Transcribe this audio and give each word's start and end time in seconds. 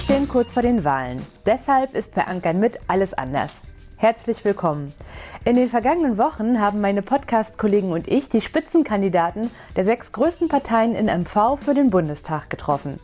stehen 0.00 0.28
kurz 0.28 0.52
vor 0.52 0.62
den 0.62 0.84
Wahlen. 0.84 1.24
Deshalb 1.46 1.94
ist 1.94 2.14
bei 2.14 2.26
Ankern 2.26 2.58
mit 2.58 2.78
alles 2.88 3.12
anders. 3.14 3.50
Herzlich 3.96 4.44
willkommen. 4.44 4.94
In 5.44 5.56
den 5.56 5.68
vergangenen 5.68 6.16
Wochen 6.16 6.58
haben 6.58 6.80
meine 6.80 7.02
Podcast-Kollegen 7.02 7.92
und 7.92 8.08
ich 8.08 8.28
die 8.28 8.40
Spitzenkandidaten 8.40 9.50
der 9.76 9.84
sechs 9.84 10.12
größten 10.12 10.48
Parteien 10.48 10.94
in 10.94 11.06
MV 11.06 11.58
für 11.62 11.74
den 11.74 11.90
Bundestag 11.90 12.48
getroffen. 12.48 12.98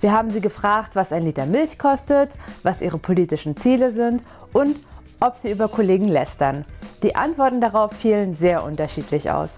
Wir 0.00 0.12
haben 0.12 0.30
sie 0.30 0.40
gefragt, 0.40 0.96
was 0.96 1.12
ein 1.12 1.24
Liter 1.24 1.46
Milch 1.46 1.78
kostet, 1.78 2.30
was 2.62 2.82
ihre 2.82 2.98
politischen 2.98 3.56
Ziele 3.56 3.92
sind 3.92 4.22
und 4.52 4.76
ob 5.20 5.36
sie 5.36 5.50
über 5.50 5.68
Kollegen 5.68 6.08
lästern. 6.08 6.64
Die 7.02 7.14
Antworten 7.14 7.60
darauf 7.60 7.92
fielen 7.92 8.34
sehr 8.34 8.64
unterschiedlich 8.64 9.30
aus. 9.30 9.54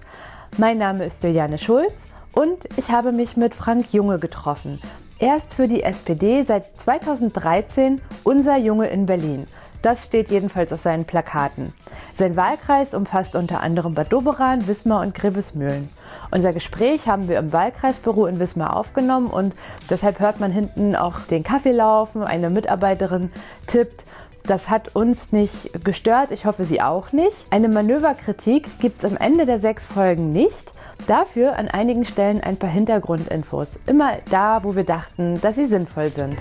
Mein 0.57 0.77
Name 0.77 1.05
ist 1.05 1.23
Juliane 1.23 1.57
Schulz 1.57 2.05
und 2.33 2.67
ich 2.77 2.91
habe 2.91 3.11
mich 3.11 3.35
mit 3.35 3.55
Frank 3.55 3.93
Junge 3.93 4.19
getroffen. 4.19 4.79
Er 5.23 5.37
ist 5.37 5.53
für 5.53 5.69
die 5.69 5.83
SPD 5.83 6.43
seit 6.43 6.65
2013 6.81 8.01
unser 8.25 8.57
Junge 8.57 8.87
in 8.87 9.05
Berlin. 9.05 9.47
Das 9.81 10.03
steht 10.03 10.29
jedenfalls 10.29 10.73
auf 10.73 10.81
seinen 10.81 11.05
Plakaten. 11.05 11.71
Sein 12.13 12.35
Wahlkreis 12.35 12.93
umfasst 12.93 13.37
unter 13.37 13.63
anderem 13.63 13.93
Bad 13.93 14.11
Doberan, 14.11 14.67
Wismar 14.67 14.99
und 14.99 15.15
Grevesmühlen. 15.15 15.87
Unser 16.31 16.51
Gespräch 16.51 17.07
haben 17.07 17.29
wir 17.29 17.39
im 17.39 17.53
Wahlkreisbüro 17.53 18.25
in 18.25 18.37
Wismar 18.37 18.75
aufgenommen 18.75 19.27
und 19.27 19.55
deshalb 19.89 20.19
hört 20.19 20.41
man 20.41 20.51
hinten 20.51 20.93
auch 20.93 21.21
den 21.21 21.43
Kaffee 21.43 21.71
laufen. 21.71 22.23
Eine 22.23 22.49
Mitarbeiterin 22.49 23.31
tippt. 23.65 24.03
Das 24.45 24.69
hat 24.69 24.93
uns 24.93 25.31
nicht 25.31 25.85
gestört, 25.85 26.31
ich 26.31 26.45
hoffe 26.45 26.65
Sie 26.65 26.81
auch 26.81 27.13
nicht. 27.13 27.45
Eine 27.49 27.69
Manöverkritik 27.69 28.77
gibt 28.79 29.01
es 29.01 29.09
am 29.09 29.15
Ende 29.15 29.45
der 29.45 29.59
sechs 29.59 29.87
Folgen 29.87 30.33
nicht. 30.33 30.73
Dafür 31.07 31.57
an 31.57 31.67
einigen 31.67 32.05
Stellen 32.05 32.41
ein 32.41 32.57
paar 32.57 32.69
Hintergrundinfos. 32.69 33.77
Immer 33.87 34.17
da, 34.29 34.63
wo 34.63 34.75
wir 34.75 34.85
dachten, 34.85 35.39
dass 35.41 35.55
sie 35.55 35.65
sinnvoll 35.65 36.09
sind. 36.09 36.37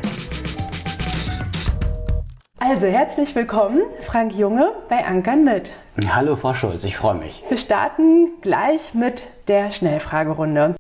Also 2.59 2.87
herzlich 2.87 3.35
willkommen, 3.35 3.83
Frank 4.03 4.35
Junge 4.35 4.71
bei 4.89 5.05
Ankern 5.05 5.43
mit. 5.43 5.73
Hallo 6.09 6.37
Frau 6.37 6.55
Schulz, 6.55 6.85
ich 6.85 6.97
freue 6.97 7.17
mich. 7.17 7.43
Wir 7.49 7.57
starten 7.57 8.29
gleich 8.41 8.95
mit 8.95 9.25
der 9.49 9.73
Schnellfragerunde. 9.73 10.77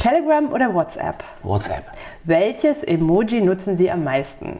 Telegram 0.00 0.50
oder 0.52 0.72
WhatsApp? 0.72 1.22
WhatsApp. 1.42 1.84
Welches 2.24 2.82
Emoji 2.82 3.42
nutzen 3.42 3.76
Sie 3.76 3.90
am 3.90 4.04
meisten? 4.04 4.58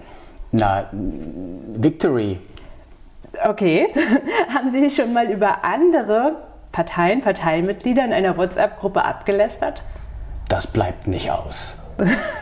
Na, 0.53 0.89
Victory. 0.93 2.39
Okay. 3.45 3.89
Haben 4.55 4.71
Sie 4.73 4.91
schon 4.91 5.13
mal 5.13 5.31
über 5.31 5.65
andere 5.65 6.37
Parteien, 6.77 7.23
Parteimitglieder 7.23 8.05
in 8.05 8.13
einer 8.13 8.37
WhatsApp-Gruppe 8.37 9.03
abgelästert? 9.03 9.81
Das 10.51 10.67
bleibt 10.67 11.07
nicht 11.07 11.31
aus. 11.31 11.83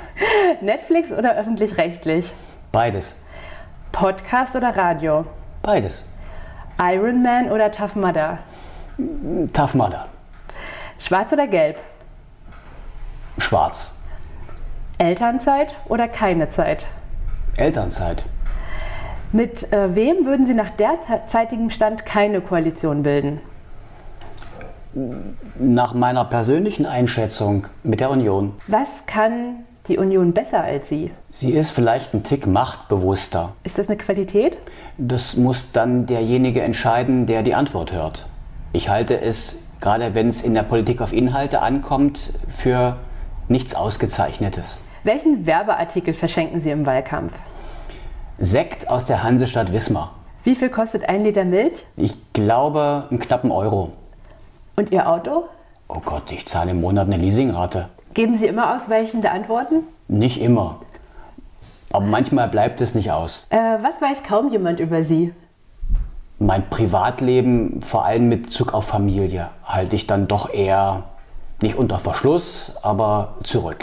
Netflix 0.61 1.13
oder 1.13 1.37
öffentlich-rechtlich? 1.37 2.33
Beides. 2.73 3.23
Podcast 3.93 4.57
oder 4.57 4.77
Radio? 4.77 5.25
Beides. 5.63 6.09
Iron 6.83 7.23
Man 7.23 7.53
oder 7.53 7.71
Tough 7.71 7.95
Mudder? 7.95 8.39
Tough 9.53 9.75
Mudder. 9.77 10.07
Schwarz 10.99 11.33
oder 11.33 11.47
gelb? 11.47 11.79
Schwarz. 13.39 13.95
Elternzeit 14.99 15.77
oder 15.85 16.09
keine 16.09 16.51
Zeit? 16.51 16.87
Elternzeit. 17.57 18.25
Mit 19.31 19.73
äh, 19.73 19.95
wem 19.95 20.27
würden 20.27 20.45
Sie 20.45 20.55
nach 20.55 20.71
derzeitigem 20.71 21.71
Stand 21.71 22.05
keine 22.05 22.41
Koalition 22.41 23.05
bilden? 23.05 23.41
Nach 25.59 25.95
meiner 25.95 26.25
persönlichen 26.25 26.87
Einschätzung 26.87 27.67
mit 27.83 28.01
der 28.01 28.11
Union. 28.11 28.53
Was 28.69 29.07
kann 29.07 29.65
die 29.89 29.99
Union 29.99 30.33
besser 30.33 30.63
als 30.63 30.89
Sie? 30.89 31.11
Sie 31.31 31.53
ist 31.53 31.71
vielleicht 31.71 32.15
ein 32.15 32.23
Tick 32.23 32.47
machtbewusster. 32.47 33.53
Ist 33.65 33.79
das 33.79 33.89
eine 33.89 33.97
Qualität? 33.97 34.57
Das 34.97 35.37
muss 35.37 35.73
dann 35.73 36.07
derjenige 36.07 36.63
entscheiden, 36.63 37.27
der 37.27 37.43
die 37.43 37.55
Antwort 37.55 37.93
hört. 37.93 38.27
Ich 38.73 38.89
halte 38.89 39.21
es, 39.21 39.65
gerade 39.81 40.15
wenn 40.15 40.29
es 40.29 40.43
in 40.43 40.55
der 40.55 40.63
Politik 40.63 41.01
auf 41.03 41.13
Inhalte 41.13 41.61
ankommt, 41.61 42.33
für 42.49 42.97
nichts 43.49 43.75
Ausgezeichnetes. 43.75 44.81
Welchen 45.03 45.45
Werbeartikel 45.45 46.15
verschenken 46.15 46.61
Sie 46.61 46.71
im 46.71 46.87
Wahlkampf? 46.87 47.35
Sekt 48.39 48.89
aus 48.89 49.05
der 49.05 49.23
Hansestadt 49.23 49.73
Wismar. 49.73 50.15
Wie 50.45 50.55
viel 50.55 50.71
kostet 50.71 51.09
ein 51.09 51.23
Liter 51.23 51.45
Milch? 51.45 51.85
Ich 51.97 52.17
glaube, 52.33 53.05
einen 53.11 53.19
knappen 53.19 53.51
Euro. 53.51 53.93
Und 54.77 54.91
Ihr 54.91 55.09
Auto? 55.09 55.45
Oh 55.89 56.01
Gott, 56.05 56.33
ich 56.33 56.47
zahle 56.47 56.73
im 56.73 56.81
Monat 56.81 57.07
eine 57.07 57.17
Leasingrate. 57.17 57.89
Geben 58.13 58.37
Sie 58.37 58.47
immer 58.47 58.75
ausweichende 58.75 59.31
Antworten? 59.31 59.85
Nicht 60.09 60.41
immer. 60.41 60.81
Aber 61.93 62.07
manchmal 62.07 62.49
bleibt 62.49 62.81
es 62.81 62.95
nicht 62.95 63.13
aus. 63.13 63.47
Äh, 63.51 63.57
was 63.57 64.03
weiß 64.03 64.25
kaum 64.25 64.51
jemand 64.51 64.81
über 64.81 65.05
Sie? 65.05 65.33
Mein 66.41 66.69
Privatleben, 66.69 67.81
vor 67.83 68.05
allem 68.05 68.29
mit 68.29 68.45
Bezug 68.45 68.75
auf 68.75 68.87
Familie, 68.87 69.51
halte 69.65 69.95
ich 69.95 70.09
dann 70.09 70.27
doch 70.27 70.53
eher 70.53 71.05
nicht 71.63 71.77
unter 71.77 71.99
Verschluss, 71.99 72.77
aber 72.83 73.37
zurück. 73.45 73.79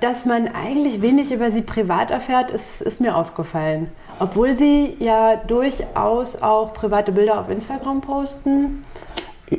Dass 0.00 0.24
man 0.24 0.48
eigentlich 0.48 1.02
wenig 1.02 1.30
über 1.30 1.50
sie 1.50 1.62
privat 1.62 2.10
erfährt, 2.10 2.50
ist, 2.50 2.80
ist 2.80 3.00
mir 3.00 3.14
aufgefallen. 3.14 3.92
Obwohl 4.18 4.56
sie 4.56 4.96
ja 4.98 5.36
durchaus 5.36 6.40
auch 6.40 6.74
private 6.74 7.12
Bilder 7.12 7.40
auf 7.40 7.48
Instagram 7.48 8.00
posten. 8.00 8.84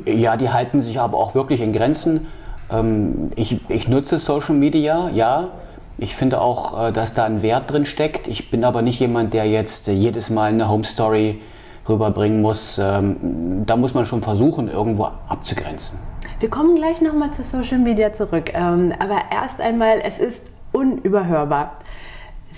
Ja, 0.06 0.36
die 0.36 0.50
halten 0.50 0.80
sich 0.80 0.98
aber 0.98 1.18
auch 1.18 1.34
wirklich 1.34 1.60
in 1.60 1.72
Grenzen. 1.72 2.26
Ähm, 2.70 3.30
ich, 3.36 3.60
ich 3.68 3.88
nutze 3.88 4.18
Social 4.18 4.54
Media, 4.54 5.10
ja. 5.12 5.48
Ich 5.96 6.16
finde 6.16 6.40
auch, 6.40 6.88
äh, 6.88 6.92
dass 6.92 7.14
da 7.14 7.24
ein 7.24 7.42
Wert 7.42 7.70
drin 7.70 7.84
steckt. 7.84 8.26
Ich 8.26 8.50
bin 8.50 8.64
aber 8.64 8.82
nicht 8.82 8.98
jemand, 8.98 9.34
der 9.34 9.46
jetzt 9.46 9.86
jedes 9.86 10.30
Mal 10.30 10.50
eine 10.50 10.68
Home 10.68 10.84
Story 10.84 11.40
rüberbringen 11.88 12.42
muss. 12.42 12.78
Ähm, 12.78 13.64
da 13.66 13.76
muss 13.76 13.94
man 13.94 14.06
schon 14.06 14.22
versuchen, 14.22 14.68
irgendwo 14.68 15.04
abzugrenzen. 15.28 15.98
Wir 16.40 16.50
kommen 16.50 16.74
gleich 16.74 17.00
nochmal 17.00 17.30
zu 17.32 17.42
Social 17.42 17.78
Media 17.78 18.12
zurück. 18.12 18.52
Ähm, 18.52 18.92
aber 18.98 19.16
erst 19.30 19.60
einmal, 19.60 20.00
es 20.02 20.18
ist 20.18 20.42
unüberhörbar. 20.72 21.78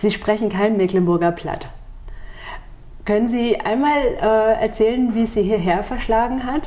Sie 0.01 0.11
sprechen 0.11 0.49
kein 0.49 0.77
Mecklenburger 0.77 1.33
Platt. 1.33 1.67
Können 3.07 3.29
Sie 3.29 3.61
einmal 3.61 4.01
äh, 4.21 4.65
erzählen, 4.65 5.15
wie 5.15 5.23
es 5.23 5.35
Sie 5.35 5.43
hierher 5.43 5.85
verschlagen 5.85 6.45
hat? 6.45 6.63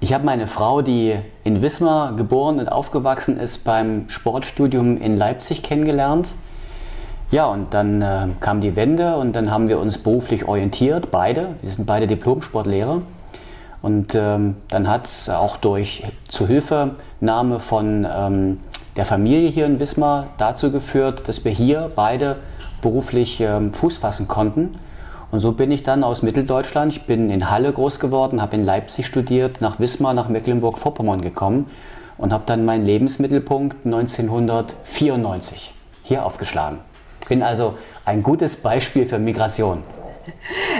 Ich 0.00 0.12
habe 0.12 0.22
meine 0.22 0.48
Frau, 0.48 0.82
die 0.82 1.16
in 1.44 1.62
Wismar 1.62 2.14
geboren 2.14 2.58
und 2.58 2.70
aufgewachsen 2.70 3.40
ist, 3.40 3.64
beim 3.64 4.10
Sportstudium 4.10 5.00
in 5.00 5.16
Leipzig 5.16 5.62
kennengelernt. 5.62 6.28
Ja, 7.30 7.46
und 7.46 7.72
dann 7.72 8.02
äh, 8.02 8.26
kam 8.40 8.60
die 8.60 8.76
Wende 8.76 9.16
und 9.16 9.32
dann 9.32 9.50
haben 9.50 9.68
wir 9.68 9.80
uns 9.80 9.96
beruflich 9.96 10.46
orientiert, 10.46 11.10
beide. 11.10 11.54
Wir 11.62 11.72
sind 11.72 11.86
beide 11.86 12.06
Diplom-Sportlehrer. 12.06 13.00
Und 13.80 14.14
ähm, 14.14 14.56
dann 14.68 14.90
hat 14.90 15.06
es 15.06 15.30
auch 15.30 15.56
durch 15.56 16.02
Zuhilfenahme 16.28 17.60
von 17.60 18.06
ähm, 18.14 18.60
der 18.96 19.06
Familie 19.06 19.48
hier 19.48 19.64
in 19.64 19.80
Wismar 19.80 20.26
dazu 20.36 20.70
geführt, 20.70 21.26
dass 21.28 21.46
wir 21.46 21.52
hier 21.52 21.90
beide 21.94 22.36
beruflich 22.82 23.40
ähm, 23.40 23.72
Fuß 23.72 23.96
fassen 23.96 24.28
konnten. 24.28 24.74
Und 25.30 25.40
so 25.40 25.52
bin 25.52 25.70
ich 25.72 25.82
dann 25.82 26.04
aus 26.04 26.22
Mitteldeutschland, 26.22 26.92
ich 26.92 27.02
bin 27.02 27.30
in 27.30 27.50
Halle 27.50 27.72
groß 27.72 27.98
geworden, 27.98 28.40
habe 28.40 28.56
in 28.56 28.64
Leipzig 28.64 29.06
studiert, 29.06 29.60
nach 29.60 29.80
Wismar, 29.80 30.14
nach 30.14 30.28
Mecklenburg-Vorpommern 30.28 31.20
gekommen 31.20 31.68
und 32.16 32.32
habe 32.32 32.44
dann 32.46 32.64
meinen 32.64 32.86
Lebensmittelpunkt 32.86 33.84
1994 33.84 35.74
hier 36.02 36.24
aufgeschlagen. 36.24 36.78
Bin 37.28 37.42
also 37.42 37.76
ein 38.04 38.22
gutes 38.22 38.56
Beispiel 38.56 39.04
für 39.04 39.18
Migration. 39.18 39.82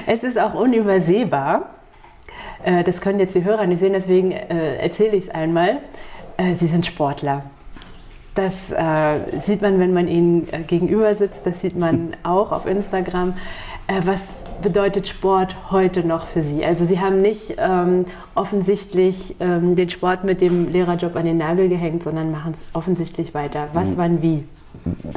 Es 0.06 0.22
ist 0.22 0.38
auch 0.38 0.54
unübersehbar. 0.54 1.70
Äh, 2.64 2.84
das 2.84 3.00
können 3.00 3.18
jetzt 3.18 3.34
die 3.34 3.44
Hörer 3.44 3.66
nicht 3.66 3.80
sehen, 3.80 3.92
deswegen 3.92 4.32
äh, 4.32 4.76
erzähle 4.76 5.16
ich 5.16 5.24
es 5.24 5.30
einmal. 5.30 5.78
Äh, 6.36 6.54
Sie 6.54 6.66
sind 6.66 6.86
Sportler. 6.86 7.42
Das 8.34 8.52
sieht 9.46 9.62
man, 9.62 9.80
wenn 9.80 9.94
man 9.94 10.08
ihnen 10.08 10.46
gegenüber 10.66 11.14
sitzt. 11.14 11.46
Das 11.46 11.62
sieht 11.62 11.74
man 11.74 12.14
auch 12.22 12.52
auf 12.52 12.66
Instagram. 12.66 13.32
Äh, 13.86 14.00
was 14.04 14.28
bedeutet 14.62 15.06
Sport 15.06 15.56
heute 15.70 16.04
noch 16.04 16.26
für 16.26 16.42
Sie? 16.42 16.64
Also 16.64 16.84
Sie 16.86 17.00
haben 17.00 17.22
nicht 17.22 17.54
ähm, 17.58 18.06
offensichtlich 18.34 19.36
ähm, 19.38 19.76
den 19.76 19.90
Sport 19.90 20.24
mit 20.24 20.40
dem 20.40 20.68
Lehrerjob 20.68 21.14
an 21.14 21.24
den 21.24 21.38
Nagel 21.38 21.68
gehängt, 21.68 22.02
sondern 22.02 22.30
machen 22.30 22.54
es 22.54 22.60
offensichtlich 22.72 23.32
weiter. 23.34 23.68
Was, 23.72 23.90
mhm. 23.90 23.96
wann, 23.96 24.22
wie? 24.22 24.44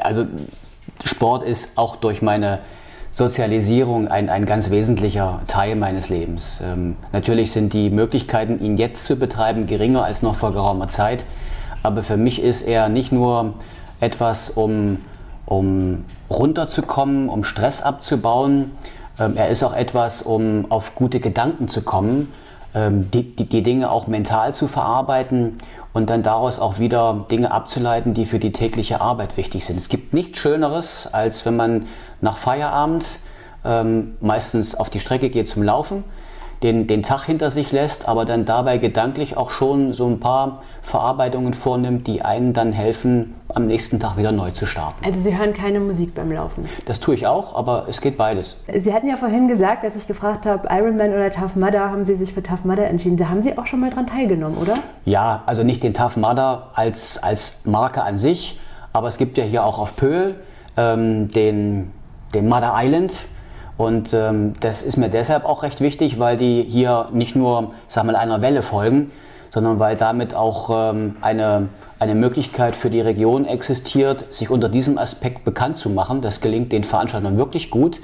Also 0.02 0.26
Sport 1.04 1.44
ist 1.44 1.78
auch 1.78 1.96
durch 1.96 2.22
meine 2.22 2.60
Sozialisierung 3.12 4.08
ein, 4.08 4.30
ein 4.30 4.46
ganz 4.46 4.70
wesentlicher 4.70 5.42
Teil 5.48 5.76
meines 5.76 6.10
Lebens. 6.10 6.62
Ähm, 6.64 6.96
natürlich 7.12 7.52
sind 7.52 7.74
die 7.74 7.90
Möglichkeiten, 7.90 8.60
ihn 8.64 8.78
jetzt 8.78 9.04
zu 9.04 9.16
betreiben, 9.16 9.66
geringer 9.66 10.04
als 10.04 10.22
noch 10.22 10.36
vor 10.36 10.54
geraumer 10.54 10.90
Zeit. 10.90 11.26
Aber 11.82 12.04
für 12.04 12.18
mich 12.18 12.42
ist 12.42 12.62
er 12.62 12.88
nicht 12.90 13.12
nur 13.12 13.54
etwas, 14.00 14.52
um, 14.52 15.00
um 15.46 16.06
runterzukommen, 16.30 17.30
um 17.30 17.44
Stress 17.44 17.82
abzubauen. 17.82 18.72
Ähm, 19.20 19.36
er 19.38 19.50
ist 19.50 19.64
auch 19.64 19.76
etwas, 19.76 20.22
um 20.22 20.68
auf 20.70 20.96
gute 20.96 21.20
Gedanken 21.20 21.68
zu 21.68 21.82
kommen. 21.82 22.32
ähm, 22.76 23.10
die, 23.12 23.36
die, 23.36 23.46
die 23.46 23.64
Dinge 23.64 23.90
auch 23.90 24.08
mental 24.08 24.54
zu 24.54 24.68
verarbeiten 24.68 25.58
und 25.94 26.10
dann 26.10 26.24
daraus 26.24 26.60
auch 26.60 26.80
wieder 26.80 27.26
Dinge 27.32 27.52
abzuleiten, 27.52 28.14
die 28.14 28.26
für 28.26 28.40
die 28.40 28.52
tägliche 28.52 29.02
Arbeit 29.02 29.38
wichtig 29.38 29.66
sind. 29.66 29.78
Es 29.78 29.90
gibt 29.90 30.14
nichts 30.14 30.40
Schöneres, 30.40 31.10
als 31.12 31.46
wenn 31.46 31.56
man 31.56 31.88
nach 32.22 32.38
Feierabend 32.38 33.06
ähm, 33.66 34.16
meistens 34.22 34.76
auf 34.76 34.90
die 34.90 35.00
Strecke 35.00 35.30
geht 35.30 35.48
zum 35.48 35.64
Laufen 35.64 36.04
den, 36.64 36.88
den 36.88 37.04
Tag 37.04 37.24
hinter 37.24 37.52
sich 37.52 37.72
lässt, 37.72 38.08
aber 38.08 38.26
dann 38.26 38.46
dabei 38.46 38.78
gedanklich 38.78 39.38
auch 39.38 39.50
schon 39.52 39.94
so 39.94 40.08
ein 40.08 40.20
paar 40.20 40.62
Verarbeitungen 40.82 41.54
vornimmt, 41.54 42.08
die 42.08 42.22
einen 42.22 42.54
dann 42.54 42.74
helfen, 42.74 43.36
am 43.56 43.66
nächsten 43.66 44.00
Tag 44.00 44.18
wieder 44.18 44.32
neu 44.32 44.52
zu 44.52 44.66
starten. 44.66 45.04
Also 45.04 45.20
Sie 45.22 45.36
hören 45.38 45.54
keine 45.54 45.80
Musik 45.80 46.14
beim 46.14 46.32
Laufen? 46.32 46.68
Das 46.86 47.00
tue 47.00 47.16
ich 47.16 47.26
auch, 47.26 47.56
aber 47.56 47.86
es 47.88 48.02
geht 48.02 48.18
beides. 48.18 48.58
Sie 48.82 48.94
hatten 48.94 49.08
ja 49.08 49.16
vorhin 49.16 49.48
gesagt, 49.48 49.84
als 49.84 49.96
ich 49.96 50.06
gefragt 50.06 50.46
habe, 50.46 50.68
Ironman 50.70 51.12
oder 51.14 51.32
Tough 51.32 51.56
Mudder, 51.56 51.90
haben 51.90 52.06
Sie 52.06 52.16
sich 52.16 52.34
für 52.34 52.44
Tough 52.44 52.66
Mudder 52.66 52.88
entschieden. 52.88 53.18
Da 53.18 53.30
haben 53.30 53.42
Sie 53.42 53.58
auch 53.58 53.66
schon 53.66 53.80
mal 53.80 53.90
dran 53.90 54.06
teilgenommen, 54.08 54.58
oder? 54.58 54.76
Ja, 55.06 55.44
also 55.46 55.64
nicht 55.64 55.82
den 55.82 55.94
Tough 55.94 56.18
Mudder 56.18 56.70
als, 56.76 57.22
als 57.24 57.66
Marke 57.66 58.04
an 58.04 58.18
sich, 58.18 58.60
aber 58.94 59.08
es 59.08 59.18
gibt 59.18 59.38
ja 59.38 59.44
hier 59.44 59.64
auch 59.64 59.80
auf 59.80 59.96
Pöhl 59.96 60.36
ähm, 60.78 61.30
den, 61.30 61.92
den 62.34 62.48
Mudder 62.48 62.74
Island 62.76 63.14
und 63.80 64.14
ähm, 64.14 64.56
das 64.60 64.82
ist 64.82 64.98
mir 64.98 65.08
deshalb 65.08 65.46
auch 65.46 65.64
recht 65.64 65.80
wichtig, 65.80 66.20
weil 66.20 66.36
die 66.36 66.64
hier 66.64 67.08
nicht 67.14 67.38
nur, 67.38 67.72
sag 67.88 68.04
mal, 68.04 68.18
einer 68.18 68.42
Welle 68.42 68.62
folgen, 68.62 69.10
sondern 69.52 69.80
weil 69.80 69.96
damit 69.96 70.36
auch 70.36 70.92
ähm, 70.92 71.16
eine, 71.22 71.70
eine 71.98 72.14
Möglichkeit 72.14 72.76
für 72.76 72.90
die 72.90 73.00
Region 73.00 73.46
existiert, 73.46 74.34
sich 74.34 74.50
unter 74.50 74.68
diesem 74.68 74.98
Aspekt 74.98 75.46
bekannt 75.46 75.78
zu 75.78 75.90
machen. 75.90 76.22
Das 76.22 76.42
gelingt 76.42 76.74
den 76.74 76.84
Veranstaltern 76.84 77.38
wirklich 77.38 77.70
gut. 77.70 78.02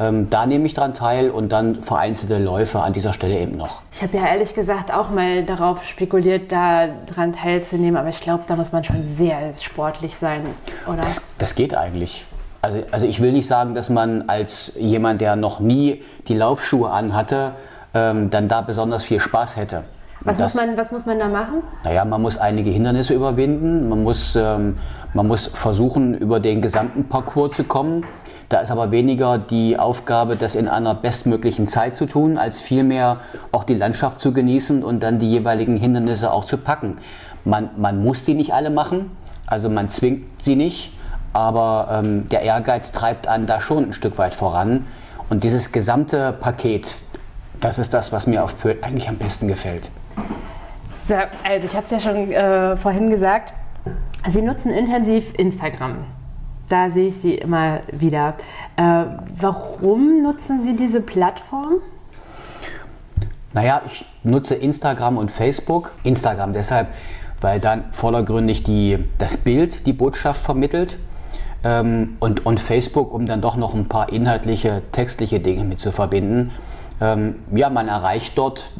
Ähm, 0.00 0.30
da 0.30 0.46
nehme 0.46 0.64
ich 0.64 0.72
dran 0.72 0.94
teil 0.94 1.28
und 1.28 1.52
dann 1.52 1.74
vereinzelte 1.74 2.38
Läufe 2.38 2.80
an 2.80 2.94
dieser 2.94 3.12
Stelle 3.12 3.38
eben 3.38 3.58
noch. 3.58 3.82
Ich 3.92 4.00
habe 4.00 4.16
ja 4.16 4.26
ehrlich 4.28 4.54
gesagt 4.54 4.94
auch 4.94 5.10
mal 5.10 5.44
darauf 5.44 5.84
spekuliert, 5.84 6.50
da 6.50 6.88
dran 7.14 7.34
teilzunehmen, 7.34 7.98
aber 7.98 8.08
ich 8.08 8.22
glaube, 8.22 8.44
da 8.46 8.56
muss 8.56 8.72
man 8.72 8.82
schon 8.82 9.02
sehr 9.02 9.52
sportlich 9.60 10.16
sein, 10.16 10.46
oder? 10.86 11.02
Das, 11.02 11.20
das 11.36 11.54
geht 11.54 11.76
eigentlich. 11.76 12.24
Also, 12.62 12.78
also 12.92 13.06
ich 13.06 13.20
will 13.20 13.32
nicht 13.32 13.48
sagen, 13.48 13.74
dass 13.74 13.90
man 13.90 14.28
als 14.28 14.74
jemand, 14.78 15.20
der 15.20 15.34
noch 15.34 15.58
nie 15.58 16.02
die 16.28 16.34
Laufschuhe 16.34 16.90
anhatte, 16.90 17.52
ähm, 17.92 18.30
dann 18.30 18.46
da 18.46 18.60
besonders 18.62 19.02
viel 19.02 19.18
Spaß 19.18 19.56
hätte. 19.56 19.82
Was, 20.20 20.38
das, 20.38 20.54
muss 20.54 20.64
man, 20.64 20.76
was 20.76 20.92
muss 20.92 21.04
man 21.04 21.18
da 21.18 21.26
machen? 21.26 21.62
Naja, 21.82 22.04
man 22.04 22.22
muss 22.22 22.38
einige 22.38 22.70
Hindernisse 22.70 23.14
überwinden. 23.14 23.88
Man 23.88 24.04
muss, 24.04 24.36
ähm, 24.36 24.76
man 25.12 25.26
muss 25.26 25.46
versuchen, 25.46 26.14
über 26.14 26.38
den 26.38 26.62
gesamten 26.62 27.08
Parcours 27.08 27.56
zu 27.56 27.64
kommen. 27.64 28.04
Da 28.48 28.60
ist 28.60 28.70
aber 28.70 28.92
weniger 28.92 29.38
die 29.38 29.78
Aufgabe, 29.78 30.36
das 30.36 30.54
in 30.54 30.68
einer 30.68 30.94
bestmöglichen 30.94 31.66
Zeit 31.66 31.96
zu 31.96 32.06
tun, 32.06 32.38
als 32.38 32.60
vielmehr 32.60 33.18
auch 33.50 33.64
die 33.64 33.74
Landschaft 33.74 34.20
zu 34.20 34.32
genießen 34.32 34.84
und 34.84 35.02
dann 35.02 35.18
die 35.18 35.28
jeweiligen 35.28 35.76
Hindernisse 35.76 36.32
auch 36.32 36.44
zu 36.44 36.58
packen. 36.58 36.98
Man, 37.44 37.70
man 37.76 38.02
muss 38.02 38.22
die 38.22 38.34
nicht 38.34 38.52
alle 38.54 38.70
machen, 38.70 39.10
also 39.46 39.68
man 39.68 39.88
zwingt 39.88 40.26
sie 40.40 40.54
nicht 40.54 40.92
aber 41.32 41.88
ähm, 41.90 42.28
der 42.28 42.42
Ehrgeiz 42.42 42.92
treibt 42.92 43.26
einen 43.26 43.46
da 43.46 43.60
schon 43.60 43.84
ein 43.84 43.92
Stück 43.92 44.18
weit 44.18 44.34
voran. 44.34 44.86
Und 45.28 45.44
dieses 45.44 45.72
gesamte 45.72 46.32
Paket, 46.32 46.94
das 47.60 47.78
ist 47.78 47.94
das, 47.94 48.12
was 48.12 48.26
mir 48.26 48.44
auf 48.44 48.58
Pöhl 48.58 48.78
eigentlich 48.82 49.08
am 49.08 49.16
besten 49.16 49.48
gefällt. 49.48 49.90
Also 51.44 51.66
ich 51.66 51.74
habe 51.74 51.84
es 51.84 51.90
ja 51.90 52.00
schon 52.00 52.30
äh, 52.30 52.76
vorhin 52.76 53.10
gesagt, 53.10 53.54
Sie 54.28 54.40
nutzen 54.40 54.70
intensiv 54.70 55.34
Instagram. 55.36 56.04
Da 56.68 56.90
sehe 56.90 57.08
ich 57.08 57.16
Sie 57.16 57.34
immer 57.34 57.80
wieder. 57.90 58.34
Äh, 58.76 59.04
warum 59.36 60.22
nutzen 60.22 60.62
Sie 60.62 60.76
diese 60.76 61.00
Plattform? 61.00 61.78
Naja, 63.52 63.82
ich 63.84 64.06
nutze 64.22 64.54
Instagram 64.54 65.18
und 65.18 65.30
Facebook. 65.30 65.92
Instagram 66.04 66.52
deshalb, 66.52 66.88
weil 67.40 67.58
dann 67.60 67.84
vordergründig 67.92 68.62
die, 68.62 68.98
das 69.18 69.36
Bild 69.36 69.86
die 69.86 69.92
Botschaft 69.92 70.40
vermittelt 70.40 70.98
ähm, 71.64 72.16
und, 72.20 72.44
und 72.46 72.60
Facebook, 72.60 73.12
um 73.12 73.26
dann 73.26 73.40
doch 73.40 73.56
noch 73.56 73.74
ein 73.74 73.88
paar 73.88 74.12
inhaltliche, 74.12 74.82
textliche 74.92 75.40
Dinge 75.40 75.64
mit 75.64 75.78
zu 75.78 75.92
verbinden. 75.92 76.50
Ähm, 77.00 77.36
ja, 77.54 77.70
man 77.70 77.88
erreicht 77.88 78.36
dort 78.36 78.72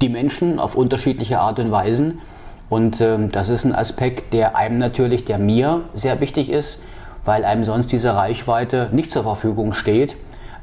die 0.00 0.08
Menschen 0.08 0.58
auf 0.58 0.76
unterschiedliche 0.76 1.40
Art 1.40 1.58
und 1.58 1.70
Weisen. 1.70 2.20
Und 2.68 3.00
ähm, 3.00 3.30
das 3.30 3.48
ist 3.48 3.64
ein 3.64 3.74
Aspekt, 3.74 4.32
der 4.32 4.56
einem 4.56 4.78
natürlich, 4.78 5.24
der 5.24 5.38
mir 5.38 5.82
sehr 5.94 6.20
wichtig 6.20 6.50
ist, 6.50 6.84
weil 7.24 7.44
einem 7.44 7.64
sonst 7.64 7.92
diese 7.92 8.14
Reichweite 8.14 8.90
nicht 8.92 9.10
zur 9.10 9.22
Verfügung 9.22 9.72
steht, 9.72 10.16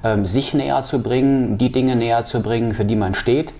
ähm, 0.03 0.25
sich 0.25 0.53
näher 0.53 0.83
zu 0.83 1.01
bringen, 1.01 1.57
die 1.57 1.71
Dinge 1.71 1.95
näher 1.95 2.23
zu 2.23 2.41
bringen, 2.41 2.73
für 2.73 2.85
die 2.85 2.95
man 2.95 3.13
steht 3.13 3.53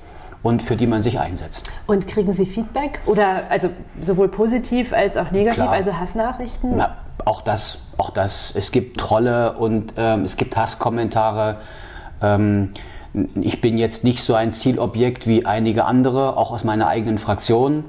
und 0.43 0.61
für 0.61 0.75
die 0.75 0.87
man 0.87 1.01
sich 1.01 1.19
einsetzt. 1.19 1.69
Und 1.87 2.07
kriegen 2.07 2.33
Sie 2.33 2.45
Feedback 2.45 2.99
oder 3.05 3.43
also 3.49 3.69
sowohl 4.01 4.27
positiv 4.27 4.91
als 4.93 5.17
auch 5.17 5.31
negativ, 5.31 5.63
Klar. 5.63 5.71
also 5.71 5.93
Hassnachrichten? 5.93 6.77
Na, 6.77 6.97
auch 7.25 7.41
das, 7.41 7.79
auch 7.97 8.09
das. 8.09 8.53
Es 8.55 8.71
gibt 8.71 8.99
Trolle 8.99 9.53
und 9.53 9.93
ähm, 9.97 10.23
es 10.23 10.37
gibt 10.37 10.55
Hasskommentare. 10.55 11.57
Ähm, 12.21 12.73
ich 13.35 13.59
bin 13.61 13.77
jetzt 13.77 14.03
nicht 14.03 14.23
so 14.23 14.35
ein 14.35 14.53
Zielobjekt 14.53 15.27
wie 15.27 15.45
einige 15.45 15.85
andere, 15.85 16.37
auch 16.37 16.51
aus 16.51 16.63
meiner 16.63 16.87
eigenen 16.87 17.17
Fraktion. 17.17 17.83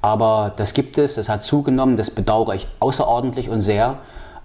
Aber 0.00 0.52
das 0.56 0.74
gibt 0.74 0.98
es, 0.98 1.14
das 1.14 1.28
hat 1.28 1.42
zugenommen, 1.42 1.96
das 1.96 2.10
bedauere 2.10 2.54
ich 2.54 2.66
außerordentlich 2.80 3.48
und 3.48 3.60
sehr. 3.60 3.98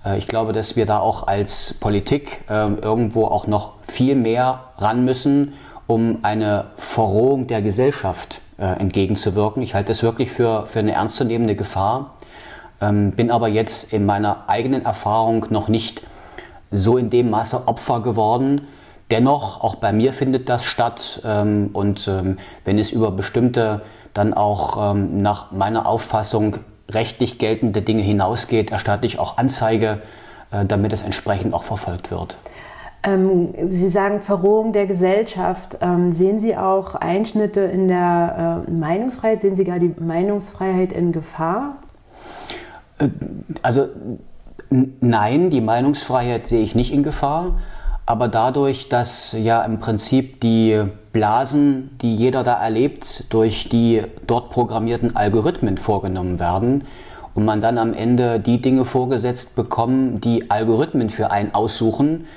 Äh, 0.05 0.17
ich 0.17 0.27
glaube, 0.27 0.53
dass 0.53 0.75
wir 0.75 0.85
da 0.85 0.99
auch 0.99 1.27
als 1.27 1.73
Politik 1.73 2.41
äh, 2.49 2.67
irgendwo 2.73 3.25
auch 3.25 3.47
noch 3.47 3.73
viel 3.87 4.15
mehr 4.15 4.65
ran 4.77 5.03
müssen, 5.05 5.53
um 5.87 6.19
eine 6.21 6.65
Verrohung 6.75 7.47
der 7.47 7.61
Gesellschaft 7.61 8.41
äh, 8.59 8.65
entgegenzuwirken. 8.65 9.63
Ich 9.63 9.73
halte 9.73 9.89
das 9.89 10.03
wirklich 10.03 10.31
für, 10.31 10.65
für 10.67 10.79
eine 10.79 10.91
ernstzunehmende 10.91 11.55
Gefahr. 11.55 12.16
Ähm, 12.81 13.11
bin 13.11 13.31
aber 13.31 13.47
jetzt 13.47 13.93
in 13.93 14.05
meiner 14.05 14.45
eigenen 14.47 14.85
Erfahrung 14.85 15.47
noch 15.49 15.67
nicht 15.67 16.01
so 16.71 16.97
in 16.97 17.09
dem 17.09 17.29
Maße 17.29 17.67
Opfer 17.67 18.01
geworden. 18.01 18.61
Dennoch, 19.09 19.63
auch 19.63 19.75
bei 19.75 19.93
mir 19.93 20.13
findet 20.13 20.49
das 20.49 20.65
statt. 20.65 21.21
Ähm, 21.25 21.69
und 21.73 22.07
ähm, 22.07 22.37
wenn 22.65 22.77
es 22.77 22.91
über 22.91 23.11
bestimmte 23.11 23.81
dann 24.13 24.33
auch 24.33 24.93
ähm, 24.95 25.21
nach 25.21 25.51
meiner 25.51 25.87
Auffassung 25.87 26.57
rechtlich 26.89 27.37
geltende 27.37 27.81
Dinge 27.81 28.01
hinausgeht, 28.01 28.71
erstatte 28.71 29.05
ich 29.05 29.19
auch 29.19 29.37
Anzeige, 29.37 30.01
äh, 30.51 30.65
damit 30.65 30.93
es 30.93 31.03
entsprechend 31.03 31.53
auch 31.53 31.63
verfolgt 31.63 32.11
wird. 32.11 32.37
Ähm, 33.03 33.53
Sie 33.67 33.89
sagen 33.89 34.21
Verrohung 34.21 34.73
der 34.73 34.87
Gesellschaft. 34.87 35.77
Ähm, 35.81 36.11
sehen 36.11 36.39
Sie 36.39 36.57
auch 36.57 36.95
Einschnitte 36.95 37.61
in 37.61 37.87
der 37.87 38.65
äh, 38.67 38.71
Meinungsfreiheit? 38.71 39.41
Sehen 39.41 39.55
Sie 39.55 39.63
gar 39.63 39.79
die 39.79 39.93
Meinungsfreiheit 39.97 40.91
in 40.91 41.11
Gefahr? 41.11 41.77
Äh, 42.99 43.09
also 43.61 43.89
nein, 44.69 45.49
die 45.49 45.61
Meinungsfreiheit 45.61 46.47
sehe 46.47 46.61
ich 46.61 46.75
nicht 46.75 46.93
in 46.93 47.03
Gefahr. 47.03 47.59
Aber 48.05 48.29
dadurch, 48.29 48.87
dass 48.87 49.33
ja 49.37 49.61
im 49.63 49.79
Prinzip 49.79 50.39
die 50.39 50.81
Blasen, 51.11 51.97
die 52.01 52.15
jeder 52.15 52.43
da 52.43 52.53
erlebt, 52.53 53.25
durch 53.33 53.67
die 53.67 54.01
dort 54.27 54.49
programmierten 54.49 55.17
Algorithmen 55.17 55.77
vorgenommen 55.77 56.39
werden 56.39 56.85
und 57.33 57.43
man 57.43 57.59
dann 57.59 57.77
am 57.77 57.93
Ende 57.93 58.39
die 58.39 58.61
Dinge 58.61 58.85
vorgesetzt 58.85 59.57
bekommt, 59.57 60.23
die 60.23 60.49
Algorithmen 60.49 61.09
für 61.09 61.31
einen 61.31 61.53
aussuchen, 61.53 62.27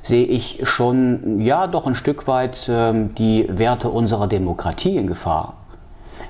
sehe 0.00 0.26
ich 0.26 0.60
schon 0.62 1.40
ja 1.40 1.66
doch 1.66 1.88
ein 1.88 1.96
Stück 1.96 2.28
weit 2.28 2.68
äh, 2.68 2.92
die 3.18 3.46
Werte 3.48 3.88
unserer 3.88 4.28
Demokratie 4.28 4.96
in 4.96 5.08
Gefahr. 5.08 5.54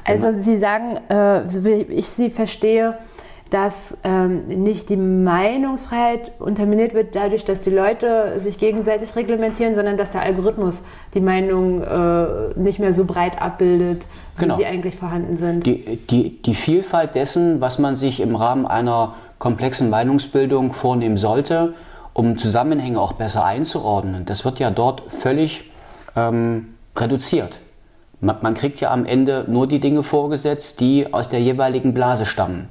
Also 0.05 0.33
Sie 0.33 0.57
sagen, 0.57 0.97
äh, 1.11 1.47
so 1.49 1.67
wie 1.67 1.83
ich 1.83 2.09
Sie 2.09 2.31
verstehe, 2.31 2.97
dass 3.51 3.97
ähm, 4.03 4.49
nicht 4.49 4.89
die 4.89 4.97
Meinungsfreiheit 4.97 6.33
unterminiert 6.41 6.95
wird 6.95 7.15
dadurch, 7.15 7.45
dass 7.45 7.61
die 7.61 7.71
Leute 7.71 8.41
sich 8.41 8.59
gegenseitig 8.59 9.15
reglementieren, 9.15 9.75
sondern 9.77 9.97
dass 9.97 10.11
der 10.11 10.23
Algorithmus 10.23 10.83
die 11.15 11.21
Meinung 11.21 11.83
äh, 11.83 12.59
nicht 12.59 12.81
mehr 12.81 12.93
so 12.93 13.05
breit 13.05 13.41
abbildet, 13.41 14.05
wie 14.37 14.43
genau. 14.43 14.57
sie 14.57 14.67
eigentlich 14.67 14.97
vorhanden 14.97 15.37
sind. 15.37 15.65
Die, 15.65 15.97
die, 15.97 16.43
die 16.43 16.55
Vielfalt 16.55 17.15
dessen, 17.15 17.61
was 17.61 17.79
man 17.79 17.95
sich 17.95 18.21
im 18.21 18.35
Rahmen 18.35 18.67
einer 18.67 19.15
komplexen 19.39 19.91
Meinungsbildung 19.91 20.73
vornehmen 20.73 21.17
sollte, 21.17 21.75
um 22.15 22.39
Zusammenhänge 22.39 23.01
auch 23.01 23.13
besser 23.13 23.45
einzuordnen, 23.45 24.25
das 24.25 24.45
wird 24.45 24.59
ja 24.59 24.71
dort 24.71 25.03
völlig 25.09 25.71
ähm, 26.17 26.75
reduziert. 26.97 27.61
Man, 28.21 28.37
man 28.41 28.55
kriegt 28.55 28.81
ja 28.81 28.91
am 28.91 29.05
Ende 29.05 29.45
nur 29.47 29.69
die 29.69 29.79
Dinge 29.79 30.03
vorgesetzt, 30.03 30.81
die 30.81 31.13
aus 31.13 31.29
der 31.29 31.41
jeweiligen 31.41 31.95
Blase 31.95 32.27
stammen. 32.27 32.71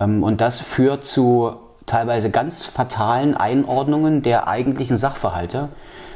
Ähm, 0.00 0.22
und 0.22 0.40
das 0.40 0.60
führt 0.60 1.04
zu 1.04 1.56
teilweise 1.86 2.30
ganz 2.30 2.64
fatalen 2.64 3.36
Einordnungen 3.36 4.22
der 4.22 4.48
eigentlichen 4.48 4.96
Sachverhalte. 4.96 5.68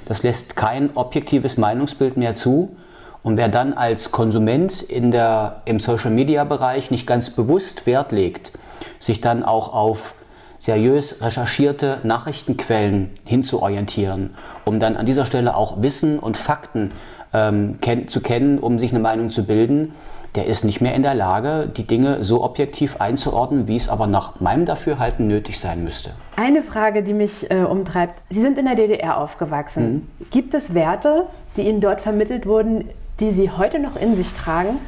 Das 0.05 0.23
lässt 0.23 0.57
kein 0.57 0.97
objektives 0.97 1.57
Meinungsbild 1.57 2.17
mehr 2.17 2.35
zu. 2.35 2.77
Und 3.23 3.37
wer 3.37 3.49
dann 3.49 3.75
als 3.75 4.11
Konsument 4.11 4.83
in 4.83 5.11
der, 5.11 5.63
im 5.67 5.79
Social-Media-Bereich 5.79 6.91
nicht 6.91 7.07
ganz 7.07 7.31
bewusst 7.31 7.87
Wert 7.87 8.13
legt, 8.13 8.53
sich 8.99 9.21
dann 9.21 9.45
auch 9.45 9.73
auf 9.73 10.15
seriös 10.59 11.23
recherchierte 11.23 11.99
Nachrichtenquellen 12.03 13.11
hinzuorientieren, 13.25 14.35
um 14.65 14.81
dann 14.81 14.97
an 14.97 15.07
dieser 15.07 15.25
Stelle 15.25 15.57
auch 15.57 15.83
Wissen 15.83 16.19
und 16.19 16.37
Fakten 16.37 16.93
ähm, 17.33 17.79
ken 17.81 18.09
zu 18.09 18.21
kennen, 18.21 18.59
um 18.59 18.79
sich 18.79 18.93
eine 18.93 19.01
Meinung 19.01 19.31
zu 19.31 19.45
bilden, 19.45 19.95
der 20.37 20.47
ist 20.47 20.65
nicht 20.65 20.81
mehr 20.81 20.95
in 20.95 21.03
der 21.03 21.15
Lage, 21.15 21.71
die 21.77 21.87
Dinge 21.87 22.23
so 22.23 22.45
objektiv 22.45 23.01
einzuordnen, 23.01 23.67
wie 23.67 23.77
es 23.77 23.89
aber 23.89 24.07
nach 24.07 24.41
meinem 24.41 24.65
Dafürhalten 24.65 25.27
nötig 25.27 25.59
sein 25.59 25.83
müsste. 25.83 26.13
Eine 26.37 26.63
Frage, 26.63 27.03
die 27.03 27.15
mich 27.15 27.51
äh, 27.51 27.63
umtreibt. 27.63 28.23
Sie 28.31 28.41
sind 28.41 28.57
in 28.57 28.67
der 28.67 28.77
DDR 28.77 29.19
aufgewachsen. 29.19 29.93
Mhm. 30.19 30.27
Gibt 30.31 30.55
es 30.55 30.75
Werte, 30.75 31.27
die 31.57 31.63
Ihnen 31.63 31.81
dort 31.81 32.01
vermittelt 32.01 32.47
wurden, 32.47 32.89
die 33.19 33.33
Sie 33.33 33.51
heute 33.51 33.81
noch 33.81 33.97
in 33.97 34.15
sich 34.15 34.33
tragen? 34.33 34.79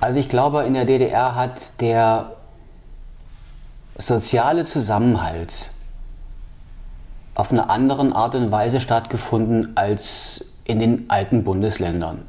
Also 0.00 0.18
ich 0.18 0.28
glaube, 0.28 0.62
in 0.62 0.74
der 0.74 0.84
DDR 0.84 1.34
hat 1.34 1.80
der 1.80 2.32
soziale 3.96 4.64
Zusammenhalt 4.64 5.70
auf 7.34 7.52
eine 7.52 7.70
andere 7.70 8.14
Art 8.14 8.34
und 8.34 8.50
Weise 8.50 8.80
stattgefunden 8.80 9.72
als 9.76 10.54
in 10.64 10.80
den 10.80 11.04
alten 11.08 11.44
Bundesländern. 11.44 12.28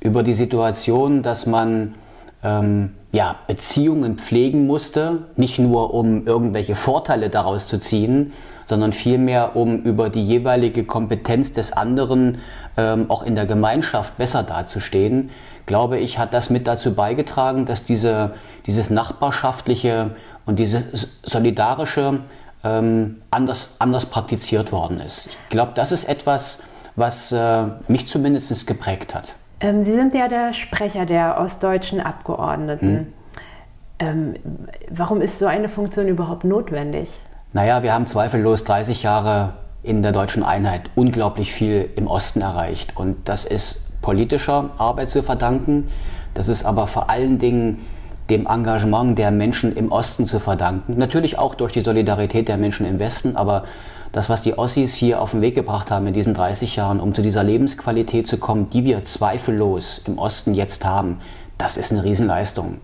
Über 0.00 0.22
die 0.22 0.34
Situation, 0.34 1.22
dass 1.22 1.46
man 1.46 1.94
ähm, 2.42 2.94
ja, 3.12 3.36
Beziehungen 3.46 4.18
pflegen 4.18 4.66
musste, 4.66 5.26
nicht 5.36 5.58
nur 5.58 5.92
um 5.94 6.26
irgendwelche 6.26 6.74
Vorteile 6.74 7.28
daraus 7.28 7.66
zu 7.66 7.78
ziehen, 7.78 8.32
sondern 8.64 8.92
vielmehr 8.92 9.56
um 9.56 9.82
über 9.82 10.10
die 10.10 10.24
jeweilige 10.24 10.84
Kompetenz 10.84 11.52
des 11.52 11.72
anderen 11.72 12.38
ähm, 12.76 13.10
auch 13.10 13.24
in 13.24 13.34
der 13.34 13.46
Gemeinschaft 13.46 14.16
besser 14.16 14.44
dazustehen, 14.44 15.30
glaube 15.66 15.98
ich, 15.98 16.18
hat 16.18 16.34
das 16.34 16.50
mit 16.50 16.66
dazu 16.66 16.94
beigetragen, 16.94 17.66
dass 17.66 17.84
diese, 17.84 18.34
dieses 18.66 18.90
nachbarschaftliche 18.90 20.12
und 20.46 20.58
dieses 20.58 21.20
solidarische 21.24 22.20
ähm, 22.62 23.22
anders, 23.30 23.70
anders 23.78 24.06
praktiziert 24.06 24.72
worden 24.72 25.00
ist. 25.00 25.26
Ich 25.26 25.48
glaube, 25.48 25.72
das 25.74 25.92
ist 25.92 26.04
etwas, 26.04 26.62
was 26.96 27.32
äh, 27.32 27.64
mich 27.88 28.06
zumindest 28.06 28.66
geprägt 28.66 29.14
hat. 29.14 29.34
Ähm, 29.60 29.84
Sie 29.84 29.94
sind 29.94 30.14
ja 30.14 30.28
der 30.28 30.52
Sprecher 30.52 31.06
der 31.06 31.38
ostdeutschen 31.38 32.00
Abgeordneten. 32.00 32.88
Hm. 32.88 33.06
Ähm, 33.98 34.34
warum 34.90 35.20
ist 35.20 35.38
so 35.38 35.46
eine 35.46 35.68
Funktion 35.68 36.08
überhaupt 36.08 36.44
notwendig? 36.44 37.10
Naja, 37.52 37.82
wir 37.82 37.92
haben 37.92 38.06
zweifellos 38.06 38.64
30 38.64 39.02
Jahre 39.02 39.54
in 39.82 40.02
der 40.02 40.12
deutschen 40.12 40.42
Einheit 40.42 40.82
unglaublich 40.94 41.52
viel 41.52 41.90
im 41.96 42.06
Osten 42.06 42.40
erreicht. 42.40 42.96
Und 42.96 43.28
das 43.28 43.44
ist 43.44 44.00
politischer 44.00 44.70
Arbeit 44.78 45.10
zu 45.10 45.22
verdanken. 45.22 45.88
Das 46.34 46.48
ist 46.48 46.64
aber 46.64 46.86
vor 46.86 47.10
allen 47.10 47.38
Dingen 47.38 47.84
dem 48.30 48.46
Engagement 48.46 49.18
der 49.18 49.30
Menschen 49.30 49.76
im 49.76 49.90
Osten 49.90 50.24
zu 50.24 50.38
verdanken. 50.38 50.96
Natürlich 50.96 51.38
auch 51.38 51.54
durch 51.54 51.72
die 51.72 51.80
Solidarität 51.80 52.48
der 52.48 52.56
Menschen 52.56 52.86
im 52.86 52.98
Westen, 52.98 53.36
aber 53.36 53.64
das, 54.12 54.28
was 54.28 54.42
die 54.42 54.58
Ossis 54.58 54.94
hier 54.94 55.20
auf 55.20 55.30
den 55.32 55.40
Weg 55.40 55.54
gebracht 55.54 55.90
haben 55.90 56.06
in 56.06 56.14
diesen 56.14 56.34
30 56.34 56.76
Jahren, 56.76 57.00
um 57.00 57.14
zu 57.14 57.22
dieser 57.22 57.44
Lebensqualität 57.44 58.26
zu 58.26 58.38
kommen, 58.38 58.68
die 58.70 58.84
wir 58.84 59.04
zweifellos 59.04 60.02
im 60.06 60.18
Osten 60.18 60.54
jetzt 60.54 60.84
haben, 60.84 61.20
das 61.58 61.76
ist 61.76 61.92
eine 61.92 62.04
Riesenleistung. 62.04 62.80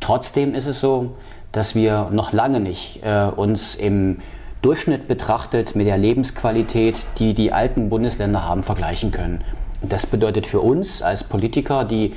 Trotzdem 0.00 0.54
ist 0.54 0.66
es 0.66 0.80
so, 0.80 1.16
dass 1.52 1.74
wir 1.74 2.08
noch 2.10 2.32
lange 2.32 2.60
nicht 2.60 3.00
äh, 3.04 3.24
uns 3.24 3.74
im 3.74 4.20
Durchschnitt 4.62 5.08
betrachtet 5.08 5.76
mit 5.76 5.86
der 5.86 5.98
Lebensqualität, 5.98 7.06
die 7.18 7.34
die 7.34 7.52
alten 7.52 7.90
Bundesländer 7.90 8.48
haben, 8.48 8.62
vergleichen 8.62 9.10
können. 9.10 9.44
Das 9.82 10.06
bedeutet 10.06 10.46
für 10.46 10.60
uns 10.60 11.02
als 11.02 11.24
Politiker, 11.24 11.84
die 11.84 12.14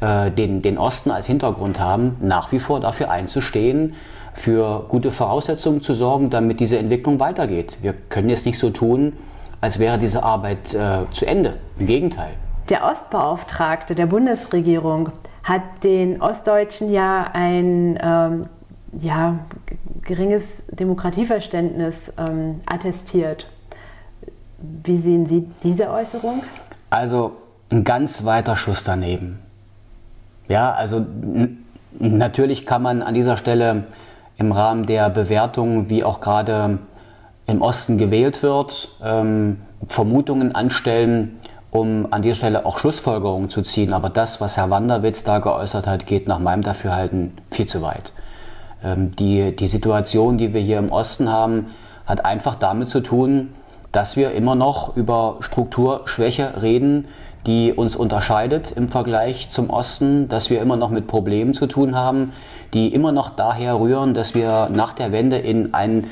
äh, 0.00 0.30
den, 0.30 0.62
den 0.62 0.78
Osten 0.78 1.10
als 1.10 1.26
Hintergrund 1.26 1.78
haben, 1.78 2.16
nach 2.20 2.52
wie 2.52 2.58
vor 2.58 2.80
dafür 2.80 3.10
einzustehen, 3.10 3.94
für 4.40 4.84
gute 4.88 5.12
Voraussetzungen 5.12 5.82
zu 5.82 5.92
sorgen, 5.92 6.30
damit 6.30 6.60
diese 6.60 6.78
Entwicklung 6.78 7.20
weitergeht. 7.20 7.78
Wir 7.82 7.92
können 7.92 8.30
jetzt 8.30 8.46
nicht 8.46 8.58
so 8.58 8.70
tun, 8.70 9.12
als 9.60 9.78
wäre 9.78 9.98
diese 9.98 10.22
Arbeit 10.22 10.74
äh, 10.74 11.10
zu 11.10 11.26
Ende. 11.26 11.54
Im 11.78 11.86
Gegenteil. 11.86 12.30
Der 12.68 12.84
Ostbeauftragte 12.84 13.94
der 13.94 14.06
Bundesregierung 14.06 15.10
hat 15.42 15.62
den 15.82 16.22
Ostdeutschen 16.22 16.90
ja 16.92 17.30
ein 17.32 17.98
ähm, 18.02 18.46
ja, 18.98 19.38
geringes 20.02 20.62
Demokratieverständnis 20.70 22.12
ähm, 22.16 22.60
attestiert. 22.66 23.46
Wie 24.84 24.98
sehen 24.98 25.26
Sie 25.26 25.46
diese 25.62 25.90
Äußerung? 25.90 26.42
Also 26.90 27.32
ein 27.70 27.84
ganz 27.84 28.24
weiter 28.24 28.56
Schuss 28.56 28.82
daneben. 28.82 29.38
Ja, 30.48 30.72
also 30.72 31.04
natürlich 31.98 32.66
kann 32.66 32.82
man 32.82 33.02
an 33.02 33.14
dieser 33.14 33.36
Stelle 33.36 33.84
im 34.40 34.52
Rahmen 34.52 34.86
der 34.86 35.10
Bewertung, 35.10 35.90
wie 35.90 36.02
auch 36.02 36.20
gerade 36.20 36.78
im 37.46 37.62
Osten 37.62 37.98
gewählt 37.98 38.42
wird, 38.42 38.88
ähm, 39.04 39.58
Vermutungen 39.86 40.54
anstellen, 40.54 41.38
um 41.70 42.08
an 42.10 42.22
dieser 42.22 42.36
Stelle 42.36 42.64
auch 42.64 42.78
Schlussfolgerungen 42.78 43.50
zu 43.50 43.62
ziehen. 43.62 43.92
Aber 43.92 44.08
das, 44.08 44.40
was 44.40 44.56
Herr 44.56 44.70
Wanderwitz 44.70 45.24
da 45.24 45.38
geäußert 45.38 45.86
hat, 45.86 46.06
geht 46.06 46.26
nach 46.26 46.38
meinem 46.38 46.62
Dafürhalten 46.62 47.36
viel 47.50 47.66
zu 47.66 47.82
weit. 47.82 48.12
Ähm, 48.82 49.14
die, 49.14 49.54
die 49.54 49.68
Situation, 49.68 50.38
die 50.38 50.54
wir 50.54 50.60
hier 50.60 50.78
im 50.78 50.90
Osten 50.90 51.30
haben, 51.30 51.66
hat 52.06 52.24
einfach 52.24 52.54
damit 52.54 52.88
zu 52.88 53.00
tun, 53.00 53.52
dass 53.92 54.16
wir 54.16 54.32
immer 54.32 54.54
noch 54.54 54.96
über 54.96 55.36
Strukturschwäche 55.40 56.62
reden, 56.62 57.08
die 57.46 57.72
uns 57.72 57.96
unterscheidet 57.96 58.72
im 58.76 58.88
Vergleich 58.88 59.48
zum 59.48 59.70
Osten, 59.70 60.28
dass 60.28 60.50
wir 60.50 60.60
immer 60.60 60.76
noch 60.76 60.90
mit 60.90 61.06
Problemen 61.06 61.54
zu 61.54 61.66
tun 61.66 61.94
haben, 61.94 62.32
die 62.74 62.92
immer 62.92 63.12
noch 63.12 63.30
daher 63.30 63.80
rühren, 63.80 64.14
dass 64.14 64.34
wir 64.34 64.68
nach 64.70 64.92
der 64.92 65.12
Wende 65.12 65.38
in 65.38 65.74
einen 65.74 66.08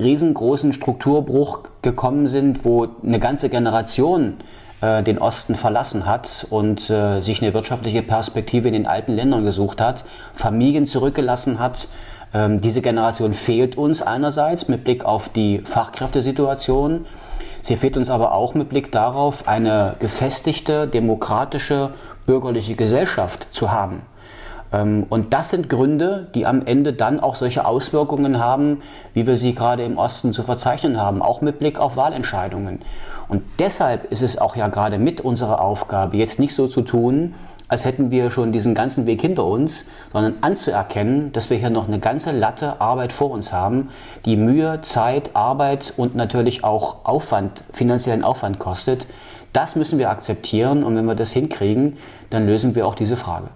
riesengroßen 0.00 0.72
Strukturbruch 0.72 1.60
gekommen 1.82 2.26
sind, 2.26 2.64
wo 2.64 2.88
eine 3.04 3.20
ganze 3.20 3.48
Generation 3.48 4.38
äh, 4.80 5.02
den 5.02 5.18
Osten 5.18 5.54
verlassen 5.54 6.06
hat 6.06 6.46
und 6.50 6.90
äh, 6.90 7.20
sich 7.20 7.42
eine 7.42 7.54
wirtschaftliche 7.54 8.02
Perspektive 8.02 8.68
in 8.68 8.74
den 8.74 8.86
alten 8.86 9.12
Ländern 9.12 9.44
gesucht 9.44 9.80
hat, 9.80 10.04
Familien 10.32 10.86
zurückgelassen 10.86 11.58
hat. 11.58 11.86
Ähm, 12.34 12.60
diese 12.60 12.82
Generation 12.82 13.32
fehlt 13.32 13.76
uns 13.76 14.02
einerseits 14.02 14.68
mit 14.68 14.82
Blick 14.82 15.04
auf 15.04 15.28
die 15.28 15.60
Fachkräftesituation, 15.60 17.06
Sie 17.62 17.76
fehlt 17.76 17.96
uns 17.96 18.10
aber 18.10 18.32
auch 18.32 18.54
mit 18.54 18.68
Blick 18.68 18.90
darauf, 18.92 19.46
eine 19.46 19.96
gefestigte, 19.98 20.86
demokratische, 20.88 21.90
bürgerliche 22.26 22.74
Gesellschaft 22.74 23.46
zu 23.50 23.70
haben. 23.70 24.02
Ähm, 24.72 25.06
und 25.08 25.34
das 25.34 25.50
sind 25.50 25.68
Gründe, 25.68 26.28
die 26.34 26.46
am 26.46 26.64
Ende 26.64 26.92
dann 26.92 27.20
auch 27.20 27.34
solche 27.34 27.66
Auswirkungen 27.66 28.38
haben, 28.38 28.82
wie 29.14 29.26
wir 29.26 29.36
sie 29.36 29.54
gerade 29.54 29.84
im 29.84 29.98
Osten 29.98 30.32
zu 30.32 30.42
verzeichnen 30.42 31.00
haben, 31.00 31.22
auch 31.22 31.40
mit 31.40 31.58
Blick 31.58 31.78
auf 31.78 31.96
Wahlentscheidungen. 31.96 32.80
Und 33.28 33.42
deshalb 33.58 34.10
ist 34.10 34.22
es 34.22 34.38
auch 34.38 34.56
ja 34.56 34.68
gerade 34.68 34.98
mit 34.98 35.20
unserer 35.20 35.60
Aufgabe, 35.60 36.16
jetzt 36.16 36.38
nicht 36.38 36.54
so 36.54 36.66
zu 36.66 36.82
tun, 36.82 37.34
als 37.70 37.84
hätten 37.84 38.10
wir 38.10 38.30
schon 38.30 38.50
diesen 38.52 38.74
ganzen 38.74 39.06
Weg 39.06 39.20
hinter 39.20 39.46
uns, 39.46 39.86
sondern 40.12 40.34
anzuerkennen, 40.42 41.32
dass 41.32 41.50
wir 41.50 41.56
hier 41.56 41.70
noch 41.70 41.86
eine 41.86 42.00
ganze 42.00 42.32
Latte 42.32 42.80
Arbeit 42.80 43.12
vor 43.12 43.30
uns 43.30 43.52
haben, 43.52 43.90
die 44.24 44.36
Mühe, 44.36 44.80
Zeit, 44.82 45.30
Arbeit 45.34 45.94
und 45.96 46.16
natürlich 46.16 46.64
auch 46.64 47.04
Aufwand, 47.04 47.62
finanziellen 47.72 48.24
Aufwand 48.24 48.58
kostet. 48.58 49.06
Das 49.52 49.76
müssen 49.76 50.00
wir 50.00 50.10
akzeptieren 50.10 50.82
und 50.82 50.96
wenn 50.96 51.06
wir 51.06 51.14
das 51.14 51.30
hinkriegen, 51.30 51.96
dann 52.28 52.44
lösen 52.44 52.74
wir 52.74 52.86
auch 52.86 52.96
diese 52.96 53.16
Frage. 53.16 53.48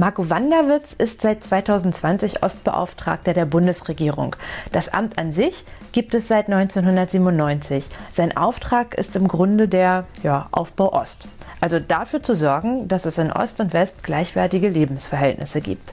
Marco 0.00 0.30
Wanderwitz 0.30 0.92
ist 0.96 1.22
seit 1.22 1.42
2020 1.42 2.44
Ostbeauftragter 2.44 3.34
der 3.34 3.46
Bundesregierung. 3.46 4.36
Das 4.70 4.88
Amt 4.88 5.18
an 5.18 5.32
sich 5.32 5.64
gibt 5.90 6.14
es 6.14 6.28
seit 6.28 6.46
1997. 6.46 7.84
Sein 8.12 8.36
Auftrag 8.36 8.94
ist 8.94 9.16
im 9.16 9.26
Grunde 9.26 9.66
der 9.66 10.06
ja, 10.22 10.46
Aufbau 10.52 10.92
Ost. 10.92 11.26
Also 11.60 11.80
dafür 11.80 12.22
zu 12.22 12.36
sorgen, 12.36 12.86
dass 12.86 13.06
es 13.06 13.18
in 13.18 13.32
Ost 13.32 13.58
und 13.58 13.72
West 13.72 14.04
gleichwertige 14.04 14.68
Lebensverhältnisse 14.68 15.60
gibt. 15.60 15.92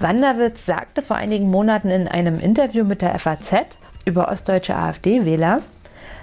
Wanderwitz 0.00 0.66
sagte 0.66 1.00
vor 1.00 1.14
einigen 1.14 1.48
Monaten 1.48 1.90
in 1.90 2.08
einem 2.08 2.40
Interview 2.40 2.84
mit 2.84 3.00
der 3.00 3.16
FAZ 3.16 3.66
über 4.04 4.28
ostdeutsche 4.28 4.74
AfD-Wähler, 4.74 5.60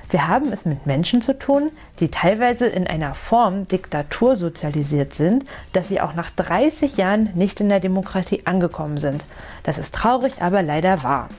wir 0.09 0.27
haben 0.27 0.51
es 0.53 0.65
mit 0.65 0.85
Menschen 0.85 1.21
zu 1.21 1.37
tun, 1.37 1.71
die 1.99 2.09
teilweise 2.09 2.67
in 2.67 2.85
einer 2.87 3.15
Form 3.15 3.65
Diktatur 3.67 4.35
sozialisiert 4.35 5.13
sind, 5.13 5.45
dass 5.71 5.87
sie 5.89 6.01
auch 6.01 6.13
nach 6.13 6.29
30 6.29 6.97
Jahren 6.97 7.29
nicht 7.33 7.59
in 7.61 7.69
der 7.69 7.79
Demokratie 7.79 8.43
angekommen 8.45 8.97
sind. 8.97 9.25
Das 9.63 9.77
ist 9.77 9.95
traurig, 9.95 10.41
aber 10.41 10.61
leider 10.61 11.03
wahr. 11.03 11.29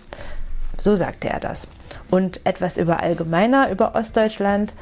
So 0.78 0.96
sagte 0.96 1.28
er 1.28 1.40
das. 1.40 1.68
Und 2.10 2.40
etwas 2.44 2.76
über 2.76 3.00
allgemeiner 3.00 3.70
über 3.70 3.94
Ostdeutschland. 3.94 4.72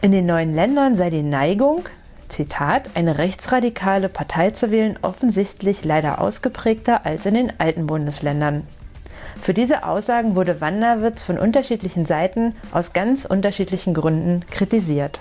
In 0.00 0.12
den 0.12 0.26
neuen 0.26 0.54
Ländern 0.54 0.94
sei 0.94 1.10
die 1.10 1.22
Neigung, 1.22 1.84
Zitat, 2.28 2.90
eine 2.94 3.18
rechtsradikale 3.18 4.08
Partei 4.08 4.50
zu 4.50 4.70
wählen 4.70 4.98
offensichtlich 5.02 5.84
leider 5.84 6.20
ausgeprägter 6.20 7.04
als 7.04 7.26
in 7.26 7.34
den 7.34 7.60
alten 7.60 7.86
Bundesländern. 7.86 8.66
Für 9.42 9.54
diese 9.54 9.84
Aussagen 9.84 10.36
wurde 10.36 10.60
Wanderwitz 10.60 11.24
von 11.24 11.36
unterschiedlichen 11.36 12.06
Seiten 12.06 12.54
aus 12.70 12.92
ganz 12.92 13.24
unterschiedlichen 13.24 13.92
Gründen 13.92 14.46
kritisiert. 14.48 15.18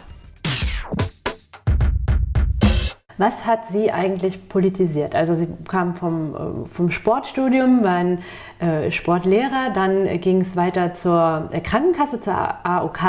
Was 3.18 3.48
hat 3.48 3.66
Sie 3.66 3.92
eigentlich 3.92 4.48
politisiert? 4.48 5.16
Also 5.16 5.34
Sie 5.34 5.48
kamen 5.68 5.96
vom, 5.96 6.36
äh, 6.36 6.68
vom 6.70 6.92
Sportstudium, 6.92 7.84
waren 7.84 8.20
äh, 8.60 8.92
Sportlehrer, 8.92 9.72
dann 9.74 10.06
ging 10.22 10.42
es 10.42 10.56
weiter 10.56 10.94
zur 10.94 11.50
Krankenkasse, 11.64 12.22
zur 12.22 12.36
AOK, 12.64 13.00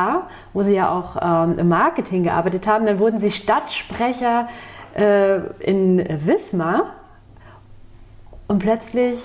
wo 0.55 0.63
Sie 0.63 0.75
ja 0.75 0.91
auch 0.91 1.17
ähm, 1.21 1.59
im 1.59 1.69
Marketing 1.69 2.23
gearbeitet 2.23 2.67
haben. 2.67 2.87
Dann 2.87 2.99
wurden 2.99 3.21
Sie 3.21 3.31
Stadtsprecher 3.31 4.49
äh, 4.95 5.41
in 5.61 5.99
Wismar 6.27 6.95
und 8.49 8.61
plötzlich 8.61 9.21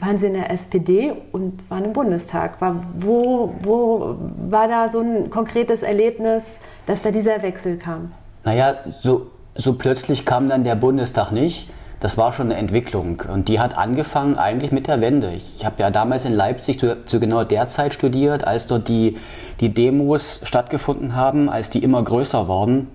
waren 0.00 0.18
Sie 0.18 0.26
in 0.26 0.34
der 0.34 0.50
SPD 0.50 1.12
und 1.32 1.68
waren 1.70 1.84
im 1.84 1.92
Bundestag. 1.92 2.60
War, 2.60 2.76
wo, 2.98 3.54
wo 3.62 4.16
war 4.48 4.68
da 4.68 4.88
so 4.90 5.00
ein 5.00 5.30
konkretes 5.30 5.82
Erlebnis, 5.82 6.42
dass 6.86 7.02
da 7.02 7.10
dieser 7.10 7.42
Wechsel 7.42 7.76
kam? 7.76 8.12
Naja, 8.44 8.74
so, 8.88 9.30
so 9.54 9.74
plötzlich 9.74 10.24
kam 10.24 10.48
dann 10.48 10.64
der 10.64 10.76
Bundestag 10.76 11.32
nicht. 11.32 11.68
Das 12.00 12.16
war 12.16 12.32
schon 12.32 12.46
eine 12.46 12.60
Entwicklung 12.60 13.20
und 13.28 13.48
die 13.48 13.58
hat 13.58 13.76
angefangen 13.76 14.38
eigentlich 14.38 14.70
mit 14.70 14.86
der 14.86 15.00
Wende. 15.00 15.32
Ich 15.32 15.64
habe 15.64 15.82
ja 15.82 15.90
damals 15.90 16.24
in 16.24 16.32
Leipzig 16.32 16.78
zu, 16.78 17.04
zu, 17.04 17.18
genau 17.18 17.42
der 17.42 17.66
Zeit 17.66 17.92
studiert, 17.92 18.46
als 18.46 18.68
dort 18.68 18.86
die, 18.86 19.16
die 19.58 19.74
Demos 19.74 20.42
stattgefunden 20.44 21.16
haben, 21.16 21.48
als 21.48 21.70
die 21.70 21.82
immer 21.82 22.04
größer 22.04 22.46
wurden, 22.46 22.86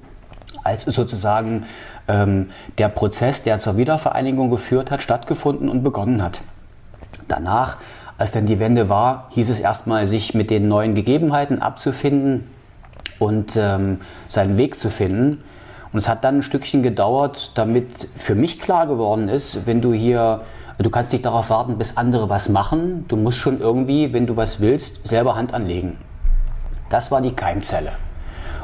als 0.64 0.84
sozusagen 0.84 1.66
ähm, 2.08 2.52
der 2.78 2.88
Prozess, 2.88 3.44
der 3.44 3.60
zur 3.60 3.76
Wiedervereinigung 3.76 4.50
geführt 4.50 4.90
hat, 4.90 5.02
stattgefunden 5.02 5.68
und 5.68 5.84
begonnen 5.84 6.24
hat. 6.24 6.42
Danach, 7.28 7.78
als 8.18 8.32
dann 8.32 8.46
die 8.46 8.60
Wende 8.60 8.90
war, 8.90 9.28
hieß 9.32 9.50
es 9.50 9.60
erstmal, 9.60 10.08
sich 10.08 10.34
mit 10.34 10.50
den 10.50 10.68
neuen 10.68 10.96
Gegebenheiten 10.96 11.62
abzufinden 11.62 12.48
und 13.20 13.56
ähm, 13.56 14.00
seinen 14.28 14.58
Weg 14.58 14.78
zu 14.78 14.90
finden. 14.90 15.44
Und 15.92 16.00
es 16.00 16.08
hat 16.08 16.24
dann 16.24 16.38
ein 16.38 16.42
Stückchen 16.42 16.84
gedauert, 16.84 17.52
damit 17.56 18.08
für 18.16 18.36
mich 18.36 18.60
klar 18.60 18.88
geworden 18.88 19.30
ist, 19.30 19.66
wenn 19.66 19.82
du 19.82 19.94
hier, 19.94 20.42
du 20.80 20.90
kannst 20.90 21.12
nicht 21.12 21.26
darauf 21.26 21.50
warten, 21.50 21.78
bis 21.78 21.98
andere 21.98 22.30
was 22.30 22.50
machen. 22.50 23.06
Du 23.08 23.16
musst 23.16 23.38
schon 23.38 23.60
irgendwie, 23.60 24.14
wenn 24.14 24.26
du 24.26 24.36
was 24.36 24.60
willst, 24.60 25.08
selber 25.08 25.36
Hand 25.36 25.54
anlegen. 25.54 25.98
Das 26.90 27.12
war 27.12 27.22
die 27.22 27.34
Keimzelle. 27.34 27.92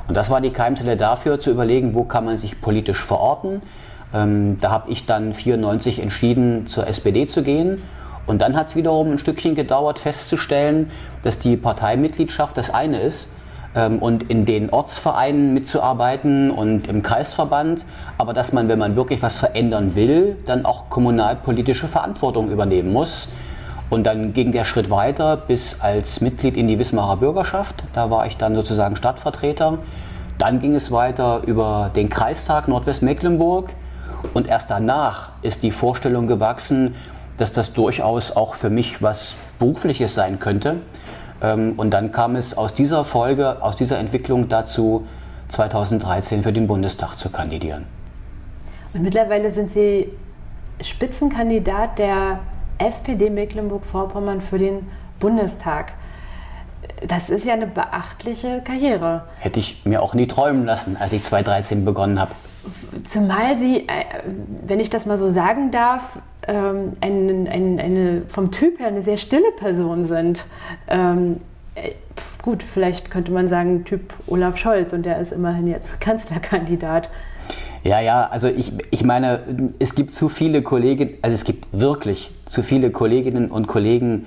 Und 0.08 0.16
das 0.16 0.32
war 0.32 0.42
die 0.42 0.50
Keimzelle 0.50 0.98
dafür, 0.98 1.40
zu 1.40 1.52
überlegen, 1.52 1.94
wo 1.94 2.04
kann 2.04 2.26
man 2.26 2.38
sich 2.38 2.62
politisch 2.62 3.04
verorten. 3.04 3.62
Ähm, 4.12 4.58
da 4.60 4.72
habe 4.72 4.90
ich 4.90 5.06
dann 5.06 5.36
94 5.36 6.02
entschieden, 6.02 6.66
zur 6.66 6.88
SPD 6.88 7.28
zu 7.28 7.44
gehen 7.44 7.82
und 8.30 8.44
dann 8.44 8.56
hat 8.56 8.68
es 8.68 8.76
wiederum 8.76 9.14
ein 9.14 9.18
Stückchen 9.18 9.56
gedauert, 9.56 9.98
festzustellen, 9.98 10.92
dass 11.24 11.40
die 11.40 11.58
Parteimitgliedschaft 11.58 12.56
das 12.58 12.72
eine 12.72 13.00
ist 13.00 13.34
ähm, 13.74 13.98
und 13.98 14.30
in 14.30 14.46
den 14.46 14.70
Ortsvereinen 14.70 15.52
mitzuarbeiten 15.56 16.52
und 16.52 16.86
im 16.86 17.02
Kreisverband, 17.02 17.88
aber 18.20 18.36
dass 18.36 18.54
man, 18.54 18.68
wenn 18.70 18.78
man 18.78 18.96
wirklich 18.96 19.24
was 19.24 19.40
verändern 19.40 19.96
will, 19.96 20.38
dann 20.46 20.64
auch 20.64 20.92
kommunalpolitische 20.92 21.88
Verantwortung 21.88 22.52
übernehmen 22.52 22.94
muss. 22.94 23.30
Und 23.90 24.04
dann 24.04 24.34
ging 24.34 24.52
der 24.52 24.64
Schritt 24.64 24.92
weiter 24.92 25.36
bis 25.36 25.82
als 25.82 26.22
Mitglied 26.22 26.56
in 26.56 26.68
die 26.68 26.78
Wismarer 26.78 27.18
Bürgerschaft. 27.18 27.84
Da 27.94 28.12
war 28.12 28.28
ich 28.28 28.38
dann 28.38 28.56
sozusagen 28.56 28.96
Stadtvertreter. 28.96 29.80
Dann 30.38 30.60
ging 30.60 30.76
es 30.76 30.92
weiter 30.92 31.42
über 31.48 31.90
den 31.96 32.10
Kreistag 32.10 32.68
Nordwestmecklenburg. 32.68 33.72
Und 34.36 34.46
erst 34.46 34.70
danach 34.70 35.30
ist 35.42 35.64
die 35.64 35.72
Vorstellung 35.72 36.28
gewachsen, 36.28 36.94
dass 37.40 37.52
das 37.52 37.74
durchaus 37.74 38.36
auch 38.36 38.56
für 38.56 38.70
mich 38.70 39.02
was 39.02 39.36
Berufliches 39.58 40.14
sein 40.14 40.40
könnte. 40.40 40.78
Ähm, 41.42 41.74
und 41.78 41.92
dann 41.92 42.12
kam 42.12 42.36
es 42.36 42.58
aus 42.58 42.74
dieser 42.74 43.04
Folge, 43.04 43.64
aus 43.64 43.76
dieser 43.76 43.98
Entwicklung 43.98 44.50
dazu, 44.50 45.08
2013 45.48 46.44
für 46.44 46.54
den 46.54 46.68
Bundestag 46.68 47.16
zu 47.16 47.30
kandidieren. 47.30 47.86
Und 48.94 49.04
mittlerweile 49.04 49.52
sind 49.52 49.72
Sie 49.72 50.10
Spitzenkandidat 50.82 51.98
der 51.98 52.40
SPD 52.78 53.30
Mecklenburg-Vorpommern 53.30 54.42
für 54.42 54.58
den 54.58 54.88
Bundestag. 55.20 55.94
Das 57.08 57.30
ist 57.30 57.46
ja 57.46 57.54
eine 57.54 57.68
beachtliche 57.68 58.62
Karriere. 58.62 59.24
Hätte 59.40 59.60
ich 59.60 59.86
mir 59.86 60.02
auch 60.02 60.14
nie 60.14 60.28
träumen 60.28 60.66
lassen, 60.66 60.98
als 60.98 61.14
ich 61.14 61.24
2013 61.24 61.86
begonnen 61.86 62.20
habe. 62.20 62.32
Zumal 63.10 63.58
Sie, 63.58 63.88
äh, 63.88 64.04
wenn 64.66 64.80
ich 64.80 64.90
das 64.90 65.06
mal 65.06 65.18
so 65.18 65.30
sagen 65.30 65.72
darf, 65.72 66.04
ähm, 66.48 66.94
ein, 67.02 67.48
ein, 67.48 67.80
eine, 67.80 68.22
vom 68.28 68.52
Typ 68.52 68.80
her 68.80 68.88
eine 68.88 69.02
sehr 69.02 69.18
stille 69.18 69.52
Person 69.58 70.06
sind. 70.06 70.46
Ähm, 70.88 71.38
äh, 71.76 71.92
gut, 72.42 72.64
vielleicht 72.64 73.12
könnte 73.12 73.32
man 73.32 73.48
sagen, 73.48 73.86
Typ 73.86 74.14
Olaf 74.28 74.58
Scholz 74.58 74.94
und 74.94 75.04
der 75.06 75.20
ist 75.20 75.32
immerhin 75.32 75.68
jetzt 75.68 76.00
Kanzlerkandidat. 76.02 77.10
Ja, 77.84 78.02
ja, 78.02 78.28
also 78.28 78.48
ich, 78.50 78.74
ich 78.92 79.04
meine, 79.06 79.40
es 79.80 79.96
gibt 79.96 80.12
zu 80.12 80.28
viele 80.28 80.62
Kollegen, 80.62 81.12
also 81.22 81.34
es 81.34 81.46
gibt 81.46 81.68
wirklich 81.72 82.32
zu 82.46 82.62
viele 82.62 82.92
Kolleginnen 82.92 83.50
und 83.50 83.68
Kollegen, 83.68 84.26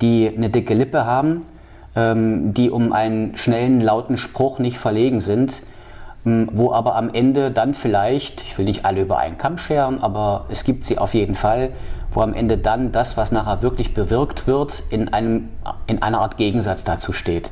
die 0.00 0.30
eine 0.34 0.50
dicke 0.50 0.74
Lippe 0.74 1.04
haben, 1.04 1.42
ähm, 1.96 2.54
die 2.54 2.70
um 2.70 2.92
einen 2.92 3.36
schnellen, 3.36 3.80
lauten 3.80 4.16
Spruch 4.16 4.60
nicht 4.60 4.78
verlegen 4.78 5.20
sind 5.20 5.62
wo 6.24 6.72
aber 6.72 6.94
am 6.94 7.12
Ende 7.12 7.50
dann 7.50 7.74
vielleicht, 7.74 8.42
ich 8.42 8.56
will 8.56 8.64
nicht 8.64 8.84
alle 8.84 9.00
über 9.00 9.18
einen 9.18 9.38
Kamm 9.38 9.58
scheren, 9.58 10.00
aber 10.02 10.46
es 10.50 10.64
gibt 10.64 10.84
sie 10.84 10.98
auf 10.98 11.14
jeden 11.14 11.34
Fall, 11.34 11.70
wo 12.12 12.20
am 12.20 12.34
Ende 12.34 12.58
dann 12.58 12.92
das, 12.92 13.16
was 13.16 13.32
nachher 13.32 13.62
wirklich 13.62 13.94
bewirkt 13.94 14.46
wird, 14.46 14.84
in, 14.90 15.12
einem, 15.12 15.48
in 15.86 16.02
einer 16.02 16.20
Art 16.20 16.36
Gegensatz 16.36 16.84
dazu 16.84 17.12
steht. 17.12 17.50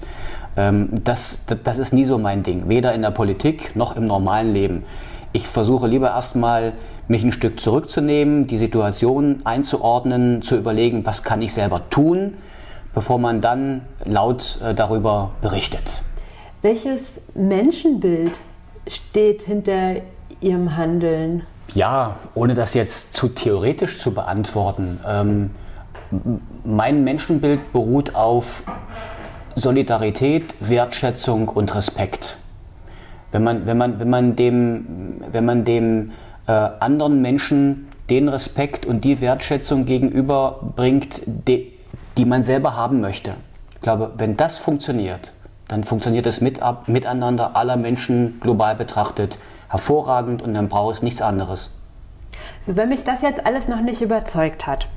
Ähm, 0.57 0.91
das, 1.05 1.47
das 1.65 1.79
ist 1.79 1.93
nie 1.93 2.05
so 2.05 2.19
mein 2.19 2.43
Ding, 2.43 2.69
weder 2.69 2.93
in 2.95 3.03
der 3.03 3.11
Politik 3.11 3.75
noch 3.75 3.97
im 3.97 4.07
normalen 4.07 4.53
Leben. 4.53 4.85
Ich 5.33 5.49
versuche 5.49 5.87
lieber 5.87 6.11
erstmal, 6.11 6.73
mich 7.09 7.25
ein 7.25 7.33
Stück 7.33 7.59
zurückzunehmen, 7.59 8.47
die 8.47 8.59
Situation 8.59 9.41
einzuordnen, 9.43 10.43
zu 10.43 10.57
überlegen, 10.57 11.05
was 11.05 11.25
kann 11.25 11.43
ich 11.43 11.53
selber 11.53 11.91
tun, 11.91 12.35
bevor 12.95 13.19
man 13.19 13.41
dann 13.41 13.83
laut 14.05 14.61
äh, 14.65 14.75
darüber 14.75 15.33
berichtet. 15.41 16.03
Welches 16.63 17.21
Menschenbild 17.35 18.33
steht 18.87 19.43
hinter 19.43 19.97
Ihrem 20.41 20.77
Handeln? 20.77 21.43
Ja, 21.75 22.17
ohne 22.35 22.55
das 22.55 22.75
jetzt 22.75 23.15
zu 23.15 23.29
theoretisch 23.29 23.99
zu 23.99 24.13
beantworten. 24.15 25.01
Ähm, 25.07 25.51
mein 26.65 27.05
Menschenbild 27.05 27.73
beruht 27.73 28.15
auf 28.15 28.65
Solidarität, 29.55 30.55
Wertschätzung 30.61 31.49
und 31.49 31.75
Respekt. 31.75 32.37
Wenn 33.33 33.45
man, 33.45 33.67
wenn 33.67 33.79
man, 33.79 34.01
wenn 34.01 34.11
man 34.11 34.37
dem, 34.37 35.23
wenn 35.31 35.45
man 35.45 35.65
dem 35.65 36.13
äh, 36.47 36.53
anderen 36.53 37.23
Menschen 37.23 37.89
den 38.09 38.29
Respekt 38.29 38.87
und 38.87 39.05
die 39.05 39.21
Wertschätzung 39.21 39.87
gegenüberbringt, 39.87 41.23
die, 41.27 41.73
die 42.17 42.25
man 42.25 42.43
selber 42.43 42.77
haben 42.77 43.01
möchte. 43.01 43.35
Ich 43.77 43.83
glaube, 43.83 44.13
wenn 44.17 44.37
das 44.37 44.59
funktioniert, 44.59 45.33
dann 45.71 45.85
funktioniert 45.85 46.27
das 46.27 46.41
Miteinander 46.41 47.57
aller 47.57 47.77
Menschen 47.77 48.41
global 48.41 48.75
betrachtet 48.75 49.39
hervorragend 49.69 50.43
und 50.43 50.55
dann 50.55 50.69
braucht 50.69 50.97
es 50.97 51.03
nichts 51.03 51.23
anderes. 51.23 51.81
So, 52.63 52.77
wenn 52.77 52.89
mich 52.89 53.05
das 53.05 53.23
jetzt 53.23 53.47
alles 53.47 53.69
noch 53.69 53.81
nicht 53.81 54.03
überzeugt 54.03 54.67
hat. 54.67 54.89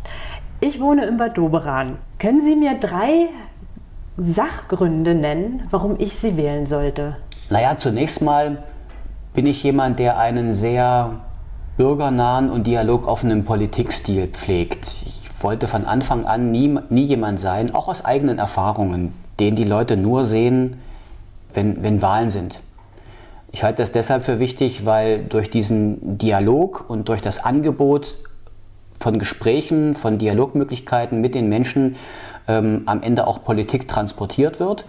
Ich 0.60 0.80
wohne 0.80 1.06
in 1.06 1.18
Bad 1.18 1.38
Doberan. 1.38 1.98
Können 2.18 2.42
Sie 2.42 2.56
mir 2.56 2.80
drei 2.80 3.28
Sachgründe 4.18 5.14
nennen, 5.14 5.68
warum 5.70 6.00
ich 6.00 6.18
Sie 6.20 6.38
wählen 6.38 6.66
sollte? 6.66 7.18
Naja, 7.50 7.78
zunächst 7.78 8.22
mal 8.22 8.64
bin 9.34 9.46
ich 9.46 9.62
jemand, 9.64 10.00
der 10.00 10.18
einen 10.18 10.54
sehr 10.54 11.20
bürgernahen 11.78 12.50
und 12.50 12.66
dialogoffenen 12.66 13.46
Politikstil 13.46 14.28
pflegt. 14.28 14.86
Ich 15.06 15.30
wollte 15.44 15.68
von 15.68 15.86
Anfang 15.86 16.26
an 16.26 16.52
nie, 16.52 16.80
nie 16.90 17.04
jemand 17.04 17.40
sein, 17.40 17.76
auch 17.76 17.88
aus 17.88 18.06
eigenen 18.06 18.40
Erfahrungen, 18.40 19.14
den 19.40 19.56
die 19.56 19.64
Leute 19.64 19.98
nur 19.98 20.26
sehen, 20.26 20.78
wenn, 21.54 21.84
wenn 21.84 22.02
Wahlen 22.02 22.30
sind. 22.30 22.60
Ich 23.52 23.64
halte 23.64 23.82
das 23.84 23.92
deshalb 23.92 24.26
für 24.26 24.40
wichtig, 24.40 24.86
weil 24.86 25.24
durch 25.24 25.50
diesen 25.50 26.18
Dialog 26.18 26.86
und 26.88 27.10
durch 27.10 27.22
das 27.22 27.44
Angebot 27.44 28.18
von 29.00 29.20
Gesprächen, 29.20 29.96
von 29.96 30.18
Dialogmöglichkeiten 30.18 31.22
mit 31.22 31.36
den 31.36 31.50
Menschen 31.50 31.96
ähm, 32.48 32.84
am 32.86 33.04
Ende 33.04 33.28
auch 33.28 33.44
Politik 33.44 33.88
transportiert 33.88 34.60
wird 34.60 34.86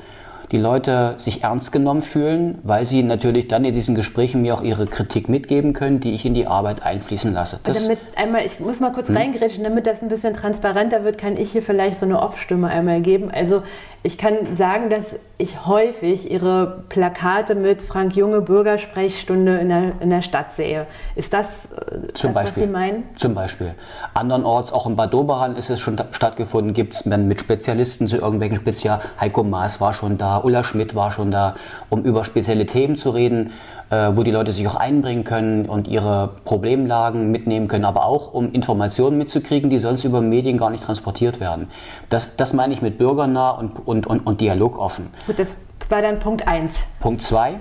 die 0.55 0.61
Leute 0.61 1.15
sich 1.17 1.43
ernst 1.43 1.73
genommen 1.73 2.03
fühlen, 2.03 2.61
weil 2.63 2.85
sie 2.85 3.03
natürlich 3.03 3.49
dann 3.49 3.65
in 3.65 3.75
diesen 3.75 3.97
Gesprächen 3.97 4.43
mir 4.43 4.55
auch 4.55 4.63
ihre 4.63 4.87
Kritik 4.87 5.29
mitgeben 5.29 5.73
können, 5.73 5.99
die 5.99 6.13
ich 6.13 6.25
in 6.25 6.33
die 6.33 6.47
Arbeit 6.47 6.87
einfließen 6.87 7.35
lasse. 7.35 7.59
Das 7.65 7.83
damit 7.83 7.99
einmal, 8.15 8.47
ich 8.47 8.61
muss 8.61 8.79
mal 8.79 8.93
kurz 8.93 9.09
hm. 9.09 9.17
reingrätschen, 9.17 9.65
damit 9.65 9.89
das 9.89 10.01
ein 10.01 10.09
bisschen 10.09 10.33
transparenter 10.33 11.03
wird, 11.03 11.19
kann 11.19 11.37
ich 11.39 11.51
hier 11.51 11.63
vielleicht 11.63 11.99
so 11.99 12.07
eine 12.07 12.23
Off-Stimme 12.23 12.69
einmal 12.69 13.01
geben. 13.01 13.33
Also 13.33 13.65
ich 14.05 14.17
kann 14.19 14.55
sagen, 14.55 14.91
dass 14.91 15.17
ich 15.39 15.67
häufig 15.67 16.31
Ihre 16.31 16.85
Plakate 16.91 17.55
mit 17.55 17.81
Frank 17.81 18.15
Junge 18.15 18.43
Bürgersprechstunde 18.43 19.57
in 19.57 19.71
der, 19.71 19.93
in 20.01 20.11
der 20.11 20.21
Stadt 20.21 20.55
sehe. 20.55 20.87
Ist 21.17 21.33
das, 21.33 21.73
äh, 21.73 22.13
Zum 22.13 22.35
das 22.35 22.43
Beispiel. 22.43 22.43
was 22.45 22.55
Sie 22.55 22.67
meinen? 22.67 23.05
Zum 23.17 23.35
Beispiel. 23.35 23.75
Andernorts, 24.13 24.75
auch 24.75 24.87
in 24.87 24.95
Bad 24.95 25.15
Doberan 25.15 25.57
ist 25.57 25.71
es 25.71 25.81
schon 25.81 25.99
stattgefunden, 26.13 26.75
gibt 26.75 26.95
es 26.95 27.07
mit 27.07 27.41
Spezialisten 27.41 28.07
zu 28.07 28.19
irgendwelchen 28.19 28.59
Spezial. 28.59 29.01
Heiko 29.19 29.43
Maas 29.43 29.81
war 29.81 29.95
schon 29.95 30.19
da 30.19 30.44
Ulla 30.45 30.65
Schmidt 30.65 30.95
war 30.95 31.11
schon 31.11 31.31
da, 31.31 31.55
um 31.91 32.03
über 32.03 32.25
spezielle 32.25 32.67
Themen 32.67 32.97
zu 32.97 33.11
reden, 33.11 33.53
äh, 33.91 34.13
wo 34.15 34.23
die 34.23 34.31
Leute 34.31 34.53
sich 34.53 34.67
auch 34.69 34.77
einbringen 34.77 35.25
können 35.25 35.67
und 35.67 35.89
ihre 35.89 36.31
Problemlagen 36.45 37.31
mitnehmen 37.31 37.69
können, 37.69 37.85
aber 37.85 38.07
auch 38.07 38.33
um 38.33 38.53
Informationen 38.53 39.19
mitzukriegen, 39.19 39.71
die 39.71 39.79
sonst 39.79 40.05
über 40.05 40.21
Medien 40.21 40.59
gar 40.59 40.71
nicht 40.71 40.85
transportiert 40.85 41.41
werden. 41.41 41.69
Das, 42.11 42.37
das 42.37 42.53
meine 42.53 42.75
ich 42.75 42.83
mit 42.83 42.99
bürgernah 42.99 43.51
und, 43.51 43.87
und, 43.87 44.07
und, 44.07 44.21
und 44.27 44.41
dialogoffen. 44.41 45.07
Gut, 45.27 45.39
das 45.39 45.57
war 45.89 46.03
dann 46.03 46.19
Punkt 46.19 46.47
1. 46.47 46.73
Punkt 47.01 47.23
2. 47.23 47.55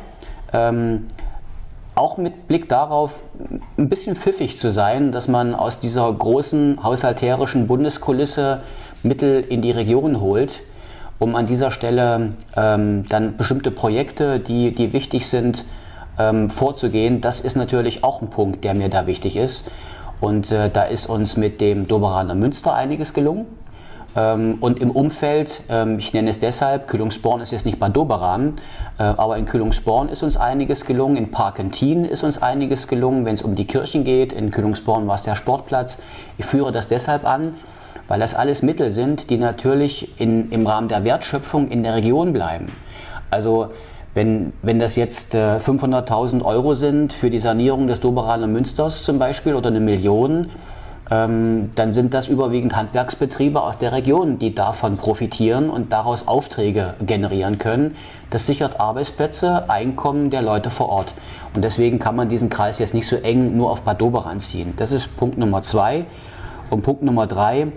Ähm, 0.53 1.07
auch 1.95 2.17
mit 2.17 2.47
Blick 2.47 2.69
darauf, 2.69 3.21
ein 3.77 3.89
bisschen 3.89 4.15
pfiffig 4.15 4.57
zu 4.57 4.71
sein, 4.71 5.11
dass 5.11 5.27
man 5.27 5.53
aus 5.53 5.79
dieser 5.79 6.11
großen 6.11 6.83
haushalterischen 6.83 7.67
Bundeskulisse 7.67 8.61
Mittel 9.03 9.41
in 9.47 9.61
die 9.61 9.71
Region 9.71 10.19
holt, 10.19 10.61
um 11.23 11.35
an 11.35 11.45
dieser 11.45 11.71
Stelle 11.71 12.33
ähm, 12.55 13.05
dann 13.07 13.37
bestimmte 13.37 13.71
Projekte, 13.71 14.39
die, 14.39 14.75
die 14.75 14.91
wichtig 14.91 15.27
sind, 15.27 15.63
ähm, 16.19 16.49
vorzugehen. 16.49 17.21
Das 17.21 17.39
ist 17.39 17.55
natürlich 17.55 18.03
auch 18.03 18.21
ein 18.21 18.29
Punkt, 18.29 18.63
der 18.63 18.73
mir 18.73 18.89
da 18.89 19.07
wichtig 19.07 19.37
ist. 19.37 19.71
Und 20.19 20.51
äh, 20.51 20.69
da 20.69 20.83
ist 20.83 21.07
uns 21.07 21.37
mit 21.37 21.61
dem 21.61 21.87
Doberaner 21.87 22.35
Münster 22.35 22.73
einiges 22.73 23.13
gelungen. 23.13 23.45
Ähm, 24.15 24.57
und 24.59 24.79
im 24.79 24.91
Umfeld, 24.91 25.61
ähm, 25.69 25.97
ich 25.97 26.13
nenne 26.13 26.29
es 26.29 26.39
deshalb, 26.39 26.89
Kühlungsborn 26.89 27.41
ist 27.41 27.51
jetzt 27.51 27.65
nicht 27.65 27.79
Bad 27.79 27.95
Doberan, 27.95 28.55
äh, 28.99 29.03
aber 29.03 29.37
in 29.37 29.45
Kühlungsborn 29.45 30.09
ist 30.09 30.23
uns 30.23 30.35
einiges 30.37 30.85
gelungen, 30.85 31.15
in 31.15 31.31
Parkentin 31.31 32.05
ist 32.05 32.23
uns 32.23 32.41
einiges 32.41 32.87
gelungen, 32.87 33.25
wenn 33.25 33.33
es 33.33 33.41
um 33.41 33.55
die 33.55 33.65
Kirchen 33.65 34.03
geht. 34.03 34.33
In 34.33 34.51
Kühlungsborn 34.51 35.07
war 35.07 35.15
es 35.15 35.23
der 35.23 35.35
Sportplatz. 35.35 35.99
Ich 36.37 36.45
führe 36.45 36.71
das 36.71 36.87
deshalb 36.89 37.25
an, 37.25 37.55
weil 38.07 38.19
das 38.19 38.33
alles 38.33 38.61
Mittel 38.61 38.91
sind, 38.91 39.29
die 39.29 39.37
natürlich 39.37 40.19
in, 40.19 40.51
im 40.51 40.67
Rahmen 40.67 40.87
der 40.87 41.03
Wertschöpfung 41.03 41.69
in 41.69 41.83
der 41.83 41.95
Region 41.95 42.33
bleiben. 42.33 42.71
Also 43.31 43.69
wenn, 44.13 44.53
wenn 44.61 44.79
das 44.79 44.95
jetzt 44.95 45.33
äh, 45.33 45.57
500.000 45.57 46.43
Euro 46.43 46.75
sind 46.75 47.13
für 47.13 47.29
die 47.29 47.39
Sanierung 47.39 47.87
des 47.87 47.99
Doberaner 47.99 48.47
Münsters 48.47 49.03
zum 49.03 49.17
Beispiel 49.17 49.55
oder 49.55 49.69
eine 49.69 49.79
Million, 49.79 50.49
ähm, 51.09 51.71
dann 51.75 51.91
sind 51.91 52.13
das 52.13 52.29
überwiegend 52.29 52.75
Handwerksbetriebe 52.75 53.61
aus 53.61 53.77
der 53.77 53.91
Region, 53.91 54.39
die 54.39 54.55
davon 54.55 54.97
profitieren 54.97 55.69
und 55.69 55.91
daraus 55.91 56.27
Aufträge 56.27 56.93
generieren 57.05 57.57
können. 57.57 57.95
Das 58.29 58.45
sichert 58.45 58.79
Arbeitsplätze, 58.79 59.69
Einkommen 59.69 60.29
der 60.29 60.41
Leute 60.41 60.69
vor 60.69 60.89
Ort. 60.89 61.13
Und 61.55 61.63
deswegen 61.63 61.99
kann 61.99 62.15
man 62.15 62.29
diesen 62.29 62.49
Kreis 62.49 62.79
jetzt 62.79 62.93
nicht 62.93 63.07
so 63.07 63.17
eng 63.17 63.57
nur 63.57 63.71
auf 63.71 63.81
Bad 63.81 63.99
Doberan 63.99 64.39
ziehen. 64.39 64.73
Das 64.77 64.91
ist 64.91 65.17
Punkt 65.17 65.37
Nummer 65.37 65.61
zwei. 65.61 66.05
Und 66.69 66.83
Punkt 66.83 67.03
Nummer 67.03 67.27
drei, 67.27 67.67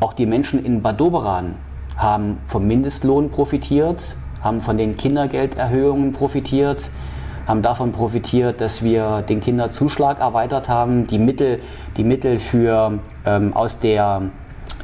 auch 0.00 0.12
die 0.12 0.26
Menschen 0.26 0.64
in 0.64 0.82
Bad 0.82 1.00
Doberan 1.00 1.56
haben 1.96 2.38
vom 2.46 2.66
Mindestlohn 2.66 3.30
profitiert, 3.30 4.16
haben 4.42 4.60
von 4.60 4.76
den 4.76 4.96
Kindergelderhöhungen 4.96 6.12
profitiert, 6.12 6.90
haben 7.46 7.62
davon 7.62 7.92
profitiert, 7.92 8.60
dass 8.60 8.82
wir 8.82 9.22
den 9.22 9.40
Kinderzuschlag 9.40 10.20
erweitert 10.20 10.68
haben, 10.68 11.06
die 11.06 11.18
Mittel, 11.18 11.60
die 11.96 12.04
Mittel 12.04 12.38
für 12.38 12.98
ähm, 13.24 13.54
aus 13.54 13.78
der 13.78 14.22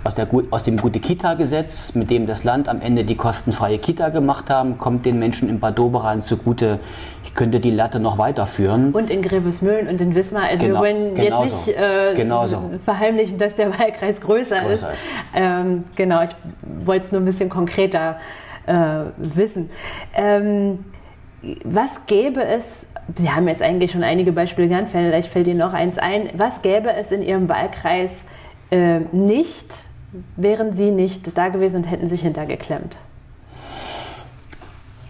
aus, 0.04 0.14
der, 0.14 0.28
aus 0.50 0.62
dem 0.64 0.76
Gute-Kita-Gesetz, 0.76 1.94
mit 1.94 2.10
dem 2.10 2.26
das 2.26 2.44
Land 2.44 2.68
am 2.68 2.80
Ende 2.80 3.04
die 3.04 3.16
kostenfreie 3.16 3.78
Kita 3.78 4.08
gemacht 4.08 4.50
haben, 4.50 4.78
kommt 4.78 5.06
den 5.06 5.18
Menschen 5.18 5.48
in 5.48 5.60
Bad 5.60 5.78
Doberan 5.78 6.22
zugute. 6.22 6.80
Ich 7.24 7.34
könnte 7.34 7.60
die 7.60 7.70
Latte 7.70 8.00
noch 8.00 8.18
weiterführen. 8.18 8.92
Und 8.92 9.10
in 9.10 9.22
Grevesmühlen 9.22 9.88
und 9.88 10.00
in 10.00 10.14
Wismar. 10.14 10.44
Also 10.44 10.66
genau, 10.66 10.82
wir 10.82 10.94
wollen 10.94 11.14
genau 11.14 11.42
jetzt 11.42 11.50
so. 11.50 11.56
nicht 11.56 11.78
äh, 11.78 12.14
Genau 12.14 12.46
so. 12.46 12.70
verheimlichen, 12.84 13.38
dass 13.38 13.54
der 13.54 13.78
Wahlkreis 13.78 14.20
größer, 14.20 14.56
Größer 14.56 14.92
ist. 14.92 15.04
ist. 15.04 15.08
Ähm, 15.34 15.84
genau, 15.96 16.22
ich 16.22 16.30
wollte 16.84 17.06
es 17.06 17.12
nur 17.12 17.20
ein 17.20 17.24
bisschen 17.24 17.48
konkreter 17.48 18.16
äh, 18.66 18.74
wissen. 19.16 19.70
Ähm, 20.14 20.84
was 21.64 21.90
gäbe 22.06 22.44
es, 22.44 22.86
Sie 23.16 23.30
haben 23.30 23.48
jetzt 23.48 23.62
eigentlich 23.62 23.90
schon 23.90 24.04
einige 24.04 24.32
Beispiele 24.32 24.68
genannt, 24.68 24.88
vielleicht 24.92 25.28
fällt 25.28 25.48
Ihnen 25.48 25.58
noch 25.58 25.72
eins 25.72 25.98
ein, 25.98 26.30
was 26.36 26.62
gäbe 26.62 26.92
es 26.92 27.10
in 27.10 27.22
Ihrem 27.22 27.48
Wahlkreis 27.48 28.22
äh, 28.70 29.00
nicht, 29.12 29.66
wären 30.36 30.76
Sie 30.76 30.90
nicht 30.90 31.36
da 31.36 31.48
gewesen 31.48 31.76
und 31.76 31.84
hätten 31.84 32.08
sich 32.08 32.22
hintergeklemmt? 32.22 32.96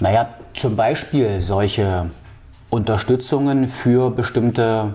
Naja, 0.01 0.29
zum 0.55 0.77
Beispiel 0.77 1.41
solche 1.41 2.11
Unterstützungen 2.71 3.69
für 3.69 4.11
bestimmte 4.11 4.95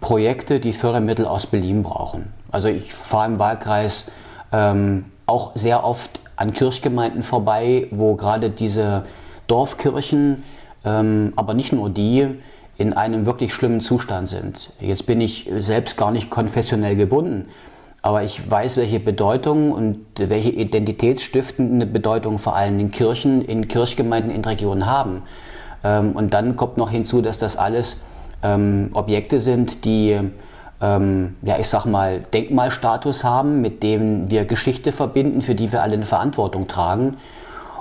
Projekte, 0.00 0.60
die 0.60 0.72
Fördermittel 0.72 1.26
aus 1.26 1.46
Berlin 1.46 1.82
brauchen. 1.82 2.32
Also 2.50 2.68
ich 2.68 2.92
fahre 2.92 3.32
im 3.32 3.38
Wahlkreis 3.38 4.10
ähm, 4.52 5.06
auch 5.26 5.52
sehr 5.54 5.84
oft 5.84 6.20
an 6.36 6.52
Kirchgemeinden 6.52 7.22
vorbei, 7.22 7.88
wo 7.90 8.14
gerade 8.14 8.50
diese 8.50 9.04
Dorfkirchen, 9.46 10.42
ähm, 10.84 11.32
aber 11.36 11.54
nicht 11.54 11.72
nur 11.72 11.90
die, 11.90 12.28
in 12.76 12.92
einem 12.92 13.24
wirklich 13.26 13.54
schlimmen 13.54 13.80
Zustand 13.80 14.28
sind. 14.28 14.72
Jetzt 14.80 15.06
bin 15.06 15.20
ich 15.20 15.50
selbst 15.58 15.96
gar 15.96 16.10
nicht 16.10 16.30
konfessionell 16.30 16.96
gebunden, 16.96 17.48
aber 18.04 18.22
ich 18.22 18.50
weiß, 18.50 18.76
welche 18.76 19.00
Bedeutung 19.00 19.72
und 19.72 20.04
welche 20.18 20.50
identitätsstiftende 20.50 21.86
Bedeutung 21.86 22.38
vor 22.38 22.54
allem 22.54 22.78
in 22.78 22.90
Kirchen, 22.90 23.40
in 23.40 23.66
Kirchgemeinden 23.66 24.30
in 24.30 24.44
Regionen 24.44 24.84
haben. 24.84 25.22
Ähm, 25.82 26.12
und 26.12 26.34
dann 26.34 26.54
kommt 26.54 26.76
noch 26.76 26.90
hinzu, 26.90 27.22
dass 27.22 27.38
das 27.38 27.56
alles 27.56 28.02
ähm, 28.42 28.90
Objekte 28.92 29.40
sind, 29.40 29.86
die 29.86 30.20
ähm, 30.82 31.36
ja, 31.40 31.58
ich 31.58 31.66
sag 31.66 31.86
mal, 31.86 32.20
Denkmalstatus 32.20 33.24
haben, 33.24 33.62
mit 33.62 33.82
dem 33.82 34.30
wir 34.30 34.44
Geschichte 34.44 34.92
verbinden, 34.92 35.40
für 35.40 35.54
die 35.54 35.72
wir 35.72 35.82
alle 35.82 35.94
eine 35.94 36.04
Verantwortung 36.04 36.68
tragen. 36.68 37.16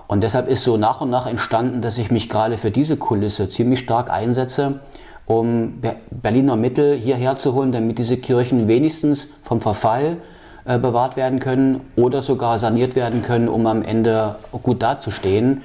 Und 0.08 0.22
deshalb 0.22 0.48
ist 0.48 0.64
so 0.64 0.78
nach 0.78 1.02
und 1.02 1.10
nach 1.10 1.28
entstanden, 1.28 1.82
dass 1.82 1.98
ich 1.98 2.12
mich 2.12 2.30
gerade 2.30 2.56
für 2.56 2.72
diese 2.72 2.96
Kulisse 2.96 3.50
ziemlich 3.50 3.80
stark 3.80 4.10
einsetze, 4.10 4.80
um 5.26 5.82
Berliner 6.12 6.56
Mittel 6.56 6.96
hierher 6.96 7.36
zu 7.38 7.54
holen, 7.54 7.72
damit 7.72 7.98
diese 7.98 8.18
Kirchen 8.18 8.68
wenigstens 8.68 9.26
vom 9.44 9.62
Verfall 9.62 10.18
äh, 10.66 10.78
bewahrt 10.78 11.18
werden 11.18 11.40
können 11.40 11.82
oder 11.96 12.22
sogar 12.22 12.58
saniert 12.58 12.96
werden 12.96 13.22
können, 13.22 13.48
um 13.48 13.68
am 13.68 13.82
Ende 13.84 14.36
gut 14.64 14.82
dazustehen. 14.82 15.62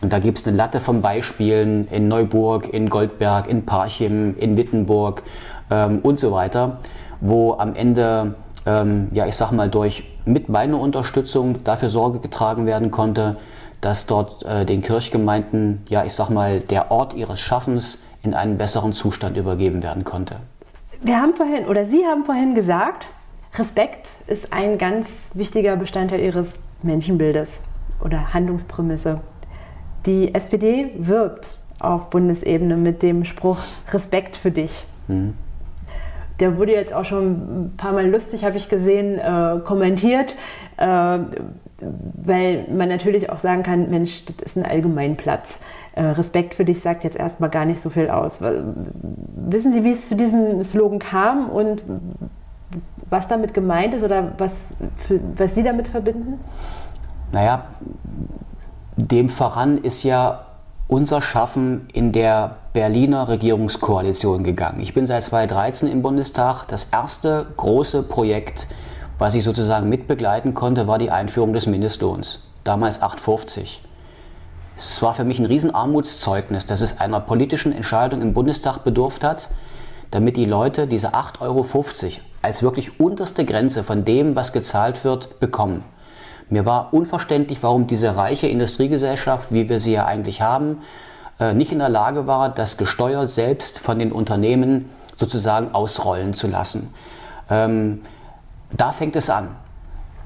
Und 0.00 0.12
da 0.12 0.18
gibt 0.18 0.38
es 0.38 0.46
eine 0.46 0.56
Latte 0.56 0.78
von 0.78 1.02
Beispielen 1.02 1.88
in 1.88 2.08
Neuburg, 2.08 2.72
in 2.72 2.88
Goldberg, 2.88 3.48
in 3.48 3.64
Parchim, 3.64 4.36
in 4.38 4.56
Wittenburg 4.56 5.22
ähm, 5.70 6.00
und 6.02 6.20
so 6.20 6.32
weiter, 6.32 6.78
wo 7.20 7.54
am 7.54 7.74
Ende, 7.74 8.34
ähm, 8.66 9.08
ja, 9.12 9.26
ich 9.26 9.36
sag 9.36 9.52
mal, 9.52 9.68
durch 9.68 10.04
mit 10.24 10.48
meiner 10.48 10.78
Unterstützung 10.78 11.64
dafür 11.64 11.88
Sorge 11.88 12.18
getragen 12.18 12.66
werden 12.66 12.90
konnte, 12.90 13.36
dass 13.80 14.06
dort 14.06 14.44
äh, 14.44 14.64
den 14.64 14.82
Kirchgemeinden, 14.82 15.84
ja, 15.88 16.04
ich 16.04 16.12
sag 16.12 16.30
mal, 16.30 16.60
der 16.60 16.90
Ort 16.90 17.14
ihres 17.14 17.40
Schaffens 17.40 18.00
in 18.26 18.34
einen 18.34 18.58
besseren 18.58 18.92
Zustand 18.92 19.36
übergeben 19.36 19.82
werden 19.82 20.04
konnte. 20.04 20.36
Wir 21.00 21.20
haben 21.20 21.34
vorhin, 21.34 21.66
oder 21.66 21.86
Sie 21.86 22.04
haben 22.04 22.24
vorhin 22.24 22.54
gesagt, 22.54 23.06
Respekt 23.54 24.08
ist 24.26 24.52
ein 24.52 24.76
ganz 24.76 25.08
wichtiger 25.34 25.76
Bestandteil 25.76 26.20
Ihres 26.20 26.60
Menschenbildes 26.82 27.60
oder 28.04 28.34
Handlungsprämisse. 28.34 29.20
Die 30.04 30.34
SPD 30.34 30.90
wirbt 30.98 31.48
auf 31.78 32.10
Bundesebene 32.10 32.76
mit 32.76 33.02
dem 33.02 33.24
Spruch 33.24 33.58
Respekt 33.92 34.36
für 34.36 34.50
dich. 34.50 34.84
Mhm. 35.08 35.34
Der 36.40 36.58
wurde 36.58 36.72
jetzt 36.72 36.92
auch 36.92 37.04
schon 37.04 37.30
ein 37.30 37.74
paar 37.76 37.92
Mal 37.92 38.08
lustig, 38.08 38.44
habe 38.44 38.56
ich 38.56 38.68
gesehen, 38.68 39.18
äh, 39.18 39.60
kommentiert, 39.64 40.34
äh, 40.76 41.18
weil 41.78 42.66
man 42.70 42.88
natürlich 42.88 43.30
auch 43.30 43.38
sagen 43.38 43.62
kann, 43.62 43.90
Mensch, 43.90 44.24
das 44.26 44.52
ist 44.52 44.56
ein 44.56 44.66
Allgemeinplatz. 44.66 45.60
Äh, 45.96 46.08
Respekt 46.08 46.54
für 46.54 46.66
dich 46.66 46.82
sagt 46.82 47.04
jetzt 47.04 47.16
erstmal 47.16 47.48
gar 47.48 47.64
nicht 47.64 47.82
so 47.82 47.88
viel 47.88 48.10
aus. 48.10 48.40
Wissen 48.42 49.72
Sie, 49.72 49.82
wie 49.82 49.92
es 49.92 50.10
zu 50.10 50.14
diesem 50.14 50.62
Slogan 50.62 50.98
kam 50.98 51.48
und 51.48 51.84
was 53.08 53.28
damit 53.28 53.54
gemeint 53.54 53.94
ist 53.94 54.02
oder 54.02 54.32
was, 54.36 54.52
für, 54.98 55.18
was 55.36 55.54
Sie 55.54 55.62
damit 55.62 55.88
verbinden? 55.88 56.38
Naja, 57.32 57.64
dem 58.96 59.30
voran 59.30 59.78
ist 59.78 60.02
ja 60.02 60.40
unser 60.86 61.22
Schaffen 61.22 61.88
in 61.94 62.12
der 62.12 62.56
Berliner 62.74 63.30
Regierungskoalition 63.30 64.44
gegangen. 64.44 64.80
Ich 64.80 64.92
bin 64.92 65.06
seit 65.06 65.24
2013 65.24 65.90
im 65.90 66.02
Bundestag. 66.02 66.66
Das 66.66 66.90
erste 66.92 67.46
große 67.56 68.02
Projekt, 68.02 68.68
was 69.16 69.34
ich 69.34 69.44
sozusagen 69.44 69.88
mitbegleiten 69.88 70.52
konnte, 70.52 70.86
war 70.86 70.98
die 70.98 71.10
Einführung 71.10 71.54
des 71.54 71.66
Mindestlohns. 71.66 72.42
Damals 72.64 73.00
8,50. 73.00 73.85
Es 74.76 75.00
war 75.00 75.14
für 75.14 75.24
mich 75.24 75.38
ein 75.38 75.46
Riesenarmutszeugnis, 75.46 76.66
dass 76.66 76.82
es 76.82 77.00
einer 77.00 77.20
politischen 77.20 77.72
Entscheidung 77.72 78.20
im 78.20 78.34
Bundestag 78.34 78.84
bedurft 78.84 79.24
hat, 79.24 79.48
damit 80.10 80.36
die 80.36 80.44
Leute 80.44 80.86
diese 80.86 81.14
8,50 81.14 81.40
Euro 81.40 81.66
als 82.42 82.62
wirklich 82.62 83.00
unterste 83.00 83.46
Grenze 83.46 83.82
von 83.82 84.04
dem, 84.04 84.36
was 84.36 84.52
gezahlt 84.52 85.02
wird, 85.02 85.40
bekommen. 85.40 85.82
Mir 86.50 86.66
war 86.66 86.92
unverständlich, 86.92 87.62
warum 87.62 87.86
diese 87.86 88.16
reiche 88.16 88.48
Industriegesellschaft, 88.48 89.50
wie 89.50 89.70
wir 89.70 89.80
sie 89.80 89.92
ja 89.92 90.04
eigentlich 90.04 90.42
haben, 90.42 90.82
äh, 91.40 91.54
nicht 91.54 91.72
in 91.72 91.78
der 91.78 91.88
Lage 91.88 92.26
war, 92.26 92.50
das 92.50 92.76
gesteuert 92.76 93.30
selbst 93.30 93.78
von 93.78 93.98
den 93.98 94.12
Unternehmen 94.12 94.90
sozusagen 95.16 95.74
ausrollen 95.74 96.34
zu 96.34 96.48
lassen. 96.48 96.92
Ähm, 97.48 98.02
da 98.76 98.92
fängt 98.92 99.16
es 99.16 99.30
an. 99.30 99.56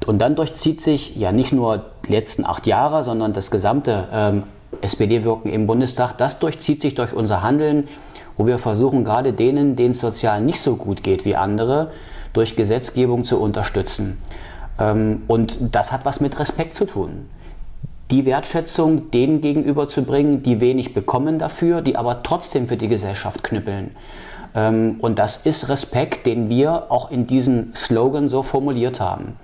Und 0.07 0.19
dann 0.19 0.35
durchzieht 0.35 0.81
sich 0.81 1.17
ja 1.17 1.33
nicht 1.33 1.53
nur 1.53 1.85
die 2.07 2.13
letzten 2.13 2.45
acht 2.45 2.67
Jahre, 2.67 3.03
sondern 3.03 3.33
das 3.33 3.51
gesamte 3.51 4.09
ähm, 4.13 4.43
SPD-Wirken 4.81 5.51
im 5.53 5.67
Bundestag. 5.67 6.17
Das 6.19 6.39
durchzieht 6.39 6.81
sich 6.81 6.95
durch 6.95 7.13
unser 7.13 7.43
Handeln, 7.43 7.89
wo 8.37 8.47
wir 8.47 8.59
versuchen, 8.59 9.05
gerade 9.05 9.33
denen, 9.33 9.77
denen 9.77 9.91
es 9.91 10.01
sozial 10.01 10.41
nicht 10.41 10.61
so 10.61 10.77
gut 10.77 11.03
geht 11.03 11.25
wie 11.25 11.37
andere, 11.37 11.91
durch 12.33 12.57
Gesetzgebung 12.57 13.25
zu 13.25 13.41
unterstützen. 13.41 14.19
Ähm, 14.79 15.23
und 15.27 15.59
das 15.73 15.93
hat 15.93 16.05
was 16.05 16.21
mit 16.21 16.39
Respekt 16.39 16.75
zu 16.75 16.87
tun. 16.87 17.29
Die 18.11 18.27
Wertschätzung 18.27 19.11
denen 19.11 19.41
gegenüber 19.41 19.87
zu 19.87 20.03
bringen, 20.03 20.43
die 20.43 20.61
wenig 20.61 20.95
bekommen 20.95 21.39
dafür, 21.39 21.83
die 21.83 21.97
aber 21.97 22.23
trotzdem 22.23 22.67
für 22.67 22.77
die 22.77 22.89
Gesellschaft 22.89 23.45
knüppeln. 23.45 23.91
Ähm, 24.55 24.97
und 25.01 25.19
das 25.19 25.39
ist 25.39 25.69
Respekt, 25.69 26.27
den 26.27 26.49
wir 26.49 26.91
auch 26.91 27.11
in 27.11 27.27
diesem 27.27 27.75
Slogan 27.75 28.29
so 28.29 28.43
formuliert 28.43 29.01
haben. 29.01 29.37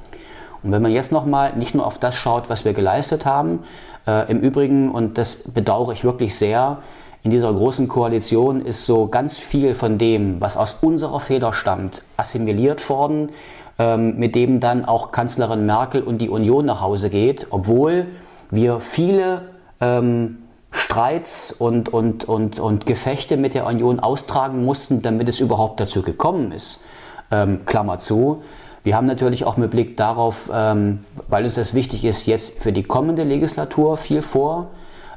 Und 0.67 0.73
wenn 0.73 0.83
man 0.83 0.91
jetzt 0.91 1.13
nochmal 1.13 1.53
nicht 1.55 1.77
nur 1.77 1.87
auf 1.87 2.01
das 2.01 2.17
schaut, 2.17 2.51
was 2.51 2.65
wir 2.65 2.73
geleistet 2.73 3.25
haben, 3.25 3.61
äh, 4.05 4.29
im 4.29 4.41
Übrigen, 4.41 4.91
und 4.91 5.17
das 5.17 5.37
bedauere 5.53 5.93
ich 5.93 6.03
wirklich 6.03 6.35
sehr, 6.35 6.79
in 7.23 7.31
dieser 7.31 7.53
großen 7.53 7.87
Koalition 7.87 8.67
ist 8.67 8.85
so 8.85 9.07
ganz 9.07 9.39
viel 9.39 9.75
von 9.75 9.97
dem, 9.97 10.41
was 10.41 10.57
aus 10.57 10.79
unserer 10.81 11.21
Feder 11.21 11.53
stammt, 11.53 12.03
assimiliert 12.17 12.91
worden, 12.91 13.31
ähm, 13.79 14.17
mit 14.17 14.35
dem 14.35 14.59
dann 14.59 14.85
auch 14.85 15.13
Kanzlerin 15.13 15.67
Merkel 15.67 16.03
und 16.03 16.19
die 16.19 16.29
Union 16.29 16.67
nach 16.67 16.81
Hause 16.81 17.11
geht, 17.11 17.47
obwohl 17.51 18.09
wir 18.51 18.81
viele 18.81 19.43
ähm, 19.81 20.39
Streits 20.73 21.53
und, 21.53 21.91
und, 21.91 22.25
und, 22.25 22.59
und 22.59 22.87
Gefechte 22.87 23.37
mit 23.37 23.55
der 23.55 23.67
Union 23.67 24.01
austragen 24.01 24.65
mussten, 24.65 25.01
damit 25.01 25.29
es 25.29 25.39
überhaupt 25.39 25.79
dazu 25.79 26.03
gekommen 26.03 26.51
ist. 26.51 26.83
Ähm, 27.31 27.61
Klammer 27.67 28.01
zu. 28.01 28.43
Wir 28.87 28.95
haben 28.95 29.09
natürlich 29.09 29.45
auch 29.45 29.57
mit 29.57 29.73
Blick 29.73 29.97
darauf, 29.97 30.49
ähm, 30.55 31.01
weil 31.27 31.43
uns 31.43 31.57
das 31.57 31.75
wichtig 31.75 32.05
ist, 32.05 32.27
jetzt 32.27 32.63
für 32.63 32.71
die 32.73 32.85
kommende 32.85 33.25
Legislatur 33.25 33.97
viel 33.97 34.23
vor. 34.23 34.69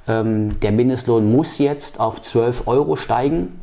Ähm, 0.07 0.59
der 0.61 0.71
Mindestlohn 0.71 1.31
muss 1.31 1.59
jetzt 1.59 1.99
auf 1.99 2.19
12 2.19 2.63
Euro 2.65 2.95
steigen. 2.95 3.61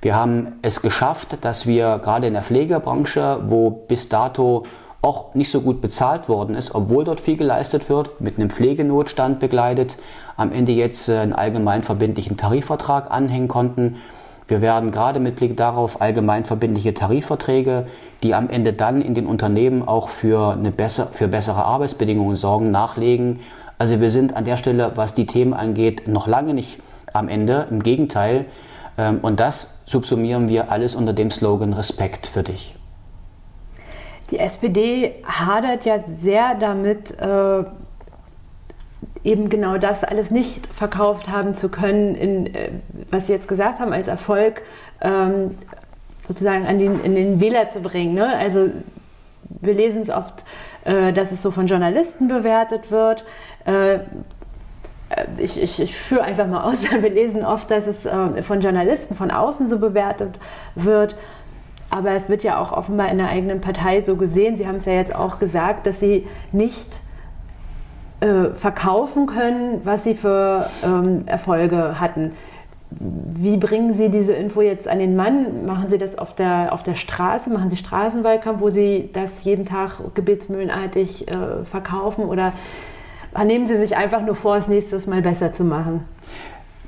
Wir 0.00 0.14
haben 0.14 0.60
es 0.62 0.80
geschafft, 0.80 1.38
dass 1.40 1.66
wir 1.66 1.98
gerade 1.98 2.28
in 2.28 2.34
der 2.34 2.42
Pflegebranche, 2.42 3.40
wo 3.48 3.70
bis 3.70 4.08
dato 4.08 4.62
auch 5.02 5.34
nicht 5.34 5.50
so 5.50 5.60
gut 5.60 5.80
bezahlt 5.80 6.28
worden 6.28 6.54
ist, 6.54 6.76
obwohl 6.76 7.02
dort 7.02 7.18
viel 7.18 7.36
geleistet 7.36 7.90
wird, 7.90 8.20
mit 8.20 8.38
einem 8.38 8.50
Pflegenotstand 8.50 9.40
begleitet, 9.40 9.96
am 10.36 10.52
Ende 10.52 10.70
jetzt 10.70 11.08
äh, 11.08 11.18
einen 11.18 11.32
allgemein 11.32 11.82
verbindlichen 11.82 12.36
Tarifvertrag 12.36 13.10
anhängen 13.10 13.48
konnten. 13.48 13.96
Wir 14.48 14.62
werden 14.62 14.90
gerade 14.90 15.20
mit 15.20 15.36
Blick 15.36 15.58
darauf 15.58 16.00
allgemein 16.00 16.44
verbindliche 16.44 16.94
Tarifverträge, 16.94 17.86
die 18.22 18.34
am 18.34 18.48
Ende 18.48 18.72
dann 18.72 19.02
in 19.02 19.14
den 19.14 19.26
Unternehmen 19.26 19.86
auch 19.86 20.08
für, 20.08 20.52
eine 20.52 20.72
besser, 20.72 21.06
für 21.06 21.28
bessere 21.28 21.64
Arbeitsbedingungen 21.64 22.34
sorgen, 22.34 22.70
nachlegen. 22.70 23.40
Also 23.76 24.00
wir 24.00 24.10
sind 24.10 24.34
an 24.34 24.46
der 24.46 24.56
Stelle, 24.56 24.92
was 24.94 25.12
die 25.12 25.26
Themen 25.26 25.52
angeht, 25.52 26.08
noch 26.08 26.26
lange 26.26 26.54
nicht 26.54 26.80
am 27.12 27.28
Ende. 27.28 27.66
Im 27.70 27.82
Gegenteil. 27.82 28.46
Ähm, 28.96 29.18
und 29.20 29.38
das 29.38 29.84
subsumieren 29.86 30.48
wir 30.48 30.72
alles 30.72 30.96
unter 30.96 31.12
dem 31.12 31.30
Slogan 31.30 31.74
Respekt 31.74 32.26
für 32.26 32.42
dich. 32.42 32.74
Die 34.30 34.38
SPD 34.38 35.22
hadert 35.24 35.84
ja 35.84 36.00
sehr 36.22 36.54
damit, 36.54 37.18
äh, 37.18 37.64
eben 39.28 39.50
genau 39.50 39.76
das 39.76 40.04
alles 40.04 40.30
nicht 40.30 40.66
verkauft 40.66 41.28
haben 41.28 41.54
zu 41.54 41.68
können, 41.68 42.14
in, 42.14 42.54
äh, 42.54 42.70
was 43.10 43.26
Sie 43.26 43.32
jetzt 43.32 43.46
gesagt 43.46 43.78
haben, 43.78 43.92
als 43.92 44.08
Erfolg 44.08 44.62
ähm, 45.02 45.56
sozusagen 46.26 46.66
an 46.66 46.78
den, 46.78 47.00
in 47.04 47.14
den 47.14 47.40
Wähler 47.40 47.68
zu 47.68 47.80
bringen. 47.80 48.14
Ne? 48.14 48.26
Also 48.26 48.70
wir 49.60 49.74
lesen 49.74 50.02
es 50.02 50.10
oft, 50.10 50.44
äh, 50.84 51.12
dass 51.12 51.30
es 51.30 51.42
so 51.42 51.50
von 51.50 51.66
Journalisten 51.66 52.28
bewertet 52.28 52.90
wird. 52.90 53.24
Äh, 53.66 54.00
ich, 55.38 55.62
ich, 55.62 55.80
ich, 55.80 55.94
führe 55.96 56.22
einfach 56.22 56.46
mal 56.46 56.62
aus, 56.64 56.76
wir 57.00 57.10
lesen 57.10 57.44
oft, 57.44 57.70
dass 57.70 57.86
es 57.86 58.06
äh, 58.06 58.42
von 58.42 58.60
Journalisten 58.60 59.14
von 59.14 59.30
außen 59.30 59.68
so 59.68 59.78
bewertet 59.78 60.38
wird. 60.74 61.16
Aber 61.90 62.12
es 62.12 62.28
wird 62.28 62.44
ja 62.44 62.60
auch 62.60 62.72
offenbar 62.72 63.10
in 63.10 63.18
der 63.18 63.28
eigenen 63.28 63.60
Partei 63.60 64.02
so 64.02 64.16
gesehen. 64.16 64.56
Sie 64.56 64.66
haben 64.66 64.76
es 64.76 64.84
ja 64.84 64.92
jetzt 64.92 65.14
auch 65.14 65.38
gesagt, 65.38 65.86
dass 65.86 66.00
Sie 66.00 66.26
nicht 66.52 66.88
äh, 68.20 68.50
verkaufen 68.54 69.26
können, 69.26 69.80
was 69.84 70.04
Sie 70.04 70.14
für 70.14 70.66
ähm, 70.84 71.22
Erfolge 71.26 72.00
hatten. 72.00 72.32
Wie 72.90 73.58
bringen 73.58 73.94
Sie 73.94 74.08
diese 74.08 74.32
Info 74.32 74.62
jetzt 74.62 74.88
an 74.88 74.98
den 74.98 75.14
Mann? 75.14 75.66
Machen 75.66 75.90
Sie 75.90 75.98
das 75.98 76.16
auf 76.16 76.34
der, 76.34 76.72
auf 76.72 76.82
der 76.82 76.94
Straße? 76.94 77.50
Machen 77.50 77.70
Sie 77.70 77.76
Straßenwahlkampf, 77.76 78.60
wo 78.60 78.70
Sie 78.70 79.10
das 79.12 79.44
jeden 79.44 79.66
Tag 79.66 80.14
gebetsmühlenartig 80.14 81.28
äh, 81.28 81.64
verkaufen? 81.64 82.24
Oder 82.24 82.52
nehmen 83.44 83.66
Sie 83.66 83.76
sich 83.76 83.96
einfach 83.96 84.22
nur 84.22 84.34
vor, 84.34 84.56
es 84.56 84.68
nächstes 84.68 85.06
Mal 85.06 85.20
besser 85.20 85.52
zu 85.52 85.64
machen? 85.64 86.04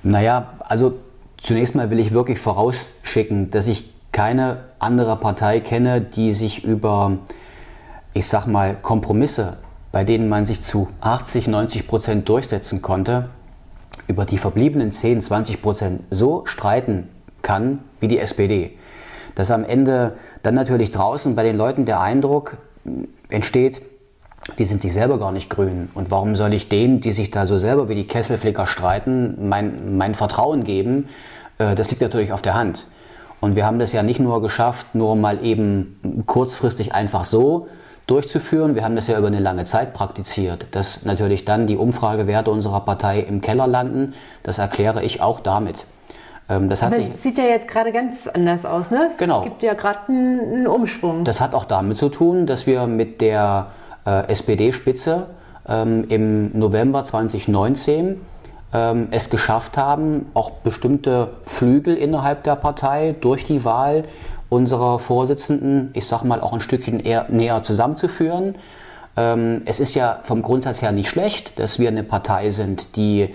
Naja, 0.03 0.55
also 0.61 0.95
zunächst 1.37 1.75
mal 1.75 1.91
will 1.91 1.99
ich 1.99 2.13
wirklich 2.13 2.39
vorausschicken, 2.39 3.51
dass 3.51 3.67
ich 3.67 3.93
keine 4.13 4.65
andere 4.79 5.17
Partei 5.17 5.61
kenne, 5.61 6.01
die 6.01 6.33
sich 6.33 6.65
über, 6.65 7.19
ich 8.15 8.27
sag 8.27 8.47
mal, 8.47 8.75
Kompromisse, 8.81 9.59
bei 9.93 10.05
denen 10.05 10.29
man 10.29 10.47
sich 10.47 10.61
zu 10.61 10.89
80, 11.01 11.49
90 11.49 11.87
Prozent 11.87 12.29
durchsetzen 12.29 12.83
konnte, 12.83 13.29
über 14.07 14.25
die 14.25 14.39
verbliebenen 14.39 14.93
10, 14.93 15.21
20 15.21 15.63
Prozent 15.63 16.03
so 16.11 16.45
streiten 16.47 17.09
kann 17.43 17.81
wie 18.01 18.09
die 18.09 18.19
SPD. 18.19 18.77
Dass 19.35 19.51
am 19.51 19.65
Ende 19.65 20.15
dann 20.43 20.55
natürlich 20.55 20.91
draußen 20.91 21.35
bei 21.35 21.43
den 21.43 21.57
Leuten 21.57 21.85
der 21.85 22.01
Eindruck 22.01 22.59
entsteht, 23.29 23.83
die 24.59 24.65
sind 24.65 24.83
sich 24.83 24.93
selber 24.93 25.19
gar 25.19 25.33
nicht 25.33 25.51
grün. 25.51 25.91
Und 25.95 26.11
warum 26.11 26.35
soll 26.35 26.55
ich 26.55 26.69
denen, 26.69 27.01
die 27.01 27.13
sich 27.13 27.31
da 27.31 27.47
so 27.47 27.59
selber 27.59 27.89
wie 27.89 27.95
die 27.95 28.07
Kesselflicker 28.07 28.67
streiten, 28.67 29.49
mein, 29.49 29.97
mein 29.97 30.15
Vertrauen 30.15 30.65
geben? 30.65 31.09
Äh, 31.59 31.75
das 31.75 31.91
liegt 31.91 32.03
natürlich 32.03 32.33
auf 32.33 32.43
der 32.43 32.55
Hand. 32.55 32.87
Und 33.41 33.57
wir 33.57 33.65
haben 33.65 33.79
das 33.79 33.93
ja 33.93 34.03
nicht 34.03 34.21
nur 34.21 34.43
geschafft, 34.43 34.95
nur 34.95 35.17
mal 35.17 35.45
eben 35.45 36.25
kurzfristig 36.27 36.95
einfach 36.95 37.25
so, 37.25 37.69
durchzuführen. 38.07 38.75
Wir 38.75 38.85
haben 38.85 38.97
das 38.97 39.07
ja 39.07 39.19
über 39.19 39.29
eine 39.29 39.41
lange 39.41 39.65
Zeit 39.65 39.95
praktiziert. 39.95 40.67
Dass 40.73 41.05
natürlich 41.05 41.45
dann 41.45 41.67
die 41.67 41.77
Umfragewerte 41.77 42.51
unserer 42.51 42.81
Partei 42.81 43.21
im 43.21 43.41
Keller 43.41 43.67
landen, 43.67 44.15
das 44.43 44.59
erkläre 44.59 45.03
ich 45.03 45.21
auch 45.21 45.41
damit. 45.41 45.87
Ähm, 46.51 46.69
das 46.69 46.83
Aber 46.83 46.97
es 46.97 47.23
sieht 47.23 47.39
ja 47.39 47.45
jetzt 47.45 47.69
gerade 47.69 47.93
ganz 47.93 48.27
anders 48.27 48.65
aus, 48.67 48.91
ne? 48.91 49.11
Es 49.13 49.19
genau. 49.19 49.43
gibt 49.43 49.63
ja 49.63 49.75
gerade 49.75 50.01
einen, 50.09 50.41
einen, 50.41 50.67
Umschwung. 50.67 51.25
Das 51.25 51.41
hat 51.41 51.55
auch 51.55 51.65
damit 51.65 51.97
zu 51.97 52.09
tun, 52.09 52.47
dass 52.47 52.67
wir 52.67 52.87
mit 52.87 53.21
der 53.21 53.69
äh, 54.05 54.29
SPD-Spitze 54.29 55.27
ähm, 55.69 56.07
im 56.09 56.59
November 56.59 57.05
2019 57.05 58.21
ähm, 58.73 59.09
es 59.11 59.31
geschafft 59.31 59.77
haben, 59.77 60.27
auch 60.35 60.51
bestimmte 60.51 61.29
Flügel 61.43 61.97
innerhalb 61.97 62.43
der 62.45 62.57
Partei 62.57 63.15
durch 63.21 63.45
die 63.45 63.65
Wahl 63.65 64.05
unserer 64.51 64.99
Vorsitzenden, 64.99 65.91
ich 65.95 66.07
sag 66.07 66.25
mal, 66.25 66.41
auch 66.41 66.53
ein 66.53 66.61
Stückchen 66.61 67.01
eher, 67.01 67.27
näher 67.31 67.63
zusammenzuführen. 67.63 68.57
Ähm, 69.17 69.63
es 69.65 69.81
ist 69.81 69.95
ja 69.95 70.21
vom 70.25 70.43
Grundsatz 70.43 70.83
her 70.83 70.93
nicht 70.93 71.09
schlecht, 71.09 71.59
dass 71.59 71.79
wir 71.79 71.89
eine 71.89 72.03
Partei 72.03 72.51
sind, 72.51 72.97
die, 72.97 73.31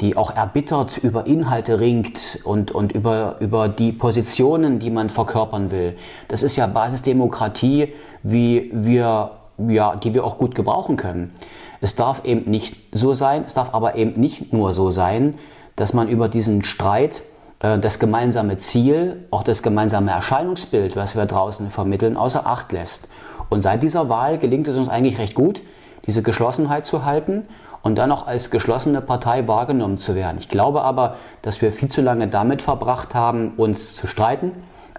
die 0.00 0.16
auch 0.16 0.34
erbittert 0.34 0.98
über 0.98 1.26
Inhalte 1.26 1.80
ringt 1.80 2.38
und, 2.44 2.70
und 2.70 2.92
über, 2.92 3.36
über 3.40 3.68
die 3.68 3.92
Positionen, 3.92 4.78
die 4.78 4.90
man 4.90 5.10
verkörpern 5.10 5.70
will. 5.70 5.96
Das 6.28 6.42
ist 6.42 6.56
ja 6.56 6.66
Basisdemokratie, 6.66 7.92
wie 8.22 8.70
wir, 8.72 9.32
ja, 9.68 9.96
die 9.96 10.14
wir 10.14 10.24
auch 10.24 10.38
gut 10.38 10.54
gebrauchen 10.54 10.96
können. 10.96 11.32
Es 11.80 11.96
darf 11.96 12.24
eben 12.24 12.48
nicht 12.48 12.76
so 12.92 13.14
sein, 13.14 13.42
es 13.44 13.54
darf 13.54 13.74
aber 13.74 13.96
eben 13.96 14.20
nicht 14.20 14.52
nur 14.52 14.72
so 14.72 14.90
sein, 14.90 15.34
dass 15.74 15.92
man 15.92 16.08
über 16.08 16.28
diesen 16.28 16.62
Streit 16.62 17.22
das 17.62 18.00
gemeinsame 18.00 18.56
Ziel, 18.56 19.24
auch 19.30 19.44
das 19.44 19.62
gemeinsame 19.62 20.10
Erscheinungsbild, 20.10 20.96
was 20.96 21.14
wir 21.14 21.26
draußen 21.26 21.70
vermitteln, 21.70 22.16
außer 22.16 22.44
Acht 22.44 22.72
lässt. 22.72 23.08
Und 23.50 23.62
seit 23.62 23.84
dieser 23.84 24.08
Wahl 24.08 24.38
gelingt 24.38 24.66
es 24.66 24.76
uns 24.76 24.88
eigentlich 24.88 25.18
recht 25.18 25.34
gut, 25.34 25.62
diese 26.06 26.22
Geschlossenheit 26.22 26.84
zu 26.84 27.04
halten 27.04 27.46
und 27.82 27.98
dann 27.98 28.10
auch 28.10 28.26
als 28.26 28.50
geschlossene 28.50 29.00
Partei 29.00 29.46
wahrgenommen 29.46 29.98
zu 29.98 30.14
werden. 30.14 30.38
Ich 30.38 30.48
glaube 30.48 30.82
aber, 30.82 31.16
dass 31.42 31.62
wir 31.62 31.72
viel 31.72 31.88
zu 31.88 32.00
lange 32.00 32.28
damit 32.28 32.62
verbracht 32.62 33.14
haben, 33.14 33.52
uns 33.56 33.94
zu 33.96 34.06
streiten. 34.06 34.52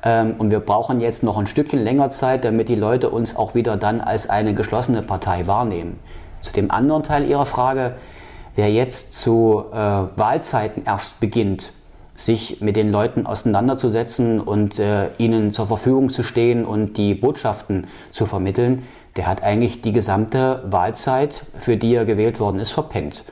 Ähm, 0.03 0.35
und 0.37 0.51
wir 0.51 0.59
brauchen 0.59 1.01
jetzt 1.01 1.23
noch 1.23 1.37
ein 1.37 1.47
Stückchen 1.47 1.79
länger 1.79 2.09
Zeit, 2.09 2.45
damit 2.45 2.69
die 2.69 2.75
Leute 2.75 3.09
uns 3.09 3.35
auch 3.35 3.55
wieder 3.55 3.77
dann 3.77 4.01
als 4.01 4.29
eine 4.29 4.53
geschlossene 4.53 5.01
Partei 5.01 5.47
wahrnehmen. 5.47 5.99
Zu 6.39 6.53
dem 6.53 6.71
anderen 6.71 7.03
Teil 7.03 7.25
Ihrer 7.27 7.45
Frage, 7.45 7.95
wer 8.55 8.71
jetzt 8.71 9.13
zu 9.13 9.65
äh, 9.71 9.75
Wahlzeiten 9.77 10.83
erst 10.85 11.19
beginnt, 11.19 11.73
sich 12.15 12.61
mit 12.61 12.75
den 12.75 12.91
Leuten 12.91 13.25
auseinanderzusetzen 13.25 14.39
und 14.39 14.79
äh, 14.79 15.09
ihnen 15.17 15.51
zur 15.51 15.67
Verfügung 15.67 16.09
zu 16.09 16.23
stehen 16.23 16.65
und 16.65 16.97
die 16.97 17.15
Botschaften 17.15 17.87
zu 18.11 18.25
vermitteln, 18.25 18.83
der 19.15 19.27
hat 19.27 19.43
eigentlich 19.43 19.81
die 19.81 19.93
gesamte 19.93 20.63
Wahlzeit, 20.65 21.43
für 21.59 21.77
die 21.77 21.95
er 21.95 22.05
gewählt 22.05 22.39
worden 22.39 22.59
ist, 22.59 22.71
verpennt. 22.71 23.25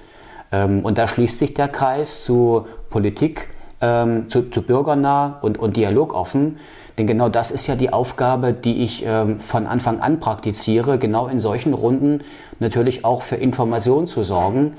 Ähm, 0.51 0.83
und 0.83 0.97
da 0.97 1.07
schließt 1.07 1.39
sich 1.39 1.53
der 1.53 1.67
Kreis 1.67 2.23
zu 2.23 2.65
Politik 2.89 3.49
ähm, 3.81 4.29
zu, 4.29 4.49
zu 4.49 4.61
bürgernah 4.61 5.39
und, 5.41 5.57
und 5.57 5.75
dialogoffen. 5.75 6.57
Denn 6.97 7.07
genau 7.07 7.29
das 7.29 7.51
ist 7.51 7.67
ja 7.67 7.75
die 7.75 7.93
Aufgabe, 7.93 8.53
die 8.53 8.83
ich 8.83 9.05
ähm, 9.05 9.39
von 9.39 9.65
Anfang 9.67 9.99
an 9.99 10.19
praktiziere, 10.19 10.97
genau 10.97 11.27
in 11.27 11.39
solchen 11.39 11.73
Runden 11.73 12.21
natürlich 12.59 13.05
auch 13.05 13.21
für 13.21 13.35
Information 13.35 14.07
zu 14.07 14.23
sorgen. 14.23 14.73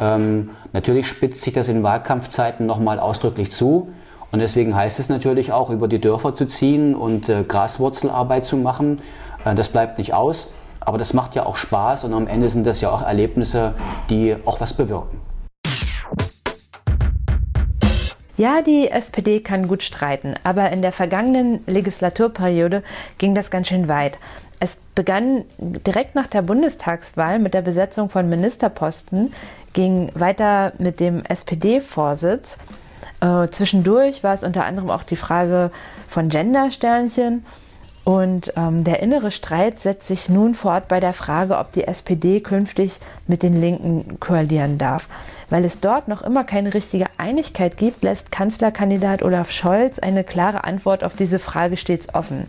Ähm, 0.00 0.50
natürlich 0.72 1.06
spitzt 1.06 1.42
sich 1.42 1.54
das 1.54 1.68
in 1.68 1.82
Wahlkampfzeiten 1.82 2.66
nochmal 2.66 3.00
ausdrücklich 3.00 3.50
zu. 3.50 3.88
Und 4.32 4.40
deswegen 4.40 4.74
heißt 4.74 5.00
es 5.00 5.08
natürlich 5.08 5.52
auch, 5.52 5.70
über 5.70 5.88
die 5.88 6.00
Dörfer 6.00 6.34
zu 6.34 6.46
ziehen 6.46 6.94
und 6.94 7.28
äh, 7.28 7.44
Graswurzelarbeit 7.44 8.44
zu 8.44 8.56
machen. 8.56 9.00
Äh, 9.44 9.54
das 9.54 9.68
bleibt 9.68 9.98
nicht 9.98 10.14
aus. 10.14 10.48
Aber 10.80 10.98
das 10.98 11.14
macht 11.14 11.34
ja 11.34 11.44
auch 11.44 11.56
Spaß 11.56 12.04
und 12.04 12.14
am 12.14 12.28
Ende 12.28 12.48
sind 12.48 12.64
das 12.64 12.80
ja 12.80 12.90
auch 12.90 13.02
Erlebnisse, 13.02 13.74
die 14.08 14.36
auch 14.44 14.60
was 14.60 14.72
bewirken. 14.72 15.20
Ja, 18.36 18.60
die 18.60 18.90
SPD 18.90 19.40
kann 19.40 19.66
gut 19.66 19.82
streiten, 19.82 20.34
aber 20.44 20.70
in 20.70 20.82
der 20.82 20.92
vergangenen 20.92 21.60
Legislaturperiode 21.66 22.82
ging 23.16 23.34
das 23.34 23.50
ganz 23.50 23.68
schön 23.68 23.88
weit. 23.88 24.18
Es 24.60 24.76
begann 24.94 25.44
direkt 25.58 26.14
nach 26.14 26.26
der 26.26 26.42
Bundestagswahl 26.42 27.38
mit 27.38 27.54
der 27.54 27.62
Besetzung 27.62 28.10
von 28.10 28.28
Ministerposten, 28.28 29.32
ging 29.72 30.10
weiter 30.14 30.72
mit 30.78 31.00
dem 31.00 31.24
SPD-Vorsitz. 31.24 32.58
Äh, 33.20 33.48
zwischendurch 33.48 34.22
war 34.22 34.34
es 34.34 34.44
unter 34.44 34.64
anderem 34.66 34.90
auch 34.90 35.02
die 35.02 35.16
Frage 35.16 35.70
von 36.08 36.28
Gendersternchen 36.28 37.44
und 38.06 38.52
ähm, 38.56 38.84
der 38.84 39.02
innere 39.02 39.32
Streit 39.32 39.80
setzt 39.80 40.06
sich 40.06 40.28
nun 40.28 40.54
fort 40.54 40.86
bei 40.86 41.00
der 41.00 41.12
Frage, 41.12 41.58
ob 41.58 41.72
die 41.72 41.88
SPD 41.88 42.38
künftig 42.38 43.00
mit 43.26 43.42
den 43.42 43.60
Linken 43.60 44.20
koalieren 44.20 44.78
darf. 44.78 45.08
Weil 45.50 45.64
es 45.64 45.80
dort 45.80 46.06
noch 46.06 46.22
immer 46.22 46.44
keine 46.44 46.72
richtige 46.72 47.06
Einigkeit 47.18 47.76
gibt, 47.76 48.04
lässt 48.04 48.30
Kanzlerkandidat 48.30 49.24
Olaf 49.24 49.50
Scholz 49.50 49.98
eine 49.98 50.22
klare 50.22 50.62
Antwort 50.62 51.02
auf 51.02 51.16
diese 51.16 51.40
Frage 51.40 51.76
stets 51.76 52.14
offen. 52.14 52.46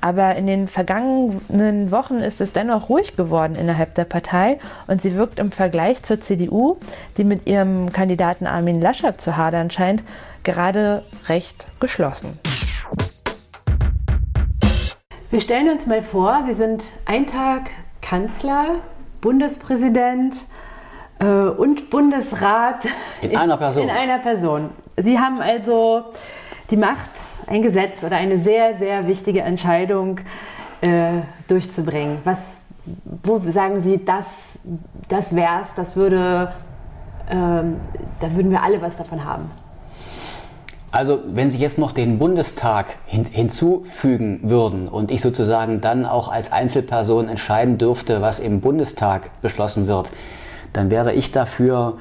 Aber 0.00 0.34
in 0.34 0.48
den 0.48 0.66
vergangenen 0.66 1.92
Wochen 1.92 2.16
ist 2.16 2.40
es 2.40 2.52
dennoch 2.52 2.88
ruhig 2.88 3.14
geworden 3.14 3.54
innerhalb 3.54 3.94
der 3.94 4.06
Partei 4.06 4.58
und 4.88 5.00
sie 5.00 5.14
wirkt 5.14 5.38
im 5.38 5.52
Vergleich 5.52 6.02
zur 6.02 6.20
CDU, 6.20 6.78
die 7.16 7.22
mit 7.22 7.46
ihrem 7.46 7.92
Kandidaten 7.92 8.48
Armin 8.48 8.80
Laschet 8.80 9.20
zu 9.20 9.36
hadern 9.36 9.70
scheint, 9.70 10.02
gerade 10.42 11.04
recht 11.28 11.64
geschlossen. 11.78 12.40
Wir 15.28 15.40
stellen 15.40 15.68
uns 15.70 15.86
mal 15.86 16.02
vor, 16.02 16.44
Sie 16.46 16.52
sind 16.52 16.84
ein 17.04 17.26
Tag 17.26 17.70
Kanzler, 18.00 18.76
Bundespräsident 19.20 20.36
äh, 21.18 21.26
und 21.26 21.90
Bundesrat 21.90 22.86
in 23.22 23.36
einer 23.36 23.56
Person. 23.56 23.82
In 23.82 23.90
einer 23.90 24.18
Person. 24.20 24.70
Sie 24.96 25.18
haben 25.18 25.40
also 25.40 26.04
die 26.70 26.76
Macht, 26.76 27.10
ein 27.48 27.62
Gesetz 27.62 28.04
oder 28.04 28.16
eine 28.16 28.38
sehr, 28.38 28.76
sehr 28.78 29.08
wichtige 29.08 29.40
Entscheidung 29.40 30.20
äh, 30.80 31.22
durchzubringen. 31.48 32.18
Was, 32.22 32.62
wo 33.24 33.40
sagen 33.50 33.82
Sie, 33.82 34.04
das, 34.04 34.60
das 35.08 35.34
wär's, 35.34 35.74
das 35.74 35.96
würde, 35.96 36.52
ähm, 37.28 37.80
da 38.20 38.32
würden 38.32 38.52
wir 38.52 38.62
alle 38.62 38.80
was 38.80 38.96
davon 38.96 39.24
haben? 39.24 39.50
Also 40.92 41.18
wenn 41.26 41.50
Sie 41.50 41.58
jetzt 41.58 41.78
noch 41.78 41.92
den 41.92 42.18
Bundestag 42.18 42.86
hin, 43.06 43.24
hinzufügen 43.24 44.40
würden 44.44 44.88
und 44.88 45.10
ich 45.10 45.20
sozusagen 45.20 45.80
dann 45.80 46.06
auch 46.06 46.28
als 46.28 46.52
Einzelperson 46.52 47.28
entscheiden 47.28 47.76
dürfte, 47.76 48.22
was 48.22 48.38
im 48.38 48.60
Bundestag 48.60 49.42
beschlossen 49.42 49.86
wird, 49.86 50.10
dann 50.72 50.90
wäre 50.90 51.12
ich 51.12 51.32
dafür 51.32 51.94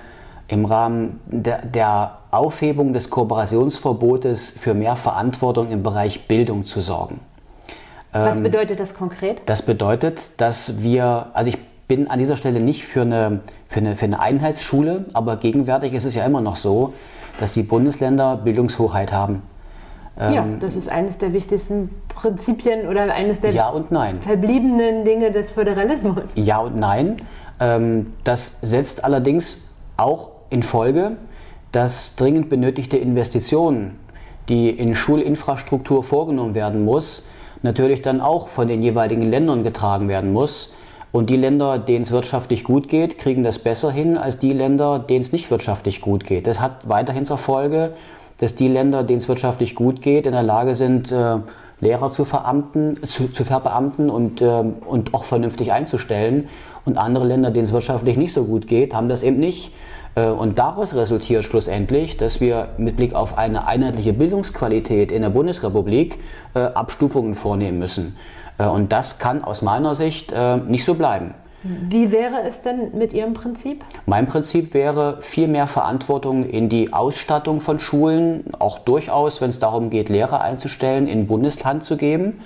im 0.48 0.66
Rahmen 0.66 1.20
der, 1.28 1.66
der 1.66 2.20
Aufhebung 2.32 2.94
des 2.94 3.10
Kooperationsverbotes 3.10 4.52
für 4.52 4.74
mehr 4.74 4.96
Verantwortung 4.96 5.72
im 5.72 5.82
Bereich 5.82 6.28
Bildung 6.28 6.66
zu 6.66 6.82
sorgen. 6.82 7.20
Was 8.12 8.38
ähm, 8.38 8.44
bedeutet 8.44 8.80
das 8.80 8.94
konkret? 8.94 9.42
Das 9.46 9.62
bedeutet, 9.64 10.40
dass 10.40 10.84
wir, 10.84 11.28
also 11.34 11.50
ich 11.50 11.58
bin 11.88 12.10
an 12.10 12.20
dieser 12.20 12.38
Stelle 12.38 12.62
nicht 12.62 12.84
für 12.84 13.02
eine, 13.02 13.42
für 13.68 13.80
eine, 13.80 13.96
für 13.96 14.06
eine 14.06 14.20
Einheitsschule, 14.20 15.06
aber 15.14 15.38
gegenwärtig 15.38 15.94
ist 15.94 16.06
es 16.06 16.16
ja 16.16 16.26
immer 16.26 16.42
noch 16.42 16.56
so, 16.56 16.94
dass 17.40 17.54
die 17.54 17.64
Bundesländer 17.64 18.38
Bildungshoheit 18.38 19.12
haben. 19.14 19.42
Ja, 20.18 20.44
ähm, 20.44 20.60
das 20.60 20.76
ist 20.76 20.90
eines 20.90 21.18
der 21.18 21.34
wichtigsten 21.34 21.90
Prinzipien 22.08 22.88
oder 22.88 23.14
eines 23.14 23.42
der 23.42 23.52
ja 23.52 23.74
verbliebenen 24.22 25.04
Dinge 25.04 25.32
des 25.32 25.52
Föderalismus. 25.52 26.24
Ja 26.36 26.60
und 26.60 26.78
nein. 26.78 27.18
Ähm, 27.60 28.14
das 28.24 28.62
setzt 28.62 29.04
allerdings 29.04 29.70
auch 29.98 30.32
in 30.50 30.64
Folge, 30.64 31.18
dass 31.72 32.16
dringend 32.16 32.50
benötigte 32.50 32.98
Investitionen, 32.98 34.00
die 34.48 34.70
in 34.70 34.96
Schulinfrastruktur 34.96 36.04
vorgenommen 36.04 36.56
werden 36.56 36.86
muss, 36.86 37.28
natürlich 37.62 38.02
dann 38.02 38.22
auch 38.22 38.48
von 38.48 38.68
den 38.68 38.82
jeweiligen 38.82 39.24
Ländern 39.24 39.64
getragen 39.64 40.08
werden 40.08 40.32
muss. 40.32 40.76
Und 41.16 41.30
die 41.30 41.38
Länder, 41.38 41.78
denen 41.78 42.04
es 42.04 42.12
wirtschaftlich 42.12 42.66
gut 42.66 42.90
geht, 42.90 43.18
kriegen 43.18 43.42
das 43.42 43.60
besser 43.60 43.90
hin 43.90 44.18
als 44.18 44.38
die 44.38 44.52
Länder, 44.52 45.00
denen 45.00 45.22
es 45.22 45.32
nicht 45.32 45.50
wirtschaftlich 45.50 46.02
gut 46.02 46.26
geht. 46.26 46.46
Das 46.46 46.60
hat 46.60 46.90
weiterhin 46.90 47.26
zur 47.26 47.38
Folge, 47.38 47.94
dass 48.40 48.56
die 48.56 48.68
Länder, 48.68 49.02
denen 49.04 49.20
es 49.20 49.30
wirtschaftlich 49.30 49.76
gut 49.76 50.02
geht, 50.02 50.26
in 50.26 50.34
der 50.34 50.44
Lage 50.44 50.76
sind, 50.76 51.14
äh, 51.14 51.38
Lehrer 51.80 52.10
zu, 52.10 52.26
veramten, 52.26 53.00
zu, 53.04 53.30
zu 53.30 53.46
verbeamten 53.46 54.10
und, 54.10 54.42
äh, 54.42 54.46
und 54.86 55.14
auch 55.14 55.24
vernünftig 55.24 55.72
einzustellen. 55.72 56.50
Und 56.84 56.98
andere 56.98 57.26
Länder, 57.26 57.50
denen 57.50 57.64
es 57.64 57.72
wirtschaftlich 57.72 58.18
nicht 58.18 58.34
so 58.34 58.44
gut 58.44 58.68
geht, 58.68 58.94
haben 58.94 59.08
das 59.08 59.24
eben 59.24 59.40
nicht. 59.40 59.72
Äh, 60.16 60.28
und 60.28 60.60
daraus 60.60 60.96
resultiert 60.96 61.46
schlussendlich, 61.46 62.18
dass 62.18 62.42
wir 62.42 62.68
mit 62.78 62.98
Blick 62.98 63.16
auf 63.16 63.38
eine 63.38 63.68
einheitliche 63.68 64.12
Bildungsqualität 64.12 65.14
in 65.14 65.22
der 65.22 65.30
Bundesrepublik 65.30 66.20
äh, 66.56 66.60
Abstufungen 66.60 67.36
vornehmen 67.36 67.80
müssen. 67.80 68.18
Äh, 68.58 68.66
und 68.68 68.92
das 68.92 69.20
kann 69.20 69.44
aus 69.44 69.62
meiner 69.62 69.96
Sicht 69.96 70.32
äh, 70.32 70.58
nicht 70.58 70.86
so 70.86 70.96
bleiben. 70.96 71.34
Wie 71.68 72.12
wäre 72.12 72.44
es 72.48 72.62
denn 72.62 72.96
mit 72.96 73.12
Ihrem 73.12 73.34
Prinzip? 73.34 73.84
Mein 74.06 74.28
Prinzip 74.28 74.76
wäre 74.76 75.18
viel 75.22 75.48
mehr 75.48 75.66
Verantwortung 75.66 76.48
in 76.48 76.70
die 76.70 76.94
Ausstattung 76.94 77.60
von 77.60 77.80
Schulen, 77.80 78.44
auch 78.60 78.78
durchaus, 78.78 79.42
wenn 79.42 79.50
es 79.50 79.58
darum 79.58 79.90
geht, 79.90 80.10
Lehrer 80.10 80.42
einzustellen, 80.42 81.08
in 81.08 81.26
Bundesland 81.26 81.84
zu 81.84 81.98
geben. 81.98 82.42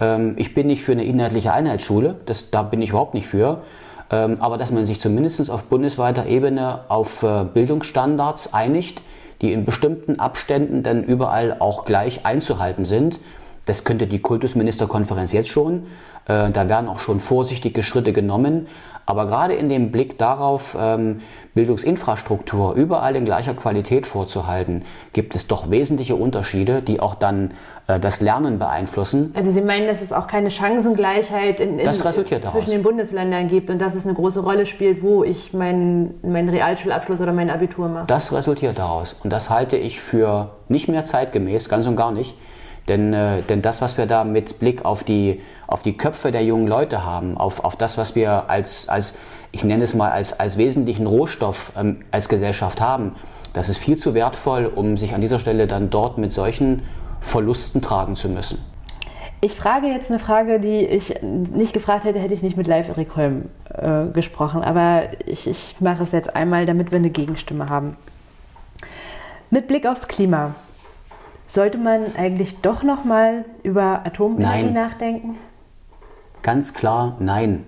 Ähm, 0.00 0.34
ich 0.36 0.52
bin 0.52 0.66
nicht 0.66 0.82
für 0.82 0.92
eine 0.92 1.04
inhaltliche 1.04 1.52
Einheitsschule, 1.52 2.16
das, 2.26 2.50
da 2.50 2.64
bin 2.64 2.82
ich 2.82 2.90
überhaupt 2.90 3.14
nicht 3.14 3.28
für. 3.28 3.62
Ähm, 4.10 4.38
aber 4.40 4.58
dass 4.58 4.72
man 4.72 4.84
sich 4.84 5.00
zumindest 5.00 5.48
auf 5.48 5.64
bundesweiter 5.64 6.26
Ebene 6.26 6.80
auf 6.88 7.22
äh, 7.22 7.44
Bildungsstandards 7.44 8.52
einigt, 8.52 9.00
die 9.42 9.52
in 9.52 9.64
bestimmten 9.64 10.18
Abständen 10.18 10.82
dann 10.82 11.04
überall 11.04 11.56
auch 11.60 11.84
gleich 11.84 12.26
einzuhalten 12.26 12.84
sind 12.84 13.20
das 13.66 13.84
könnte 13.84 14.06
die 14.06 14.20
Kultusministerkonferenz 14.20 15.32
jetzt 15.32 15.50
schon. 15.50 15.86
Äh, 16.26 16.50
da 16.50 16.68
werden 16.68 16.88
auch 16.88 17.00
schon 17.00 17.20
vorsichtige 17.20 17.82
Schritte 17.82 18.12
genommen. 18.12 18.66
Aber 19.08 19.26
gerade 19.26 19.54
in 19.54 19.68
dem 19.68 19.92
Blick 19.92 20.18
darauf, 20.18 20.76
ähm, 20.80 21.20
Bildungsinfrastruktur 21.54 22.74
überall 22.74 23.14
in 23.14 23.24
gleicher 23.24 23.54
Qualität 23.54 24.04
vorzuhalten, 24.06 24.84
gibt 25.12 25.36
es 25.36 25.46
doch 25.46 25.70
wesentliche 25.70 26.16
Unterschiede, 26.16 26.82
die 26.82 26.98
auch 26.98 27.14
dann 27.14 27.52
äh, 27.86 28.00
das 28.00 28.20
Lernen 28.20 28.58
beeinflussen. 28.58 29.32
Also 29.36 29.52
Sie 29.52 29.60
meinen, 29.60 29.86
dass 29.86 30.02
es 30.02 30.12
auch 30.12 30.26
keine 30.26 30.50
Chancengleichheit 30.50 31.60
in, 31.60 31.78
in, 31.78 31.92
zwischen 31.92 32.42
daraus. 32.42 32.64
den 32.64 32.82
Bundesländern 32.82 33.48
gibt 33.48 33.70
und 33.70 33.78
dass 33.78 33.94
es 33.94 34.04
eine 34.04 34.14
große 34.14 34.40
Rolle 34.40 34.66
spielt, 34.66 35.02
wo 35.02 35.22
ich 35.22 35.52
meinen, 35.52 36.14
meinen 36.22 36.48
Realschulabschluss 36.48 37.20
oder 37.20 37.32
mein 37.32 37.48
Abitur 37.48 37.88
mache? 37.88 38.06
Das 38.08 38.32
resultiert 38.32 38.76
daraus. 38.78 39.14
Und 39.22 39.32
das 39.32 39.50
halte 39.50 39.76
ich 39.76 40.00
für 40.00 40.50
nicht 40.68 40.88
mehr 40.88 41.04
zeitgemäß, 41.04 41.68
ganz 41.68 41.86
und 41.86 41.94
gar 41.94 42.10
nicht. 42.10 42.34
Denn, 42.88 43.12
äh, 43.12 43.42
denn 43.42 43.62
das, 43.62 43.82
was 43.82 43.98
wir 43.98 44.06
da 44.06 44.24
mit 44.24 44.60
Blick 44.60 44.84
auf 44.84 45.02
die, 45.02 45.40
auf 45.66 45.82
die 45.82 45.96
Köpfe 45.96 46.30
der 46.30 46.44
jungen 46.44 46.68
Leute 46.68 47.04
haben, 47.04 47.36
auf, 47.36 47.64
auf 47.64 47.76
das, 47.76 47.98
was 47.98 48.14
wir 48.14 48.48
als, 48.48 48.88
als, 48.88 49.18
ich 49.50 49.64
nenne 49.64 49.84
es 49.84 49.94
mal, 49.94 50.10
als, 50.10 50.38
als 50.38 50.56
wesentlichen 50.56 51.06
Rohstoff 51.06 51.72
ähm, 51.76 52.04
als 52.12 52.28
Gesellschaft 52.28 52.80
haben, 52.80 53.16
das 53.52 53.68
ist 53.68 53.78
viel 53.78 53.96
zu 53.96 54.14
wertvoll, 54.14 54.70
um 54.72 54.96
sich 54.96 55.14
an 55.14 55.20
dieser 55.20 55.38
Stelle 55.38 55.66
dann 55.66 55.90
dort 55.90 56.18
mit 56.18 56.30
solchen 56.30 56.82
Verlusten 57.20 57.82
tragen 57.82 58.14
zu 58.14 58.28
müssen. 58.28 58.58
Ich 59.40 59.54
frage 59.54 59.88
jetzt 59.88 60.10
eine 60.10 60.18
Frage, 60.18 60.60
die 60.60 60.84
ich 60.86 61.20
nicht 61.22 61.72
gefragt 61.72 62.04
hätte, 62.04 62.18
hätte 62.18 62.34
ich 62.34 62.42
nicht 62.42 62.56
mit 62.56 62.66
Live 62.66 62.88
Erik 62.88 63.16
Holm 63.16 63.46
äh, 63.72 64.06
gesprochen. 64.12 64.62
Aber 64.62 65.04
ich, 65.26 65.46
ich 65.46 65.76
mache 65.80 66.04
es 66.04 66.12
jetzt 66.12 66.34
einmal, 66.34 66.66
damit 66.66 66.90
wir 66.90 66.98
eine 66.98 67.10
Gegenstimme 67.10 67.68
haben. 67.68 67.96
Mit 69.50 69.68
Blick 69.68 69.86
aufs 69.86 70.08
Klima. 70.08 70.54
Sollte 71.48 71.78
man 71.78 72.16
eigentlich 72.16 72.60
doch 72.60 72.82
noch 72.82 73.04
mal 73.04 73.44
über 73.62 74.02
Atomenergie 74.04 74.70
nachdenken? 74.70 75.36
Ganz 76.42 76.74
klar 76.74 77.16
nein. 77.18 77.64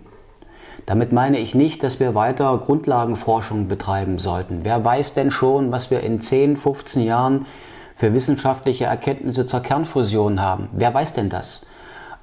Damit 0.87 1.13
meine 1.13 1.39
ich 1.39 1.55
nicht, 1.55 1.83
dass 1.83 2.01
wir 2.01 2.15
weiter 2.15 2.57
Grundlagenforschung 2.59 3.69
betreiben 3.69 4.19
sollten. 4.19 4.61
Wer 4.63 4.85
weiß 4.85 5.15
denn 5.15 5.31
schon, 5.31 5.71
was 5.71 5.91
wir 5.91 6.01
in 6.01 6.21
10, 6.21 6.57
15 6.57 7.03
Jahren 7.03 7.47
für 7.95 8.15
wissenschaftliche 8.15 8.87
Erkenntnisse 8.87 9.45
zur 9.47 9.61
Kernfusion 9.61 10.41
haben? 10.41 10.69
Wer 10.73 10.95
weiß 10.95 11.13
denn 11.13 11.29
das? 11.29 11.67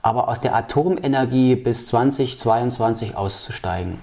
Aber 0.01 0.29
aus 0.29 0.39
der 0.39 0.55
Atomenergie 0.55 1.55
bis 1.55 1.87
2022 1.87 3.15
auszusteigen, 3.15 3.99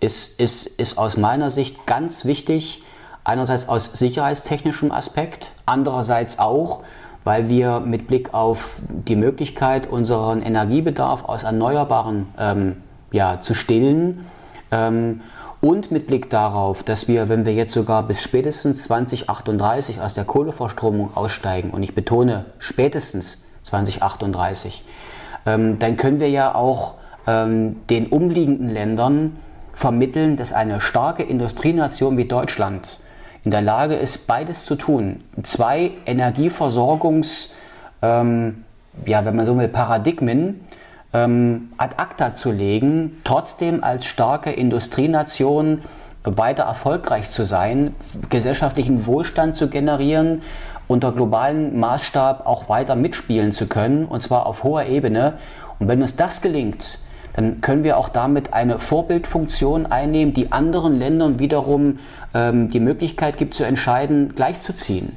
ist, 0.00 0.38
ist, 0.38 0.66
ist 0.66 0.96
aus 0.96 1.16
meiner 1.16 1.50
Sicht 1.50 1.86
ganz 1.86 2.24
wichtig, 2.24 2.82
einerseits 3.28 3.68
aus 3.68 3.86
sicherheitstechnischem 3.92 4.90
Aspekt, 4.90 5.52
andererseits 5.66 6.38
auch, 6.38 6.82
weil 7.24 7.48
wir 7.48 7.80
mit 7.80 8.06
Blick 8.06 8.32
auf 8.32 8.80
die 8.88 9.16
Möglichkeit, 9.16 9.86
unseren 9.86 10.42
Energiebedarf 10.42 11.24
aus 11.24 11.42
Erneuerbaren 11.42 12.26
ähm, 12.38 12.76
ja, 13.12 13.40
zu 13.40 13.54
stillen 13.54 14.24
ähm, 14.70 15.20
und 15.60 15.90
mit 15.90 16.06
Blick 16.06 16.30
darauf, 16.30 16.82
dass 16.82 17.08
wir, 17.08 17.28
wenn 17.28 17.44
wir 17.44 17.52
jetzt 17.52 17.72
sogar 17.72 18.04
bis 18.04 18.22
spätestens 18.22 18.84
2038 18.84 20.00
aus 20.00 20.14
der 20.14 20.24
Kohleverstromung 20.24 21.16
aussteigen, 21.16 21.70
und 21.70 21.82
ich 21.82 21.94
betone 21.94 22.46
spätestens 22.58 23.44
2038, 23.62 24.84
ähm, 25.46 25.78
dann 25.78 25.96
können 25.96 26.20
wir 26.20 26.30
ja 26.30 26.54
auch 26.54 26.94
ähm, 27.26 27.76
den 27.90 28.06
umliegenden 28.06 28.68
Ländern 28.68 29.38
vermitteln, 29.74 30.36
dass 30.36 30.52
eine 30.52 30.80
starke 30.80 31.24
Industrienation 31.24 32.16
wie 32.16 32.24
Deutschland 32.24 32.98
in 33.48 33.52
der 33.52 33.62
Lage 33.62 33.94
ist, 33.94 34.26
beides 34.26 34.66
zu 34.66 34.74
tun. 34.74 35.24
Zwei 35.42 35.92
Energieversorgungs, 36.04 37.54
ähm, 38.02 38.66
ja, 39.06 39.24
wenn 39.24 39.36
man 39.36 39.46
so 39.46 39.56
will, 39.56 39.68
Paradigmen 39.68 40.66
ähm, 41.14 41.72
ad 41.78 41.94
acta 41.96 42.34
zu 42.34 42.52
legen, 42.52 43.22
trotzdem 43.24 43.82
als 43.82 44.04
starke 44.04 44.50
Industrienation 44.50 45.80
weiter 46.24 46.64
erfolgreich 46.64 47.30
zu 47.30 47.42
sein, 47.46 47.94
gesellschaftlichen 48.28 49.06
Wohlstand 49.06 49.56
zu 49.56 49.70
generieren, 49.70 50.42
unter 50.86 51.12
globalen 51.12 51.80
Maßstab 51.80 52.46
auch 52.46 52.68
weiter 52.68 52.96
mitspielen 52.96 53.52
zu 53.52 53.66
können, 53.66 54.04
und 54.04 54.20
zwar 54.20 54.44
auf 54.44 54.62
hoher 54.62 54.84
Ebene. 54.84 55.38
Und 55.78 55.88
wenn 55.88 56.02
uns 56.02 56.16
das 56.16 56.42
gelingt, 56.42 56.98
dann 57.38 57.60
können 57.60 57.84
wir 57.84 57.98
auch 57.98 58.08
damit 58.08 58.52
eine 58.52 58.80
Vorbildfunktion 58.80 59.86
einnehmen, 59.86 60.34
die 60.34 60.50
anderen 60.50 60.96
Ländern 60.96 61.38
wiederum 61.38 62.00
ähm, 62.34 62.68
die 62.68 62.80
Möglichkeit 62.80 63.38
gibt 63.38 63.54
zu 63.54 63.62
entscheiden, 63.62 64.34
gleichzuziehen. 64.34 65.16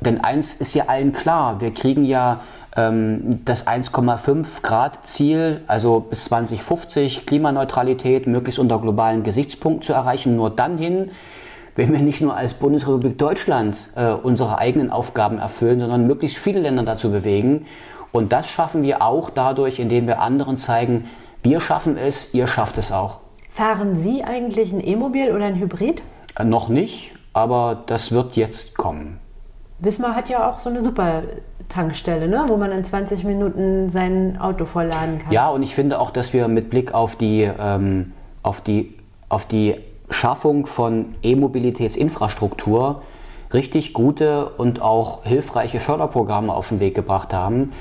Denn 0.00 0.20
eins 0.20 0.54
ist 0.54 0.74
ja 0.74 0.84
allen 0.86 1.12
klar, 1.12 1.60
wir 1.60 1.74
kriegen 1.74 2.04
ja 2.04 2.38
ähm, 2.76 3.40
das 3.44 3.66
1,5 3.66 4.62
Grad 4.62 5.08
Ziel, 5.08 5.64
also 5.66 5.98
bis 5.98 6.26
2050 6.26 7.26
Klimaneutralität 7.26 8.28
möglichst 8.28 8.60
unter 8.60 8.78
globalen 8.78 9.24
Gesichtspunkten 9.24 9.82
zu 9.82 9.92
erreichen, 9.92 10.36
nur 10.36 10.50
dann 10.50 10.78
hin, 10.78 11.10
wenn 11.74 11.92
wir 11.92 12.00
nicht 12.00 12.20
nur 12.20 12.36
als 12.36 12.54
Bundesrepublik 12.54 13.18
Deutschland 13.18 13.76
äh, 13.96 14.10
unsere 14.10 14.58
eigenen 14.58 14.92
Aufgaben 14.92 15.40
erfüllen, 15.40 15.80
sondern 15.80 16.06
möglichst 16.06 16.38
viele 16.38 16.60
Länder 16.60 16.84
dazu 16.84 17.10
bewegen. 17.10 17.66
Und 18.12 18.32
das 18.32 18.48
schaffen 18.48 18.84
wir 18.84 19.02
auch 19.02 19.30
dadurch, 19.30 19.80
indem 19.80 20.06
wir 20.06 20.20
anderen 20.20 20.58
zeigen, 20.58 21.06
wir 21.48 21.60
schaffen 21.60 21.96
es, 21.96 22.34
ihr 22.34 22.48
schafft 22.48 22.76
es 22.76 22.90
auch. 22.90 23.20
Fahren 23.54 23.96
Sie 23.96 24.24
eigentlich 24.24 24.72
ein 24.72 24.84
E-Mobil 24.84 25.32
oder 25.32 25.44
ein 25.44 25.54
Hybrid? 25.54 26.02
Äh, 26.36 26.44
noch 26.44 26.68
nicht, 26.68 27.14
aber 27.32 27.84
das 27.86 28.10
wird 28.10 28.34
jetzt 28.34 28.76
kommen. 28.76 29.20
Wismar 29.78 30.16
hat 30.16 30.28
ja 30.28 30.50
auch 30.50 30.58
so 30.58 30.70
eine 30.70 30.82
super 30.82 31.22
Tankstelle, 31.68 32.26
ne? 32.26 32.46
wo 32.48 32.56
man 32.56 32.72
in 32.72 32.84
20 32.84 33.22
Minuten 33.22 33.90
sein 33.90 34.38
Auto 34.40 34.64
vollladen 34.64 35.20
kann. 35.20 35.32
Ja, 35.32 35.48
und 35.48 35.62
ich 35.62 35.74
finde 35.74 36.00
auch, 36.00 36.10
dass 36.10 36.32
wir 36.32 36.48
mit 36.48 36.68
Blick 36.68 36.92
auf 36.94 37.14
die, 37.14 37.48
ähm, 37.60 38.12
auf 38.42 38.60
die, 38.60 38.94
auf 39.28 39.46
die 39.46 39.76
Schaffung 40.10 40.66
von 40.66 41.06
E-Mobilitätsinfrastruktur 41.22 43.02
richtig 43.52 43.92
gute 43.92 44.48
und 44.48 44.82
auch 44.82 45.24
hilfreiche 45.24 45.78
Förderprogramme 45.78 46.52
auf 46.52 46.70
den 46.70 46.80
Weg 46.80 46.96
gebracht 46.96 47.32
haben. 47.32 47.72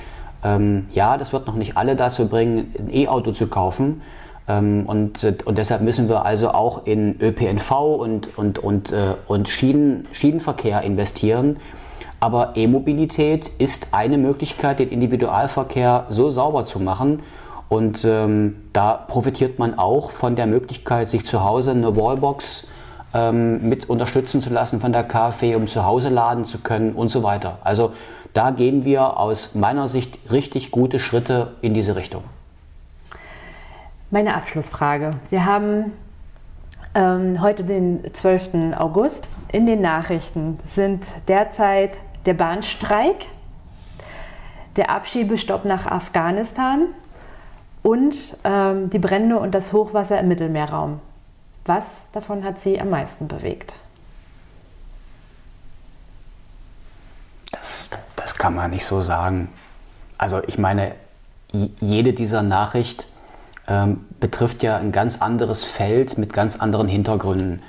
Ähm, 0.46 0.86
ja, 0.92 1.18
das 1.18 1.34
wird 1.34 1.48
noch 1.48 1.56
nicht 1.56 1.76
alle 1.76 1.96
dazu 1.96 2.30
bringen, 2.30 2.72
ein 2.78 2.94
E-Auto 2.94 3.32
zu 3.32 3.48
kaufen. 3.48 4.02
Ähm, 4.48 4.86
und, 4.86 5.24
und 5.46 5.58
deshalb 5.58 5.82
müssen 5.82 6.08
wir 6.08 6.24
also 6.24 6.50
auch 6.50 6.86
in 6.86 7.20
ÖPNV 7.20 7.72
und, 7.72 8.38
und, 8.38 8.60
und, 8.60 8.92
äh, 8.92 9.16
und 9.28 9.50
Schienen, 9.50 10.08
Schienenverkehr 10.12 10.84
investieren. 10.84 11.58
Aber 12.20 12.54
E-Mobilität 12.56 13.52
ist 13.58 13.90
eine 13.92 14.18
Möglichkeit, 14.18 14.80
den 14.80 14.90
Individualverkehr 14.90 16.06
so 16.10 16.30
sauber 16.30 16.64
zu 16.64 16.80
machen. 16.80 17.24
Und 17.68 18.06
ähm, 18.06 18.58
da 18.72 18.94
profitiert 18.94 19.58
man 19.58 19.80
auch 19.80 20.12
von 20.12 20.36
der 20.36 20.46
Möglichkeit, 20.46 21.08
sich 21.08 21.26
zu 21.26 21.44
Hause 21.44 21.72
eine 21.72 21.96
Wallbox 21.96 22.68
ähm, 23.16 23.68
mit 23.68 23.90
unterstützen 23.90 24.42
zu 24.42 24.52
lassen 24.52 24.80
von 24.80 24.94
der 24.94 25.04
KfW, 25.04 25.56
um 25.56 25.66
zu 25.66 25.86
Hause 25.86 26.10
laden 26.10 26.44
zu 26.44 26.60
können 26.60 26.94
und 26.94 27.08
so 27.10 27.24
weiter. 27.24 27.58
Also 27.64 27.94
da 28.36 28.52
gehen 28.52 28.86
wir 28.86 29.18
aus 29.18 29.56
meiner 29.56 29.88
Sicht 29.88 30.20
richtig 30.32 30.70
gute 30.70 31.00
Schritte 31.00 31.56
in 31.62 31.74
diese 31.74 31.96
Richtung. 31.96 32.24
Meine 34.12 34.36
Abschlussfrage. 34.36 35.12
Wir 35.30 35.46
haben 35.46 35.94
ähm, 36.94 37.42
heute 37.42 37.64
den 37.64 38.14
12. 38.14 38.76
August. 38.78 39.28
In 39.52 39.66
den 39.66 39.82
Nachrichten 39.82 40.60
sind 40.68 41.08
derzeit 41.28 42.00
der 42.26 42.34
Bahnstreik, 42.34 43.26
der 44.76 44.90
Abschiebestopp 44.90 45.64
nach 45.64 45.86
Afghanistan 45.86 46.88
und 47.84 48.16
ähm, 48.44 48.90
die 48.90 49.00
Brände 49.00 49.40
und 49.40 49.56
das 49.56 49.72
Hochwasser 49.72 50.20
im 50.20 50.28
Mittelmeerraum. 50.28 51.00
Was 51.66 51.86
davon 52.12 52.44
hat 52.44 52.62
Sie 52.62 52.80
am 52.80 52.90
meisten 52.90 53.28
bewegt? 53.28 53.76
Das, 57.52 57.90
das 58.16 58.35
kann 58.46 58.54
man 58.54 58.70
nicht 58.70 58.86
so 58.86 59.02
sagen. 59.02 59.50
Also 60.20 60.40
ich 60.46 60.60
meine, 60.60 60.92
jede 61.82 62.14
dieser 62.14 62.44
Nachrichten 62.44 63.06
ähm, 63.68 64.06
betrifft 64.20 64.62
ja 64.62 64.78
ein 64.78 64.92
ganz 64.92 65.20
anderes 65.20 65.64
Feld 65.64 66.20
mit 66.20 66.32
ganz 66.32 66.56
anderen 66.58 66.88
Hintergründen. 66.88 67.64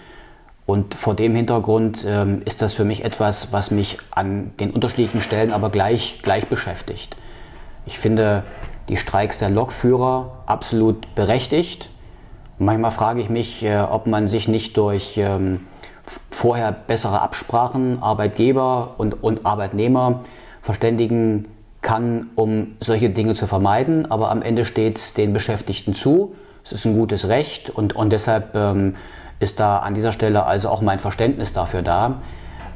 Und 0.66 0.94
vor 0.94 1.14
dem 1.14 1.34
Hintergrund 1.34 2.04
ähm, 2.06 2.42
ist 2.44 2.60
das 2.60 2.74
für 2.74 2.84
mich 2.84 3.06
etwas, 3.06 3.54
was 3.54 3.70
mich 3.70 3.96
an 4.10 4.50
den 4.60 4.70
unterschiedlichen 4.70 5.22
Stellen 5.22 5.50
aber 5.50 5.70
gleich, 5.70 6.20
gleich 6.20 6.46
beschäftigt. 6.46 7.16
Ich 7.86 7.98
finde 7.98 8.42
die 8.90 8.98
Streiks 8.98 9.38
der 9.38 9.48
Lokführer 9.48 10.42
absolut 10.44 11.14
berechtigt. 11.14 11.88
Manchmal 12.58 12.90
frage 12.90 13.22
ich 13.22 13.30
mich, 13.30 13.64
äh, 13.64 13.78
ob 13.78 14.06
man 14.06 14.28
sich 14.28 14.46
nicht 14.46 14.76
durch 14.76 15.16
ähm, 15.16 15.60
vorher 16.30 16.70
bessere 16.70 17.22
Absprachen 17.22 18.02
Arbeitgeber 18.02 18.96
und, 18.98 19.22
und 19.22 19.46
Arbeitnehmer 19.46 20.20
verständigen 20.66 21.46
kann, 21.80 22.30
um 22.34 22.76
solche 22.80 23.08
Dinge 23.08 23.34
zu 23.34 23.46
vermeiden. 23.46 24.10
Aber 24.10 24.30
am 24.30 24.42
Ende 24.42 24.64
steht 24.64 24.96
es 24.96 25.14
den 25.14 25.32
Beschäftigten 25.32 25.94
zu. 25.94 26.34
Es 26.64 26.72
ist 26.72 26.84
ein 26.84 26.96
gutes 26.96 27.28
Recht 27.28 27.70
und, 27.70 27.94
und 27.94 28.10
deshalb 28.10 28.54
ähm, 28.54 28.96
ist 29.38 29.60
da 29.60 29.78
an 29.78 29.94
dieser 29.94 30.10
Stelle 30.10 30.44
also 30.44 30.68
auch 30.68 30.82
mein 30.82 30.98
Verständnis 30.98 31.52
dafür 31.52 31.82
da. 31.82 32.20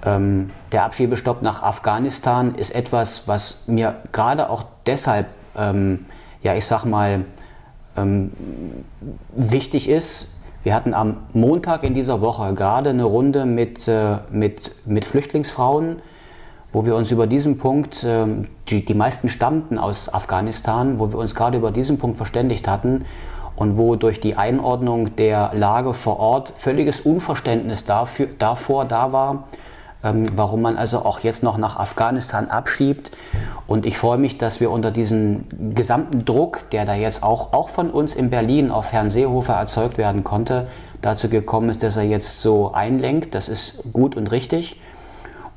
Ähm, 0.06 0.50
der 0.70 0.84
Abschiebestopp 0.84 1.42
nach 1.42 1.64
Afghanistan 1.64 2.54
ist 2.54 2.70
etwas, 2.70 3.26
was 3.26 3.66
mir 3.66 3.96
gerade 4.12 4.48
auch 4.48 4.64
deshalb, 4.86 5.26
ähm, 5.58 6.06
ja, 6.42 6.54
ich 6.54 6.66
sag 6.66 6.84
mal, 6.84 7.24
ähm, 7.96 8.30
wichtig 9.34 9.88
ist. 9.88 10.36
Wir 10.62 10.74
hatten 10.74 10.94
am 10.94 11.16
Montag 11.32 11.82
in 11.82 11.94
dieser 11.94 12.20
Woche 12.20 12.54
gerade 12.54 12.90
eine 12.90 13.04
Runde 13.04 13.44
mit, 13.44 13.88
äh, 13.88 14.18
mit, 14.30 14.70
mit 14.86 15.04
Flüchtlingsfrauen, 15.04 16.00
wo 16.72 16.84
wir 16.84 16.94
uns 16.94 17.10
über 17.10 17.26
diesen 17.26 17.58
Punkt, 17.58 18.04
ähm, 18.06 18.46
die, 18.68 18.84
die 18.84 18.94
meisten 18.94 19.28
stammten 19.28 19.78
aus 19.78 20.12
Afghanistan, 20.12 20.98
wo 20.98 21.10
wir 21.12 21.18
uns 21.18 21.34
gerade 21.34 21.58
über 21.58 21.70
diesen 21.70 21.98
Punkt 21.98 22.16
verständigt 22.16 22.68
hatten 22.68 23.04
und 23.56 23.76
wo 23.76 23.96
durch 23.96 24.20
die 24.20 24.36
Einordnung 24.36 25.16
der 25.16 25.50
Lage 25.54 25.94
vor 25.94 26.18
Ort 26.20 26.52
völliges 26.56 27.00
Unverständnis 27.00 27.84
dafür, 27.84 28.28
davor 28.38 28.84
da 28.84 29.12
war, 29.12 29.44
ähm, 30.02 30.28
warum 30.34 30.62
man 30.62 30.76
also 30.76 31.00
auch 31.00 31.20
jetzt 31.20 31.42
noch 31.42 31.58
nach 31.58 31.76
Afghanistan 31.76 32.48
abschiebt. 32.48 33.10
Und 33.66 33.84
ich 33.84 33.98
freue 33.98 34.18
mich, 34.18 34.38
dass 34.38 34.60
wir 34.60 34.70
unter 34.70 34.90
diesem 34.90 35.74
gesamten 35.74 36.24
Druck, 36.24 36.70
der 36.70 36.84
da 36.84 36.94
jetzt 36.94 37.22
auch, 37.22 37.52
auch 37.52 37.68
von 37.68 37.90
uns 37.90 38.14
in 38.14 38.30
Berlin 38.30 38.70
auf 38.70 38.92
Herrn 38.92 39.10
Seehofer 39.10 39.54
erzeugt 39.54 39.98
werden 39.98 40.24
konnte, 40.24 40.68
dazu 41.02 41.28
gekommen 41.28 41.68
ist, 41.68 41.82
dass 41.82 41.96
er 41.96 42.04
jetzt 42.04 42.40
so 42.40 42.72
einlenkt. 42.72 43.34
Das 43.34 43.48
ist 43.48 43.92
gut 43.92 44.16
und 44.16 44.28
richtig. 44.28 44.80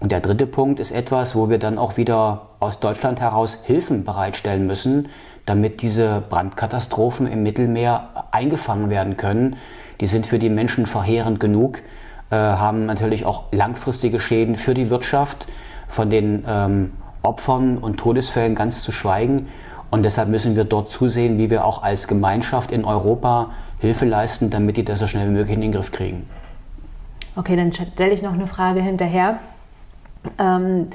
Und 0.04 0.12
der 0.12 0.20
dritte 0.20 0.48
Punkt 0.48 0.82
ist 0.82 0.92
etwas, 0.92 1.34
wo 1.34 1.50
wir 1.50 1.60
dann 1.60 1.78
auch 1.78 1.96
wieder 1.96 2.48
aus 2.60 2.82
Deutschland 2.82 3.22
heraus 3.22 3.64
Hilfen 3.64 4.04
bereitstellen 4.04 4.68
müssen, 4.68 5.08
damit 5.46 5.82
diese 5.82 6.22
Brandkatastrophen 6.30 7.26
im 7.26 7.42
Mittelmeer 7.42 8.10
eingefangen 8.32 8.90
werden 8.90 9.16
können. 9.16 9.56
Die 10.02 10.08
sind 10.08 10.26
für 10.26 10.40
die 10.40 10.50
Menschen 10.50 10.88
verheerend 10.88 11.40
genug, 11.40 11.80
äh, 12.32 12.36
haben 12.36 12.86
natürlich 12.86 13.26
auch 13.26 13.44
langfristige 13.54 14.20
Schäden 14.20 14.58
für 14.58 14.74
die 14.74 14.90
Wirtschaft, 14.90 15.48
von 15.88 16.10
den 16.10 16.44
ähm, 16.50 16.92
Opfern 17.22 17.78
und 17.78 17.96
Todesfällen 17.96 18.56
ganz 18.56 18.84
zu 18.84 18.92
schweigen. 18.92 19.48
Und 19.90 20.04
deshalb 20.04 20.28
müssen 20.28 20.58
wir 20.58 20.66
dort 20.66 20.90
zusehen, 20.90 21.38
wie 21.38 21.50
wir 21.50 21.64
auch 21.64 21.82
als 21.82 22.10
Gemeinschaft 22.10 22.74
in 22.74 22.84
Europa 22.84 23.52
Hilfe 23.80 24.04
leisten, 24.04 24.50
damit 24.50 24.76
die 24.76 24.84
das 24.84 25.00
so 25.00 25.08
schnell 25.08 25.30
wie 25.30 25.34
möglich 25.34 25.56
in 25.56 25.62
den 25.62 25.72
Griff 25.72 25.94
kriegen. 25.94 26.28
Okay, 27.38 27.56
dann 27.56 27.72
stelle 27.72 28.12
ich 28.12 28.22
noch 28.22 28.34
eine 28.34 28.48
Frage 28.48 28.82
hinterher. 28.82 29.40
Ähm, 30.38 30.90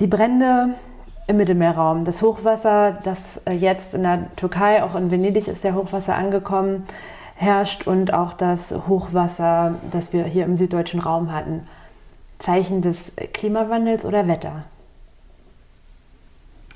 die 0.00 0.06
Brände 0.06 0.74
im 1.26 1.36
Mittelmeerraum, 1.38 2.04
das 2.04 2.22
Hochwasser, 2.22 2.98
das 3.02 3.40
äh, 3.46 3.52
jetzt 3.52 3.94
in 3.94 4.02
der 4.02 4.34
Türkei, 4.36 4.82
auch 4.82 4.94
in 4.94 5.10
Venedig 5.10 5.48
ist 5.48 5.64
ja 5.64 5.74
Hochwasser 5.74 6.14
angekommen, 6.14 6.86
herrscht 7.34 7.86
und 7.86 8.14
auch 8.14 8.32
das 8.32 8.72
Hochwasser, 8.88 9.74
das 9.90 10.12
wir 10.12 10.24
hier 10.24 10.44
im 10.44 10.56
süddeutschen 10.56 11.00
Raum 11.00 11.32
hatten. 11.32 11.66
Zeichen 12.38 12.82
des 12.82 13.12
Klimawandels 13.32 14.04
oder 14.04 14.28
Wetter? 14.28 14.64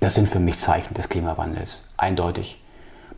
Das 0.00 0.14
sind 0.14 0.28
für 0.28 0.40
mich 0.40 0.58
Zeichen 0.58 0.94
des 0.94 1.08
Klimawandels, 1.08 1.84
eindeutig. 1.96 2.60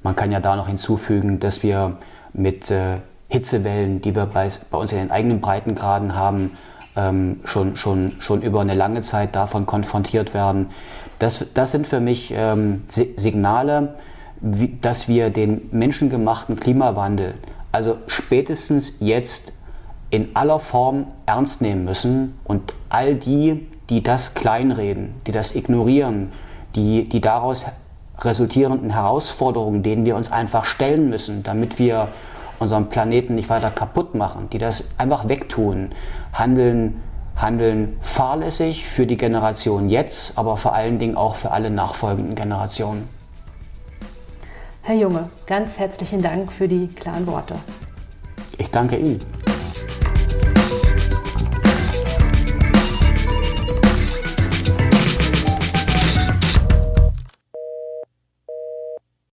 Man 0.03 0.16
kann 0.16 0.33
ja 0.33 0.41
da 0.41 0.57
noch 0.57 0.66
hinzufügen, 0.66 1.39
dass 1.39 1.62
wir 1.62 1.97
mit 2.33 2.70
äh, 2.70 2.99
Hitzewellen, 3.28 4.03
die 4.03 4.14
wir 4.14 4.26
bei, 4.26 4.49
bei, 4.70 4.78
uns 4.78 4.93
in 4.93 4.99
den 4.99 5.11
eigenen 5.11 5.41
Breitengraden 5.41 6.16
haben, 6.16 6.57
ähm, 6.97 7.40
schon, 7.45 7.76
schon, 7.76 8.12
schon 8.18 8.43
über 8.43 8.61
eine 8.61 8.74
lange 8.74 9.01
Zeit 9.01 9.34
davon 9.34 9.66
konfrontiert 9.66 10.34
werden. 10.34 10.70
Das, 11.18 11.45
das 11.55 11.72
sind 11.72 11.86
für 11.86 12.01
mich 12.01 12.32
ähm, 12.36 12.84
Signale, 12.88 13.95
wie, 14.40 14.76
dass 14.80 15.09
wir 15.09 15.30
den 15.30 15.68
menschengemachten 15.70 16.59
Klimawandel, 16.59 17.34
also 17.70 17.99
spätestens 18.09 18.97
jetzt 19.01 19.53
in 20.11 20.34
aller 20.34 20.59
Form 20.59 21.07
ernst 21.24 21.62
nehmen 21.62 21.84
müssen 21.84 22.34
und 22.45 22.74
all 22.88 23.14
die, 23.14 23.66
die 23.88 24.03
das 24.03 24.34
kleinreden, 24.34 25.14
die 25.26 25.32
das 25.32 25.55
ignorieren, 25.55 26.32
die, 26.74 27.09
die 27.09 27.20
daraus 27.20 27.66
resultierenden 28.18 28.90
Herausforderungen, 28.90 29.82
denen 29.82 30.05
wir 30.05 30.16
uns 30.16 30.30
einfach 30.30 30.64
stellen 30.64 31.09
müssen, 31.09 31.43
damit 31.43 31.78
wir 31.78 32.09
unseren 32.63 32.89
Planeten 32.89 33.35
nicht 33.35 33.51
weiter 33.51 33.71
kaputt 33.71 34.15
machen, 34.15 34.49
die 34.51 34.59
das 34.59 34.85
einfach 34.97 35.29
wegtun, 35.29 35.91
handeln, 36.33 37.03
handeln 37.37 37.97
fahrlässig 38.01 38.87
für 38.87 39.07
die 39.07 39.17
Generation 39.17 39.89
jetzt, 39.89 40.39
aber 40.39 40.57
vor 40.57 40.75
allen 40.75 40.99
Dingen 40.99 41.17
auch 41.17 41.35
für 41.37 41.51
alle 41.51 41.71
nachfolgenden 41.71 42.35
Generationen. 42.35 43.09
Herr 44.83 44.97
Junge, 44.97 45.29
ganz 45.47 45.79
herzlichen 45.79 46.23
Dank 46.23 46.51
für 46.51 46.67
die 46.67 46.89
klaren 46.89 47.27
Worte. 47.27 47.55
Ich 48.59 48.71
danke 48.71 48.97
Ihnen. 48.97 49.41